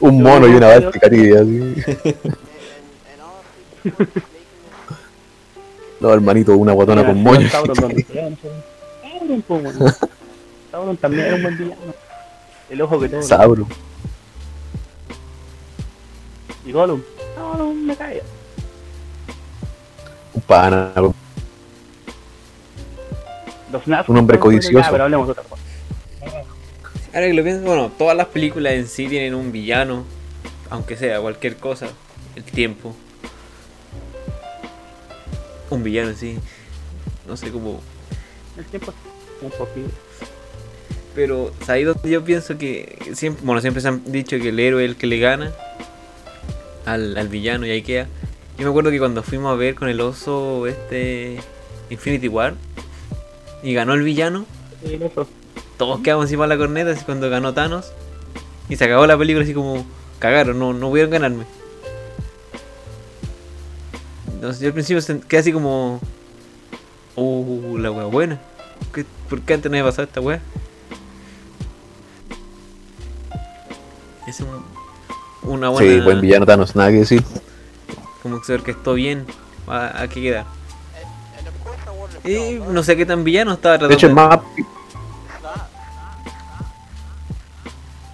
Un 0.00 0.22
mono 0.22 0.48
y 0.48 0.52
una 0.52 0.68
báltica, 0.68 1.08
tío, 1.10 1.40
así. 1.40 1.74
No, 5.98 6.12
hermanito, 6.12 6.54
una 6.56 6.74
Mira, 6.74 7.06
con 7.06 7.22
moño. 7.22 7.48
Sauron. 7.48 7.76
Sauron. 9.48 9.94
Sauron 10.70 10.96
también 10.98 11.26
era 11.26 11.36
un 11.36 11.42
buen 11.42 11.56
villano. 11.56 11.94
El 12.68 12.82
ojo 12.82 13.00
que 13.00 13.08
todo. 13.08 13.22
Sabro. 13.22 13.66
Y 16.66 16.72
Gollum. 16.72 17.00
No, 17.36 17.54
no 17.56 17.72
me 17.72 17.96
cae. 17.96 18.22
Un 20.36 20.42
pana. 20.42 20.92
Los 23.72 23.86
Un 24.06 24.16
hombre 24.18 24.38
codicioso. 24.38 24.88
Pero 24.90 25.04
hablemos 25.04 25.26
de 25.26 25.32
otra 25.32 25.44
cosa. 25.44 25.62
Ahora 27.14 27.26
que 27.26 27.34
lo 27.34 27.42
pienso, 27.42 27.64
bueno, 27.64 27.90
todas 27.96 28.14
las 28.14 28.26
películas 28.26 28.74
en 28.74 28.86
sí 28.86 29.08
tienen 29.08 29.34
un 29.34 29.50
villano. 29.50 30.04
Aunque 30.68 30.96
sea 30.96 31.20
cualquier 31.20 31.56
cosa. 31.56 31.88
El 32.36 32.44
tiempo. 32.44 32.94
Un 35.70 35.82
villano 35.82 36.10
en 36.10 36.16
sí. 36.16 36.38
No 37.26 37.36
sé 37.36 37.50
cómo. 37.50 37.80
El 38.58 38.66
tiempo 38.66 38.92
es 38.92 39.42
un 39.42 39.50
poquito. 39.50 39.88
Pero 41.14 41.50
ahí 41.66 41.84
donde 41.84 42.10
yo 42.10 42.22
pienso 42.22 42.58
que 42.58 42.98
siempre, 43.14 43.42
bueno, 43.44 43.62
siempre 43.62 43.80
se 43.80 43.88
han 43.88 44.12
dicho 44.12 44.38
que 44.38 44.50
el 44.50 44.60
héroe 44.60 44.84
es 44.84 44.90
el 44.90 44.96
que 44.96 45.06
le 45.06 45.18
gana 45.18 45.50
al, 46.84 47.16
al 47.16 47.28
villano 47.28 47.64
y 47.64 47.70
ahí 47.70 47.80
queda. 47.80 48.06
Yo 48.58 48.64
me 48.64 48.70
acuerdo 48.70 48.90
que 48.90 48.98
cuando 48.98 49.22
fuimos 49.22 49.52
a 49.52 49.54
ver 49.56 49.74
con 49.74 49.88
el 49.88 50.00
oso 50.00 50.66
este 50.66 51.38
Infinity 51.90 52.28
War 52.28 52.54
y 53.62 53.74
ganó 53.74 53.94
el 53.94 54.02
villano, 54.02 54.46
Sí, 54.84 54.98
todos 55.78 56.00
quedamos 56.00 56.24
encima 56.26 56.44
de 56.44 56.48
la 56.48 56.56
corneta 56.58 56.90
así 56.90 57.04
cuando 57.04 57.28
ganó 57.28 57.52
Thanos 57.54 57.92
y 58.68 58.76
se 58.76 58.84
acabó 58.84 59.06
la 59.06 59.16
película 59.18 59.44
así 59.44 59.52
como 59.54 59.84
cagaron, 60.18 60.58
no, 60.58 60.72
no 60.72 60.88
pudieron 60.88 61.10
ganarme. 61.10 61.44
Entonces 64.34 64.60
yo 64.60 64.68
al 64.68 64.74
principio 64.74 65.02
quedé 65.28 65.40
así 65.40 65.52
como 65.52 66.00
Uh, 67.18 67.78
la 67.78 67.90
wea 67.90 68.04
buena. 68.04 68.38
¿Qué- 68.92 69.06
¿Por 69.30 69.40
qué 69.40 69.54
antes 69.54 69.70
no 69.72 69.76
había 69.78 69.88
pasado 69.88 70.02
esta 70.06 70.20
wea? 70.20 70.40
Es 74.26 74.40
un, 74.40 74.48
una 75.50 75.70
buena. 75.70 75.90
Sí, 75.94 76.00
buen 76.00 76.20
villano 76.20 76.44
Thanos, 76.44 76.76
nada 76.76 76.90
que 76.90 76.98
decir. 76.98 77.22
Como 78.26 78.40
que 78.40 78.46
se 78.46 78.54
orquestó 78.54 78.94
bien. 78.94 79.24
¿A, 79.68 80.02
a 80.02 80.08
qué 80.08 80.20
queda? 80.20 80.46
Y 82.24 82.54
no 82.58 82.82
sé 82.82 82.96
qué 82.96 83.06
tan 83.06 83.22
villano 83.22 83.52
estaba 83.52 83.78
tratando 83.78 83.88
De 83.90 83.94
hecho, 83.94 84.08
es 84.08 84.12
más. 84.12 84.40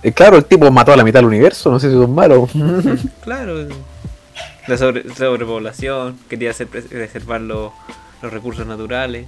Eh, 0.03 0.13
claro, 0.13 0.37
el 0.37 0.45
tipo 0.45 0.71
mató 0.71 0.93
a 0.93 0.97
la 0.99 1.03
mitad 1.05 1.21
del 1.21 1.29
universo, 1.29 1.71
no 1.71 1.81
sé 1.81 1.89
si 1.89 1.95
son 1.95 2.15
malos. 2.15 2.51
Claro. 3.25 3.69
La 4.67 4.77
sobre- 4.77 5.09
sobrepoblación, 5.15 6.19
quería 6.29 6.51
hacer 6.51 6.69
pres- 6.69 6.89
preservar 6.89 7.41
los, 7.41 7.73
los 8.21 8.31
recursos 8.31 8.67
naturales. 8.67 9.27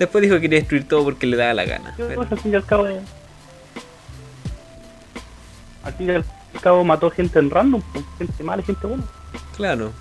Después 0.00 0.22
dijo 0.22 0.34
que 0.34 0.40
quería 0.40 0.58
destruir 0.58 0.88
todo 0.88 1.04
porque 1.04 1.28
le 1.28 1.36
daba 1.36 1.54
la 1.54 1.64
gana. 1.64 1.94
Yo, 1.96 2.08
pero- 2.08 2.16
pues, 2.22 2.32
al 2.32 2.38
fin 2.40 2.52
y 2.52 2.56
al 2.56 2.64
cabo. 2.66 2.86
Al 5.84 5.92
fin 5.94 6.08
y 6.08 6.12
al 6.12 6.24
cabo 6.60 6.84
mató 6.84 7.10
gente 7.10 7.38
en 7.38 7.50
random, 7.50 7.82
pues, 7.92 8.04
gente 8.18 8.42
mala 8.44 8.62
y 8.62 8.66
gente 8.66 8.86
buena. 8.86 9.04
claro. 9.56 9.92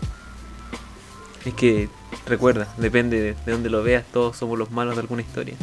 Es 1.45 1.55
que, 1.55 1.89
recuerda, 2.27 2.67
depende 2.77 3.19
de, 3.19 3.33
de 3.33 3.51
dónde 3.51 3.71
lo 3.71 3.81
veas, 3.81 4.05
todos 4.13 4.37
somos 4.37 4.59
los 4.59 4.69
malos 4.69 4.95
de 4.95 5.01
alguna 5.01 5.23
historia. 5.23 5.55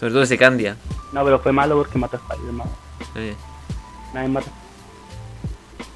Sobre 0.00 0.12
todo 0.14 0.22
ese 0.22 0.38
Candia. 0.38 0.76
No, 1.12 1.22
pero 1.24 1.38
fue 1.38 1.52
malo 1.52 1.76
porque 1.76 1.98
mató 1.98 2.16
a 2.16 2.20
Spider-Man. 2.32 2.68
eh, 3.16 3.34
Nadie 4.14 4.28
mata. 4.28 4.50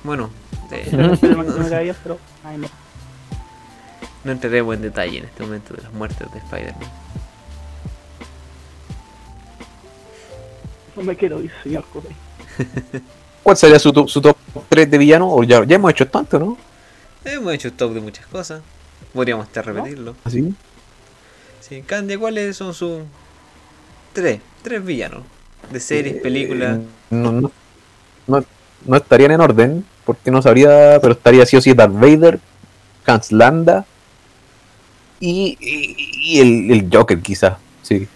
bueno, 0.04 0.28
eh, 0.70 0.90
no 4.24 4.32
entraremos 4.32 4.74
en 4.76 4.82
detalle 4.82 5.18
en 5.18 5.24
este 5.24 5.42
momento 5.42 5.74
de 5.74 5.82
las 5.82 5.92
muertes 5.92 6.32
de 6.32 6.38
Spider-Man. 6.38 6.90
No 10.96 11.02
me 11.02 11.16
quiero 11.16 11.40
ir, 11.42 11.52
señor 11.62 11.84
Copey. 11.92 12.14
¿Cuál 13.42 13.56
sería 13.56 13.78
su, 13.78 13.92
to- 13.92 14.08
su 14.08 14.20
top 14.20 14.36
3 14.68 14.90
de 14.90 14.98
villano? 14.98 15.28
O 15.32 15.42
ya, 15.44 15.64
ya 15.64 15.76
hemos 15.76 15.90
hecho 15.90 16.06
tanto, 16.08 16.38
¿no? 16.38 16.58
Hemos 17.24 17.52
hecho 17.54 17.72
top 17.72 17.92
de 17.94 18.00
muchas 18.00 18.26
cosas. 18.26 18.62
Podríamos 19.12 19.46
hasta 19.46 19.62
repetirlo. 19.62 20.14
Así. 20.24 20.54
Sí, 21.60 21.82
Candia, 21.86 22.18
¿cuáles 22.18 22.56
son 22.56 22.74
sus 22.74 23.00
tres? 24.12 24.40
Tres 24.62 24.84
villanos. 24.84 25.22
De 25.70 25.80
series, 25.80 26.16
películas. 26.22 26.78
Eh, 26.78 26.82
No, 27.10 27.32
no, 27.32 27.50
no, 28.26 28.44
no 28.84 28.96
estarían 28.96 29.32
en 29.32 29.40
orden, 29.40 29.84
porque 30.04 30.30
no 30.30 30.42
sabría, 30.42 30.98
pero 31.00 31.12
estaría 31.14 31.44
sí 31.46 31.56
o 31.56 31.60
sí 31.60 31.72
Darth 31.72 31.92
Vader, 31.94 32.38
Hans 33.06 33.32
Landa 33.32 33.84
y, 35.20 35.56
y- 35.60 35.96
y 36.36 36.40
el, 36.40 36.70
el 36.70 36.88
Joker, 36.92 37.20
quizás. 37.20 37.56
Sí. 37.82 38.06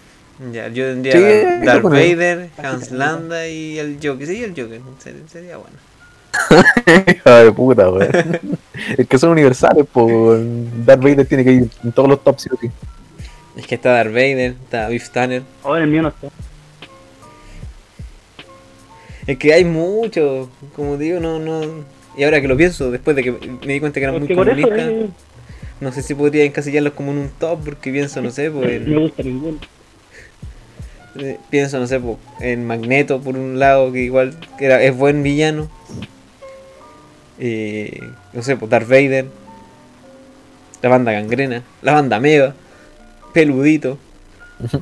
Ya, 0.53 0.68
yo 0.68 0.86
tendría 0.86 1.12
Sí, 1.12 1.66
Darth. 1.66 1.82
Vader, 1.82 2.49
Hans 2.57 2.91
Landa 2.91 3.47
y 3.47 3.78
el 3.78 3.99
Joker. 4.03 4.26
Sí, 4.26 4.43
el 4.43 4.51
Joker. 4.51 4.80
Sería, 4.99 5.28
sería 5.28 5.57
bueno. 5.59 5.76
Hija 7.07 7.36
de 7.41 7.53
puta, 7.53 7.91
weón. 7.91 8.11
Es 8.97 9.07
que 9.07 9.18
son 9.18 9.30
universales, 9.30 9.84
pues 9.93 10.41
Darth 10.86 11.03
Vader 11.03 11.26
tiene 11.26 11.45
que 11.45 11.53
ir 11.53 11.70
en 11.84 11.93
todos 11.93 12.09
los 12.09 12.24
tops, 12.24 12.43
sí 12.43 12.49
o 12.53 12.57
sí. 12.57 12.70
Es 13.57 13.66
que 13.66 13.74
está 13.74 13.93
Darth 13.93 14.12
Vader, 14.12 14.55
está 14.62 14.88
Beef 14.88 15.11
Tanner. 15.11 15.43
Ahora 15.62 15.84
el 15.84 15.91
mío 15.91 16.03
no 16.03 16.09
está. 16.09 16.28
Es 19.26 19.36
que 19.38 19.53
hay 19.53 19.64
muchos, 19.64 20.49
como 20.74 20.97
digo, 20.97 21.20
no, 21.20 21.38
no. 21.38 21.61
Y 22.16 22.24
ahora 22.24 22.41
que 22.41 22.49
lo 22.49 22.57
pienso, 22.57 22.91
después 22.91 23.14
de 23.14 23.22
que 23.22 23.32
me 23.32 23.74
di 23.74 23.80
cuenta 23.80 24.01
que 24.01 24.05
eran 24.05 24.18
muy 24.18 24.32
eso 24.32 24.34
comunistas, 24.41 24.78
eh, 24.78 25.09
no 25.80 25.93
sé 25.93 26.03
si 26.03 26.14
podría 26.14 26.45
encasillarlos 26.45 26.95
como 26.95 27.12
en 27.12 27.18
un 27.18 27.28
top, 27.38 27.61
porque 27.64 27.93
pienso, 27.93 28.22
no 28.22 28.30
sé, 28.30 28.51
pues, 28.51 28.80
no 28.86 28.95
me 28.95 29.01
gusta 29.03 29.22
ninguno. 29.22 29.59
Eh, 31.17 31.39
pienso, 31.51 31.79
no 31.79 31.87
sé, 31.87 32.01
en 32.41 32.67
Magneto 32.67 33.21
por 33.21 33.37
un 33.37 33.59
lado, 33.59 33.93
que 33.93 34.01
igual 34.01 34.35
que 34.59 34.67
era, 34.67 34.83
es 34.83 34.97
buen 34.97 35.23
villano. 35.23 35.69
Eh, 37.39 38.01
no 38.33 38.43
sé, 38.43 38.57
pues 38.57 38.71
Darth 38.71 38.89
Vader, 38.89 39.27
la 40.83 40.89
banda 40.89 41.13
gangrena, 41.13 41.63
la 41.83 41.95
banda 41.95 42.21
Mega, 42.21 42.55
peludito, 43.33 43.99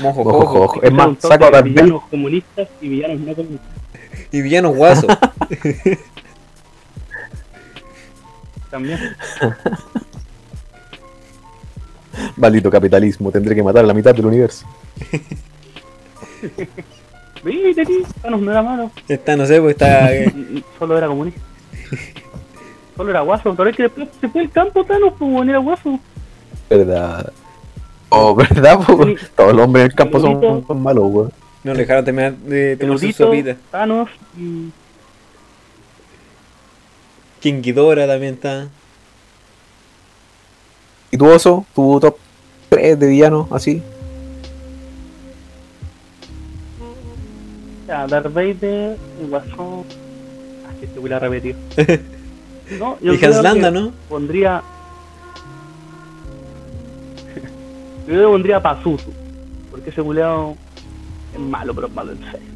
mojo 0.00 0.22
Ojo, 0.22 0.40
cojo, 0.40 0.62
ojo. 0.62 0.82
Es 0.82 0.92
más, 0.92 1.16
saco 1.20 1.44
a 1.44 1.50
de 1.50 1.52
Darth 1.52 1.52
Vader. 1.52 1.84
villanos 1.84 2.02
comunistas 2.10 2.68
y 2.80 2.88
villanos 2.88 3.20
no 3.20 3.34
comunistas. 3.34 3.70
y 4.32 4.42
villanos 4.42 4.76
guaso. 4.76 5.06
También. 8.70 8.98
Maldito 12.36 12.70
capitalismo, 12.70 13.30
tendré 13.30 13.54
que 13.54 13.62
matar 13.62 13.84
a 13.84 13.86
la 13.86 13.94
mitad 13.94 14.12
del 14.14 14.26
universo. 14.26 14.66
Viste 17.44 17.84
Thanos 18.22 18.40
no 18.40 18.50
era 18.50 18.62
malo. 18.62 18.90
Está, 19.08 19.36
no 19.36 19.44
sé, 19.46 19.60
pues 19.60 19.72
está. 19.72 20.14
eh, 20.14 20.32
Solo 20.78 20.96
era 20.96 21.06
comunista. 21.08 21.40
Solo 22.96 23.10
era 23.10 23.20
guaso. 23.20 23.54
Pero 23.54 23.68
es 23.70 23.76
que 23.76 23.82
después 23.84 24.08
se 24.20 24.28
fue 24.28 24.42
el 24.42 24.50
campo 24.50 24.84
Thanos, 24.84 25.12
pues 25.18 25.30
bueno, 25.30 25.50
era 25.50 25.58
guaso. 25.58 25.98
¿Verdad? 26.70 27.32
Oh, 28.08 28.34
¿verdad? 28.34 28.78
po? 28.78 29.06
Todos 29.36 29.54
los 29.54 29.64
hombres 29.64 29.84
en 29.84 29.90
el 29.90 29.96
campo 29.96 30.20
son, 30.20 30.64
son 30.66 30.82
malos, 30.82 31.04
weón. 31.08 31.32
no 31.64 31.72
le 31.74 31.80
dejaron 31.80 32.04
terminar 32.04 32.32
de 32.36 32.76
tomar 32.76 32.98
su 32.98 33.12
sopita. 33.12 33.56
Thanos 33.70 34.08
y 34.38 34.70
King 37.40 37.60
Ghidorah 37.60 38.06
también 38.06 38.34
está. 38.34 38.68
¿Y 41.10 41.18
tu 41.18 41.26
oso? 41.26 41.66
¿Tu 41.74 42.00
top 42.00 42.16
3 42.70 42.98
de 42.98 43.06
villanos 43.06 43.48
así? 43.52 43.82
Ya, 47.86 48.06
Darth 48.06 48.32
Vader, 48.32 48.96
el 49.20 49.28
Guasón. 49.28 49.84
Ah, 50.66 50.72
que 50.80 50.86
te 50.86 50.98
voy 50.98 51.12
a 51.12 51.18
repetir. 51.18 51.56
No, 52.78 52.98
yo 53.00 53.12
Y 53.12 53.18
creo 53.18 53.30
Hans 53.34 53.42
Landa, 53.42 53.70
que 53.70 53.78
¿no? 53.78 53.92
Pondría. 54.08 54.62
yo 58.08 58.14
que 58.14 58.22
pondría 58.22 58.60
Pazuzu. 58.60 59.12
Porque 59.70 59.90
ese 59.90 60.02
culeado 60.02 60.56
es 61.34 61.40
malo, 61.40 61.74
pero 61.74 61.88
es 61.88 61.92
malo 61.92 62.12
en 62.12 62.18
serio. 62.30 62.48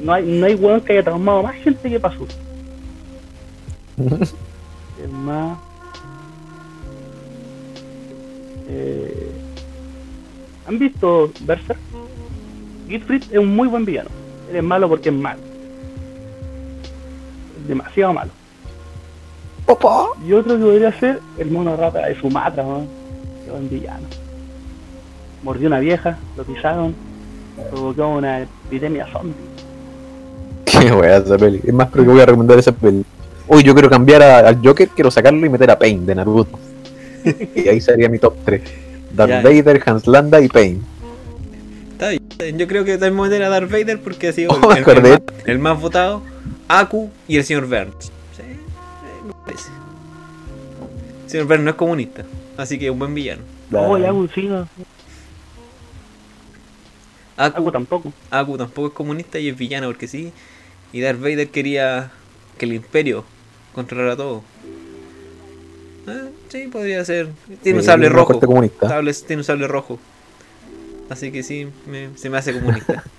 No 0.00 0.12
hay, 0.12 0.24
no 0.24 0.46
hay 0.46 0.54
weón 0.54 0.80
que 0.82 0.92
haya 0.92 1.02
traumado 1.02 1.42
más 1.42 1.54
gente 1.56 1.88
que 1.88 1.98
Pazuzu. 2.00 2.36
Es 5.02 5.10
más. 5.12 5.56
Eh, 8.68 9.30
¿Han 10.66 10.78
visto 10.78 11.32
Berserk? 11.40 11.78
Gitfried 12.88 13.22
es 13.30 13.38
un 13.38 13.54
muy 13.54 13.68
buen 13.68 13.84
villano. 13.84 14.10
Él 14.50 14.56
es 14.56 14.62
malo 14.62 14.88
porque 14.88 15.08
es 15.10 15.14
malo. 15.14 15.40
Es 17.62 17.68
demasiado 17.68 18.12
malo. 18.12 18.30
¡Papá! 19.66 20.06
Y 20.26 20.32
otro 20.32 20.56
que 20.56 20.64
podría 20.64 20.92
ser 20.98 21.20
el 21.38 21.50
mono 21.50 21.76
rata 21.76 22.06
de 22.06 22.14
Sumatra, 22.18 22.62
weón. 22.64 22.86
Qué 23.44 23.50
buen 23.50 23.68
villano. 23.68 24.06
Mordió 25.42 25.68
una 25.68 25.78
vieja, 25.78 26.18
lo 26.36 26.44
pisaron, 26.44 26.94
provocó 27.70 28.08
una 28.08 28.40
epidemia 28.42 29.06
zombie. 29.12 29.34
Qué 30.64 30.92
wea 30.92 31.18
esa 31.18 31.36
peli. 31.36 31.60
Es 31.64 31.74
más, 31.74 31.90
creo 31.90 32.04
que 32.04 32.10
voy 32.12 32.20
a 32.20 32.26
recomendar 32.26 32.58
esa 32.58 32.72
peli. 32.72 33.04
Uy, 33.46 33.62
yo 33.62 33.72
quiero 33.74 33.88
cambiar 33.90 34.22
a- 34.22 34.48
al 34.48 34.58
Joker, 34.64 34.88
quiero 34.88 35.10
sacarlo 35.10 35.44
y 35.44 35.48
meter 35.48 35.70
a 35.70 35.78
Pain 35.78 36.04
de 36.06 36.14
Naruto. 36.14 36.58
y 37.54 37.68
ahí 37.68 37.80
sería 37.80 38.08
mi 38.08 38.18
top 38.18 38.34
3. 38.44 38.62
Darth 39.14 39.30
Ya. 39.30 39.42
Vader, 39.42 39.82
Hans 39.86 40.06
Landa 40.06 40.40
y 40.40 40.48
Pain. 40.48 40.82
Está 41.98 42.10
bien. 42.10 42.58
Yo 42.58 42.68
creo 42.68 42.84
que 42.84 42.96
también 42.98 43.20
meter 43.28 43.42
a 43.42 43.48
Darth 43.48 43.70
Vader 43.70 44.00
porque 44.00 44.28
ha 44.28 44.32
sido 44.32 44.52
Oh, 44.52 44.72
el, 44.72 44.84
más, 44.84 45.20
el 45.46 45.58
más 45.58 45.80
votado. 45.80 46.22
Aku 46.68 47.10
y 47.26 47.36
el 47.38 47.44
señor 47.44 47.66
Burns. 47.66 48.12
Sí, 48.36 48.42
me 49.26 49.32
parece. 49.44 49.70
El 51.24 51.30
señor 51.30 51.46
Burns 51.46 51.64
no 51.64 51.70
es 51.70 51.76
comunista, 51.76 52.24
así 52.56 52.78
que 52.78 52.86
es 52.86 52.92
un 52.92 52.98
buen 53.00 53.14
villano. 53.14 53.42
Oh, 53.72 53.98
ya 53.98 54.10
Gulcino. 54.12 54.68
Aku, 57.36 57.56
Algo 57.56 57.72
tampoco. 57.72 58.12
Aku 58.30 58.56
tampoco 58.58 58.88
es 58.88 58.94
comunista 58.94 59.38
y 59.38 59.48
es 59.48 59.56
villano 59.56 59.86
porque 59.88 60.06
sí. 60.08 60.32
Y 60.92 61.00
Darth 61.00 61.20
Vader 61.20 61.48
quería 61.48 62.10
que 62.58 62.66
el 62.66 62.72
imperio 62.74 63.24
controlara 63.74 64.16
todo. 64.16 64.42
Ah, 66.06 66.26
sí, 66.48 66.68
podría 66.68 67.04
ser. 67.04 67.28
Tiene 67.62 67.78
un 67.78 67.82
Eh, 67.84 67.86
sable 67.86 68.08
rojo. 68.08 68.40
Sable- 68.80 69.14
tiene 69.26 69.40
un 69.40 69.44
sable 69.44 69.66
rojo. 69.66 69.98
Así 71.10 71.32
que 71.32 71.42
sí, 71.42 71.68
me- 71.86 72.10
se 72.16 72.28
me 72.30 72.38
hace 72.38 72.52
comunista. 72.52 73.02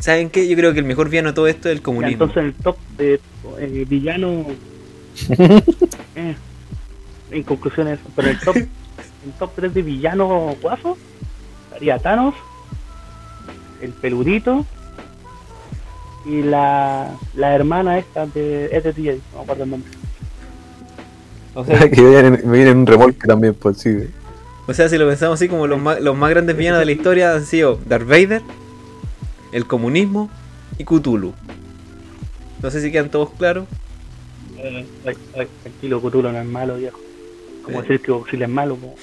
¿Saben 0.00 0.30
qué? 0.30 0.48
Yo 0.48 0.56
creo 0.56 0.72
que 0.72 0.80
el 0.80 0.84
mejor 0.84 1.08
villano 1.08 1.28
de 1.28 1.34
todo 1.34 1.46
esto 1.46 1.68
es 1.68 1.76
el 1.76 1.82
comunismo. 1.82 2.24
entonces 2.24 2.42
el 2.44 2.54
top 2.54 2.76
de 2.96 3.20
eh, 3.60 3.86
villano. 3.88 4.46
eh, 6.16 6.34
en 7.30 7.42
conclusión 7.44 7.88
eso. 7.88 8.02
Pero 8.16 8.28
el 8.30 8.40
top, 8.40 8.56
el 8.56 9.32
top 9.38 9.50
3 9.54 9.74
de 9.74 9.82
villano 9.82 10.56
guaso 10.60 10.96
estaría 11.68 11.98
Thanos, 11.98 12.34
el 13.80 13.90
peludito 13.92 14.66
y 16.24 16.42
la, 16.42 17.16
la 17.34 17.54
hermana 17.54 17.98
esta 17.98 18.26
de 18.26 18.68
STJ, 18.80 19.20
no 19.32 19.38
me 19.38 19.42
acuerdo 19.42 19.64
el 19.64 19.70
nombre. 19.70 19.90
O 21.54 21.64
sea, 21.64 21.78
que 21.90 22.00
viene, 22.00 22.30
me 22.30 22.52
viene 22.56 22.70
en 22.70 22.78
un 22.78 22.86
remolque 22.86 23.26
también, 23.26 23.54
pues 23.54 23.78
sí. 23.78 24.08
O 24.66 24.74
sea, 24.74 24.88
si 24.88 24.96
lo 24.98 25.06
pensamos 25.08 25.34
así, 25.40 25.48
como 25.48 25.66
los 25.66 25.80
más, 25.80 26.00
los 26.00 26.16
más 26.16 26.30
grandes 26.30 26.56
villanos 26.56 26.78
de 26.80 26.86
la 26.86 26.92
historia 26.92 27.34
han 27.34 27.44
sido 27.44 27.78
Darth 27.86 28.06
Vader, 28.06 28.42
el 29.52 29.66
comunismo 29.66 30.30
y 30.78 30.84
Cthulhu. 30.84 31.32
No 32.62 32.70
sé 32.70 32.80
si 32.80 32.92
quedan 32.92 33.10
todos 33.10 33.30
claros. 33.30 33.66
Eh, 34.58 34.86
tranquilo, 35.62 36.00
Cthulhu 36.00 36.30
no 36.30 36.38
es 36.40 36.46
malo, 36.46 36.76
viejo. 36.76 36.98
Como 37.64 37.78
Eh. 37.80 37.82
decir 37.82 38.00
que 38.00 38.12
Godzilla 38.12 38.44
es 38.46 38.50
malo, 38.50 38.76
po. 38.76 38.94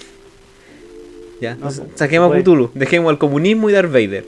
Ya, 1.41 1.55
No, 1.55 1.61
pues, 1.63 1.81
saquemos 1.95 2.33
a. 2.35 2.39
Cthulhu, 2.39 2.71
dejemos 2.73 3.09
al 3.09 3.17
comunismo 3.17 3.69
y 3.69 3.73
Darth 3.73 3.91
Vader. 3.91 4.25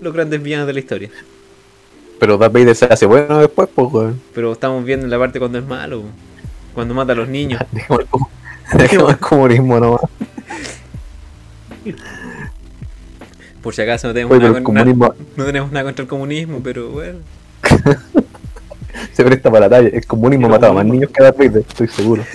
Los 0.00 0.12
grandes 0.12 0.42
villanos 0.42 0.66
de 0.66 0.72
la 0.74 0.80
historia. 0.80 1.10
Pero 2.20 2.36
Darth 2.38 2.52
Vader 2.52 2.74
se 2.76 2.84
hace 2.86 3.06
bueno 3.06 3.38
después, 3.38 3.68
pues, 3.74 3.88
weón. 3.92 4.20
Pero 4.34 4.52
estamos 4.52 4.84
viendo 4.84 5.04
en 5.04 5.10
la 5.10 5.18
parte 5.18 5.38
cuando 5.38 5.58
es 5.58 5.64
malo. 5.66 6.02
Cuando 6.74 6.94
mata 6.94 7.12
a 7.12 7.16
los 7.16 7.28
niños. 7.28 7.60
Dejemos 7.72 8.00
el, 8.00 8.08
comu- 8.08 8.28
dejemos 8.78 9.10
el 9.12 9.18
comunismo 9.18 9.80
nomás. 9.80 10.00
Por 13.62 13.74
si 13.74 13.82
acaso 13.82 14.08
no 14.08 14.14
tenemos, 14.14 14.36
Oye, 14.36 14.46
nada, 14.48 14.62
comunismo 14.62 15.14
no 15.36 15.44
tenemos 15.44 15.72
nada 15.72 15.84
contra 15.84 16.02
el 16.02 16.08
comunismo, 16.08 16.60
pero 16.62 16.90
bueno. 16.90 17.18
se 19.12 19.24
presta 19.24 19.50
para 19.50 19.68
la 19.68 19.70
talla. 19.70 19.88
El 19.88 20.06
comunismo 20.06 20.48
mataba 20.48 20.74
más 20.74 20.84
niños 20.86 21.10
que 21.10 21.22
Darth 21.22 21.38
Vader, 21.38 21.64
estoy 21.68 21.88
seguro. 21.88 22.22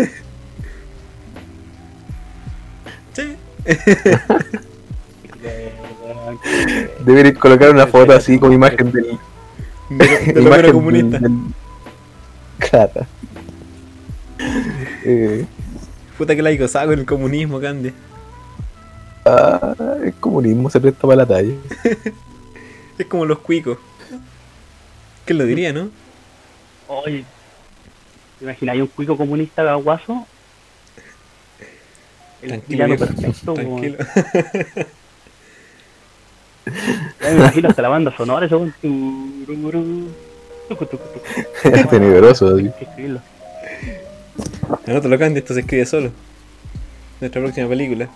Sí. 3.13 3.35
Deberían 7.05 7.35
colocar 7.35 7.69
una 7.71 7.87
foto 7.87 8.13
así 8.13 8.39
con 8.39 8.53
imagen 8.53 8.91
del. 8.91 9.17
De, 9.89 10.33
de 10.33 10.41
imagen 10.41 10.71
comunista. 10.71 11.19
del- 11.19 11.37
Claro. 12.59 13.05
Eh, 15.05 15.45
Puta 16.17 16.35
que 16.35 16.41
la 16.41 16.53
gozado 16.55 16.89
con 16.89 16.99
el 16.99 17.05
comunismo, 17.05 17.59
Candy. 17.59 17.93
Ah, 19.25 19.75
el 20.03 20.13
comunismo 20.15 20.69
se 20.69 20.79
presta 20.79 21.01
para 21.01 21.17
la 21.17 21.25
talla. 21.25 21.53
Es 22.97 23.05
como 23.07 23.25
los 23.25 23.39
cuicos. 23.39 23.77
¿Quién 25.25 25.37
lo 25.37 25.45
diría, 25.45 25.71
no? 25.71 25.89
Oye, 26.87 27.23
¿te 28.39 28.45
imagináis 28.45 28.81
un 28.81 28.87
cuico 28.87 29.15
comunista 29.15 29.63
gaguazo? 29.63 30.25
El 32.41 32.49
Tranquilo, 32.49 32.85
villano 32.85 32.97
perfecto. 32.97 33.53
como- 33.55 33.79
Tranquilo. 33.81 33.97
Ya 37.21 37.29
me 37.31 37.35
imagino 37.37 37.69
hasta 37.69 37.81
la 37.81 37.89
banda 37.89 38.15
sonora, 38.15 38.45
eso. 38.45 38.65
Es 38.65 38.73
tenebroso. 41.89 42.55
así. 42.55 42.65
Hay 42.65 42.71
que 42.77 42.83
escribirlo. 42.85 43.21
Anótalo, 44.87 45.17
Candy, 45.19 45.39
esto 45.39 45.53
se 45.53 45.61
escribe 45.61 45.85
solo. 45.85 46.11
Nuestra 47.19 47.41
próxima 47.41 47.67
película. 47.69 48.07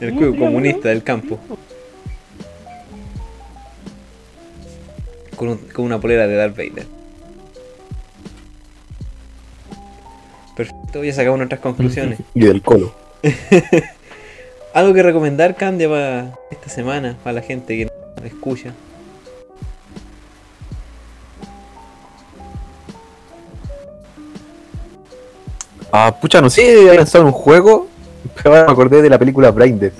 El 0.00 0.10
Sí, 0.10 0.18
sí, 0.18 0.38
comunista 0.38 0.82
sí. 0.82 0.88
del 0.88 1.02
campo. 1.02 1.38
Con, 5.36 5.48
un- 5.48 5.58
con 5.72 5.84
una 5.84 6.00
polera 6.00 6.26
de 6.26 6.36
Darth 6.36 6.56
Vader. 6.56 6.86
Perfecto, 10.56 11.02
ya 11.02 11.12
sacamos 11.12 11.38
nuestras 11.38 11.60
conclusiones. 11.60 12.18
Y 12.34 12.40
del 12.44 12.62
colo. 12.62 12.94
¿Algo 14.74 14.92
que 14.94 15.02
recomendar, 15.02 15.56
Candia, 15.56 15.88
para 15.88 16.32
esta 16.50 16.68
semana? 16.68 17.16
Para 17.22 17.34
la 17.34 17.42
gente 17.42 17.76
que 17.76 17.84
nos 18.16 18.24
escucha. 18.26 18.72
Ah, 25.92 26.14
pucha, 26.20 26.40
no 26.40 26.50
sé, 26.50 26.78
había 26.80 26.94
lanzado 26.94 27.24
un 27.24 27.32
juego, 27.32 27.88
pero 28.34 28.50
ahora 28.50 28.66
me 28.66 28.72
acordé 28.72 29.02
de 29.02 29.10
la 29.10 29.18
película 29.18 29.50
Braindead. 29.50 29.92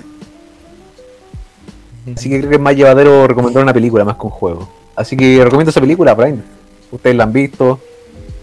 Así 2.15 2.29
que 2.29 2.37
creo 2.39 2.49
que 2.49 2.55
es 2.55 2.61
más 2.61 2.75
llevadero 2.75 3.27
recomendar 3.27 3.63
una 3.63 3.73
película 3.73 4.05
más 4.05 4.15
que 4.15 4.23
un 4.23 4.29
juego. 4.29 4.69
Así 4.95 5.17
que 5.17 5.43
recomiendo 5.43 5.71
esa 5.71 5.81
película, 5.81 6.13
Braindead. 6.13 6.45
Ustedes 6.91 7.15
la 7.15 7.23
han 7.23 7.33
visto, 7.33 7.79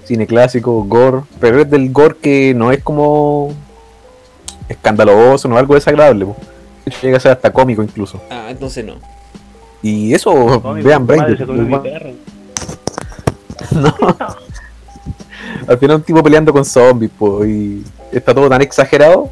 cine 0.05 0.27
clásico, 0.27 0.85
gore, 0.85 1.23
pero 1.41 1.61
es 1.61 1.71
del 1.71 1.93
gore 1.93 2.17
que 2.21 2.55
no 2.55 2.73
es 2.73 2.83
como 2.83 3.55
escandaloso, 4.69 5.49
no 5.49 5.55
es 5.55 5.61
algo 5.61 5.75
desagradable. 5.75 6.27
po. 6.27 6.37
Llega 7.01 7.17
a 7.17 7.21
ser 7.21 7.33
hasta 7.33 7.53
cómico 7.53 7.83
incluso. 7.83 8.21
Ah, 8.31 8.49
entonces 8.51 8.85
no. 8.85 8.95
Y 9.81 10.13
eso, 10.13 10.61
vean 10.83 11.07
Braindead. 11.07 11.47
No. 13.71 13.95
Al 15.69 15.79
final 15.79 15.97
un 15.97 16.03
tipo 16.03 16.23
peleando 16.23 16.53
con 16.53 16.65
zombies, 16.65 17.13
pues, 17.17 17.49
y 17.49 17.85
está 18.11 18.35
todo 18.35 18.49
tan 18.49 18.61
exagerado 18.61 19.31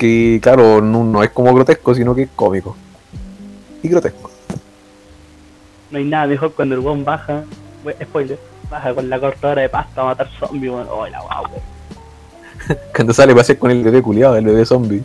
que, 0.00 0.40
claro, 0.42 0.80
no, 0.80 1.04
no 1.04 1.22
es 1.22 1.28
como 1.30 1.52
grotesco, 1.54 1.94
sino 1.94 2.14
que 2.14 2.22
es 2.22 2.30
cómico. 2.34 2.74
Y 3.82 3.88
grotesco. 3.88 4.30
No 5.90 5.98
hay 5.98 6.04
nada 6.04 6.26
mejor 6.26 6.54
cuando 6.54 6.74
el 6.74 6.80
weón 6.80 7.04
baja, 7.04 7.44
we- 7.84 7.94
spoiler, 8.02 8.38
baja 8.70 8.94
con 8.94 9.10
la 9.10 9.20
cortadora 9.20 9.60
de 9.60 9.68
pasta 9.68 10.00
a 10.00 10.04
matar 10.06 10.28
zombies, 10.38 10.72
weón. 10.72 10.86
Oh, 10.90 11.06
la 11.06 11.20
guau. 11.20 11.44
Cuando 12.94 13.12
sale 13.12 13.34
va 13.34 13.40
a 13.42 13.44
ser 13.44 13.58
con 13.58 13.70
el 13.70 13.82
bebé 13.82 14.00
culiado, 14.00 14.36
el 14.36 14.44
bebé 14.46 14.64
zombie. 14.64 15.02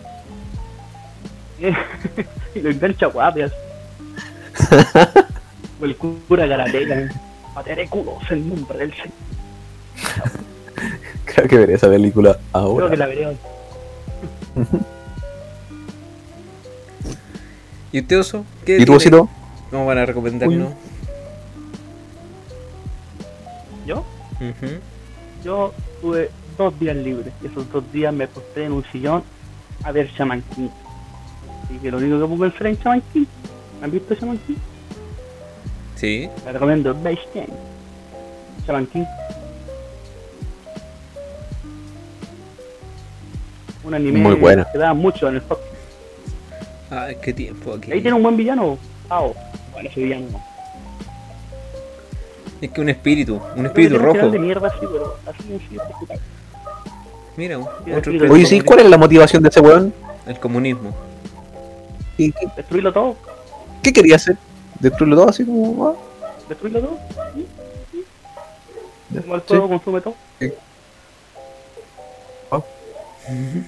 y 2.56 2.60
lo 2.62 2.70
engancha 2.70 3.08
guapias. 3.08 3.52
o 5.82 5.86
el 5.86 5.96
cura 5.98 6.48
karateka. 6.48 7.10
Mataré 7.54 7.88
culos 7.90 8.16
en 8.30 8.48
nombre 8.50 8.78
del 8.78 8.92
Señor. 8.94 9.12
Creo 11.26 11.48
que 11.48 11.58
veré 11.58 11.74
esa 11.74 11.90
película 11.90 12.34
Creo 12.34 12.62
ahora. 12.64 12.90
que 12.90 12.98
la 12.98 13.08
veré 13.08 13.28
hoy. 13.28 13.38
¿Y 17.92 18.00
usted, 18.02 18.20
Oso? 18.20 18.46
¿Qué 18.66 18.80
¿Y 18.80 18.86
tú, 18.86 18.94
Osito? 18.94 19.30
¿Cómo 19.72 19.86
van 19.86 19.98
a 20.00 20.06
recomendarnos? 20.06 20.74
¿Yo? 23.86 24.04
Yo 25.44 25.74
tuve 26.02 26.30
dos 26.58 26.78
días 26.80 26.96
libres. 26.96 27.34
Y 27.42 27.48
esos 27.48 27.72
dos 27.72 27.84
días 27.92 28.14
me 28.14 28.28
postré 28.28 28.66
en 28.66 28.74
un 28.74 28.84
sillón 28.92 29.24
a 29.84 29.92
ver 29.92 30.10
Shaman 30.10 30.42
King. 30.56 30.70
Así 31.64 31.78
que 31.78 31.92
lo 31.92 31.98
único 31.98 32.20
que 32.20 32.26
puedo 32.36 32.52
pensar 32.52 32.68
en 32.68 32.76
Shaman 32.78 33.02
King. 33.14 33.26
¿Han 33.82 33.92
visto 33.92 34.14
Shaman 34.16 34.38
King? 34.40 34.56
Sí. 35.96 36.30
Le 36.46 36.52
recomiendo 36.52 36.94
Base 36.96 37.28
Game. 37.34 37.54
Shaman 38.68 38.88
King. 38.88 39.06
Un 43.86 43.94
anime 43.94 44.20
Muy 44.20 44.36
buena. 44.36 44.66
que 44.72 44.78
da 44.78 44.94
mucho 44.94 45.28
en 45.30 45.36
el 45.36 45.42
Fox. 45.42 45.62
Ah, 46.92 47.08
qué 47.22 47.34
tiempo 47.34 47.74
aquí. 47.74 47.92
Ahí 47.92 48.02
tiene 48.02 48.18
un 48.18 48.24
buen 48.24 48.36
villano. 48.38 48.78
Ao. 49.10 49.34
Bueno, 49.74 49.90
ese 49.90 50.02
villano 50.02 50.26
no. 50.32 50.44
Es 52.62 52.72
que 52.72 52.82
un 52.82 52.90
espíritu, 52.90 53.40
un 53.56 53.66
espíritu 53.66 53.98
rojo. 54.00 54.30
de 54.30 54.40
mierda 54.40 54.68
así, 54.70 54.80
pero 54.82 55.18
así 55.28 55.44
sí 55.44 55.54
es 55.56 55.82
espectacular. 55.82 56.20
Mira, 57.38 57.58
Sí, 57.86 57.92
otro 57.92 58.12
sí, 58.14 58.20
Oye, 58.30 58.46
sí, 58.46 58.62
¿cuál 58.62 58.80
es 58.80 58.90
la 58.90 58.98
motivación 58.98 59.44
de 59.44 59.50
ese 59.50 59.60
weón? 59.60 59.94
El 60.26 60.40
comunismo. 60.40 60.96
¿Qué, 62.18 62.32
qué, 62.32 62.48
Destruirlo 62.56 62.94
todo. 62.94 63.16
qué 63.84 63.92
quería 63.92 64.16
hacer? 64.16 64.38
¿Destruirlo 64.80 65.18
todo 65.18 65.30
así 65.30 65.46
como.? 65.46 65.88
ah? 65.90 65.94
Destruirlo 66.48 66.80
todo. 66.80 66.98
¿sí? 67.36 67.46
Ya, 69.12 69.22
Como 69.22 69.36
el 69.36 69.42
sí. 69.42 69.48
fuego 69.48 69.68
consume 69.70 70.02
todo. 70.02 70.16
No. 73.28 73.64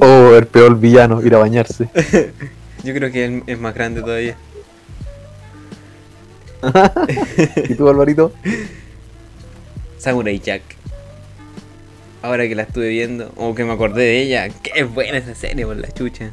Oh, 0.00 0.34
el 0.34 0.46
peor 0.46 0.78
villano, 0.78 1.22
ir 1.22 1.34
a 1.34 1.38
bañarse. 1.38 1.88
Yo 2.84 2.94
creo 2.94 3.10
que 3.10 3.24
él 3.24 3.42
es 3.46 3.58
más 3.58 3.74
grande 3.74 4.02
todavía. 4.02 4.36
¿Y 7.68 7.74
tú, 7.74 7.88
Alvarito? 7.88 8.32
Samurai 9.98 10.38
Jack. 10.38 10.62
Ahora 12.22 12.48
que 12.48 12.54
la 12.54 12.62
estuve 12.62 12.88
viendo, 12.88 13.32
o 13.36 13.54
que 13.54 13.64
me 13.64 13.72
acordé 13.72 14.02
de 14.02 14.22
ella, 14.22 14.48
qué 14.48 14.84
buena 14.84 15.18
esa 15.18 15.34
serie 15.34 15.66
por 15.66 15.76
la 15.76 15.92
chucha. 15.92 16.30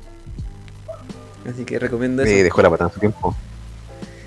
Así 1.49 1.65
que 1.65 1.79
recomiendo 1.79 2.23
eso. 2.23 2.31
Me 2.31 2.43
dejó 2.43 2.61
la 2.61 2.69
patada 2.69 2.89
en 2.89 2.93
su 2.93 2.99
tiempo. 2.99 3.35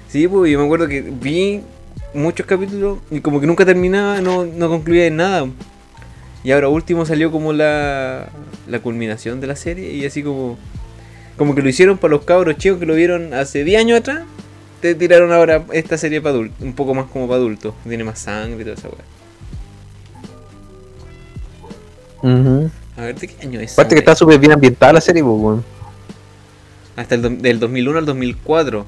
Sí, 0.09 0.29
pues 0.29 0.51
yo 0.51 0.59
me 0.59 0.65
acuerdo 0.65 0.89
que 0.89 1.01
vi 1.01 1.63
muchos 2.15 2.47
capítulos 2.47 2.99
y 3.11 3.21
como 3.21 3.41
que 3.41 3.47
nunca 3.47 3.65
terminaba, 3.65 4.21
no, 4.21 4.45
no 4.45 4.69
concluía 4.69 5.07
en 5.07 5.17
nada. 5.17 5.47
Y 6.43 6.53
ahora 6.53 6.69
último 6.69 7.07
salió 7.07 7.31
como 7.31 7.53
la, 7.53 8.29
la 8.67 8.79
culminación 8.81 9.41
de 9.41 9.47
la 9.47 9.57
serie 9.57 9.93
y 9.93 10.05
así 10.05 10.23
como 10.23 10.59
como 11.37 11.55
que 11.55 11.63
lo 11.63 11.69
hicieron 11.69 11.99
para 11.99 12.13
los 12.13 12.25
cabros 12.25 12.57
chicos 12.57 12.79
que 12.79 12.87
lo 12.87 12.95
vieron 12.95 13.35
hace 13.35 13.65
10 13.65 13.81
años 13.81 14.01
atrás. 14.01 14.23
Te 14.81 14.95
tiraron 14.95 15.33
ahora 15.33 15.65
esta 15.73 15.97
serie 15.97 16.21
para 16.21 16.35
adultos, 16.35 16.61
un 16.61 16.75
poco 16.75 16.95
más 16.95 17.07
como 17.07 17.27
para 17.27 17.39
adultos. 17.39 17.75
Tiene 17.89 18.05
más 18.05 18.19
sangre 18.19 18.61
y 18.61 18.65
toda 18.65 18.77
esa 18.77 18.89
weá. 18.89 19.05
A 22.97 23.03
ver, 23.03 23.19
¿de 23.19 23.29
qué 23.29 23.47
año 23.47 23.61
es? 23.61 23.73
Aparte 23.73 23.95
que 23.95 23.99
está 24.01 24.15
súper 24.15 24.39
bien 24.39 24.53
ambientada 24.53 24.93
la 24.93 25.01
serie, 25.01 25.23
pues. 25.23 25.61
Hasta 26.97 27.17
el 27.17 27.43
del 27.43 27.59
2001 27.59 27.99
al 27.99 28.07
2004. 28.07 28.87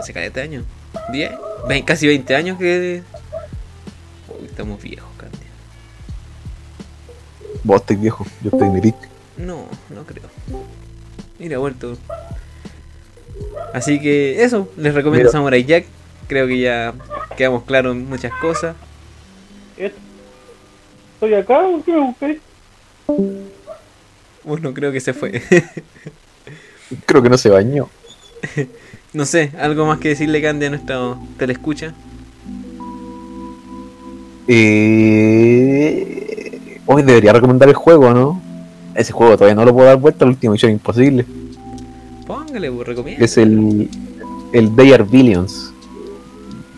Hace 0.00 0.14
caleta 0.14 0.40
de 0.40 0.46
años. 0.46 0.64
10, 1.12 1.30
Ve- 1.68 1.84
casi 1.84 2.06
20 2.06 2.34
años 2.34 2.58
que... 2.58 3.02
Uy, 4.28 4.46
estamos 4.46 4.82
viejos, 4.82 5.10
Candia. 5.18 5.38
Vos 7.62 7.80
estáis 7.82 8.00
viejo, 8.00 8.26
yo 8.42 8.50
estoy 8.50 8.68
en 8.68 8.72
mi. 8.72 8.94
No, 9.36 9.66
no 9.90 10.04
creo. 10.06 10.24
Mira, 11.38 11.58
vuelto. 11.58 11.98
Así 13.74 14.00
que 14.00 14.42
eso, 14.42 14.70
les 14.78 14.94
recomiendo 14.94 15.28
Mira. 15.28 15.32
Samurai 15.32 15.64
Jack. 15.64 15.84
Creo 16.28 16.46
que 16.46 16.58
ya 16.60 16.94
quedamos 17.36 17.64
claros 17.64 17.94
en 17.94 18.08
muchas 18.08 18.32
cosas. 18.40 18.74
Estoy 19.76 21.34
acá, 21.34 21.60
¿por 21.60 21.84
qué 21.84 21.92
me 21.92 22.00
busqué? 22.00 22.40
Bueno, 24.44 24.72
creo 24.72 24.92
que 24.92 25.00
se 25.00 25.12
fue. 25.12 25.42
Creo 27.06 27.22
que 27.22 27.28
no 27.28 27.36
se 27.38 27.50
bañó. 27.50 27.88
no 29.12 29.24
sé, 29.24 29.52
algo 29.58 29.86
más 29.86 29.98
que 29.98 30.10
decirle 30.10 30.40
Candy 30.42 30.66
a 30.66 30.70
nuestra 30.70 31.16
telescucha. 31.36 31.92
Eh... 34.46 35.50
Hoy 36.86 37.02
debería 37.02 37.32
recomendar 37.32 37.68
el 37.68 37.76
juego, 37.76 38.12
¿no? 38.12 38.42
Ese 38.96 39.12
juego 39.12 39.34
todavía 39.34 39.54
no 39.54 39.64
lo 39.64 39.72
puedo 39.72 39.86
dar 39.86 39.96
vuelta, 39.96 40.24
la 40.24 40.32
última 40.32 40.52
misión 40.52 40.72
imposible. 40.72 41.24
Póngale, 42.26 42.70
pues 42.72 42.88
recomiendo. 42.88 43.24
Es 43.24 43.38
el, 43.38 43.88
el 44.52 44.74
They 44.74 44.92
Are 44.92 45.04
Billions. 45.04 45.72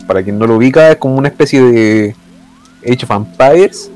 Para 0.05 0.21
quien 0.21 0.37
no 0.37 0.45
lo 0.45 0.57
ubica, 0.57 0.91
es 0.91 0.97
como 0.97 1.15
una 1.17 1.29
especie 1.29 1.63
de 1.63 2.15
Age 2.85 3.05
of 3.05 3.11
Empires. 3.11 3.89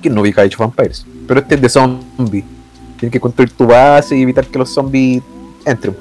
¿Quién 0.00 0.14
no 0.14 0.20
ubica 0.20 0.42
Age 0.42 0.54
of 0.54 0.60
Empires? 0.60 1.04
Pero 1.26 1.40
este 1.40 1.56
es 1.56 1.60
de 1.60 1.68
zombie. 1.70 2.44
Tienes 2.96 3.12
que 3.12 3.18
construir 3.18 3.50
tu 3.50 3.66
base 3.66 4.16
y 4.16 4.22
evitar 4.22 4.46
que 4.46 4.58
los 4.58 4.70
zombies 4.70 5.24
entren. 5.64 5.96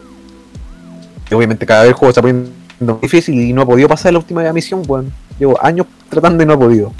Y 1.29 1.33
obviamente 1.33 1.65
cada 1.65 1.81
vez 1.81 1.89
el 1.89 1.95
juego 1.95 2.13
se 2.13 2.21
pone 2.21 2.45
no, 2.79 2.99
difícil 3.01 3.39
y 3.39 3.53
no 3.53 3.63
he 3.63 3.65
podido 3.65 3.87
pasar 3.87 4.13
la 4.13 4.19
última 4.19 4.51
misión, 4.53 4.83
weón. 4.87 5.11
Llevo 5.39 5.63
años 5.63 5.87
tratando 6.09 6.43
y 6.43 6.45
no 6.45 6.53
he 6.53 6.57
podido. 6.57 6.93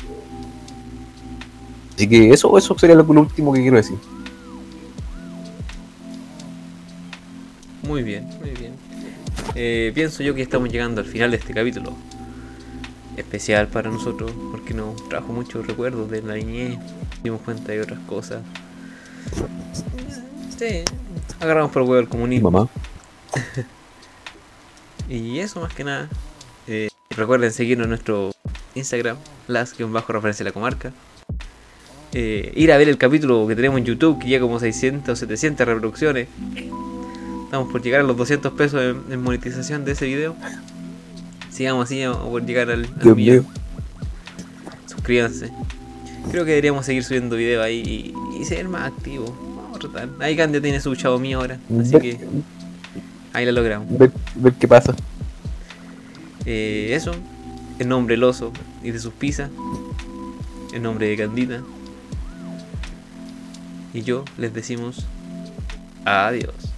Así 1.95 2.07
que 2.07 2.29
eso, 2.31 2.57
eso 2.57 2.77
sería 2.77 2.95
lo, 2.95 3.03
lo 3.03 3.21
último 3.21 3.53
que 3.53 3.61
quiero 3.61 3.77
decir. 3.77 3.97
Muy 7.83 8.03
bien, 8.03 8.27
muy 8.39 8.49
bien. 8.51 8.73
Eh, 9.53 9.91
pienso 9.93 10.23
yo 10.23 10.33
que 10.33 10.41
estamos 10.41 10.69
llegando 10.69 11.01
al 11.01 11.07
final 11.07 11.31
de 11.31 11.37
este 11.37 11.53
capítulo. 11.53 11.93
Especial 13.15 13.67
para 13.67 13.89
nosotros, 13.89 14.31
porque 14.51 14.73
nos 14.73 15.07
trajo 15.07 15.31
muchos 15.31 15.65
recuerdos 15.65 16.09
de 16.11 16.21
la 16.21 16.35
niñez, 16.35 16.77
dimos 17.23 17.39
cuenta 17.41 17.71
de 17.71 17.81
otras 17.81 17.99
cosas. 17.99 18.41
Sí, 20.57 20.83
agarramos 21.39 21.71
por 21.71 21.83
el 21.83 21.87
huevo 21.87 22.01
el 22.01 22.09
comunismo. 22.09 22.51
mamá. 22.51 22.69
Y 25.09 25.39
eso 25.39 25.61
más 25.61 25.73
que 25.73 25.83
nada. 25.83 26.09
Eh, 26.67 26.89
recuerden 27.11 27.51
seguirnos 27.51 27.85
en 27.85 27.89
nuestro 27.89 28.31
Instagram, 28.73 29.17
las-referencia 29.47 30.43
a 30.43 30.45
la 30.45 30.51
comarca. 30.51 30.91
Eh, 32.13 32.53
ir 32.55 32.71
a 32.71 32.77
ver 32.77 32.87
el 32.89 32.97
capítulo 32.97 33.45
que 33.47 33.55
tenemos 33.55 33.77
en 33.77 33.85
YouTube, 33.85 34.19
que 34.19 34.27
llega 34.27 34.41
como 34.41 34.59
600 34.59 35.09
o 35.09 35.15
700 35.15 35.67
reproducciones. 35.67 36.27
Estamos 37.43 37.71
por 37.71 37.81
llegar 37.81 38.01
a 38.01 38.03
los 38.03 38.17
200 38.17 38.53
pesos 38.53 38.81
en, 38.81 39.13
en 39.13 39.21
monetización 39.21 39.85
de 39.85 39.91
ese 39.91 40.05
video. 40.05 40.35
Sigamos 41.51 41.85
así, 41.85 42.05
vamos 42.05 42.29
por 42.29 42.45
llegar 42.45 42.69
al, 42.69 42.87
al 43.01 43.15
millón. 43.15 43.45
Suscríbanse. 44.87 45.51
Creo 46.31 46.43
que 46.43 46.51
deberíamos 46.51 46.85
seguir 46.85 47.03
subiendo 47.03 47.35
videos 47.35 47.63
ahí 47.63 48.13
y, 48.35 48.41
y 48.41 48.45
ser 48.45 48.67
más 48.67 48.91
activos. 48.91 49.29
Vamos 49.29 49.77
a 49.77 49.79
tratar. 49.79 50.09
Ahí 50.19 50.35
Candia 50.35 50.61
tiene 50.61 50.81
su 50.81 50.95
chavo 50.95 51.19
mío 51.19 51.39
ahora. 51.39 51.59
Así 51.79 51.97
que 51.99 52.17
ahí 53.35 53.45
la 53.45 53.51
logramos. 53.51 53.87
ver, 53.97 54.11
ver 54.35 54.53
qué 54.53 54.67
pasa. 54.67 54.95
Eh, 56.45 56.91
eso, 56.93 57.11
en 57.79 57.89
nombre 57.89 58.13
del 58.13 58.23
oso 58.23 58.51
y 58.83 58.91
de 58.91 58.99
sus 58.99 59.13
pizzas, 59.13 59.49
en 60.73 60.81
nombre 60.83 61.07
de 61.07 61.17
Candida. 61.17 61.61
Y 63.93 64.01
yo 64.01 64.25
les 64.37 64.53
decimos 64.53 65.05
adiós. 66.05 66.74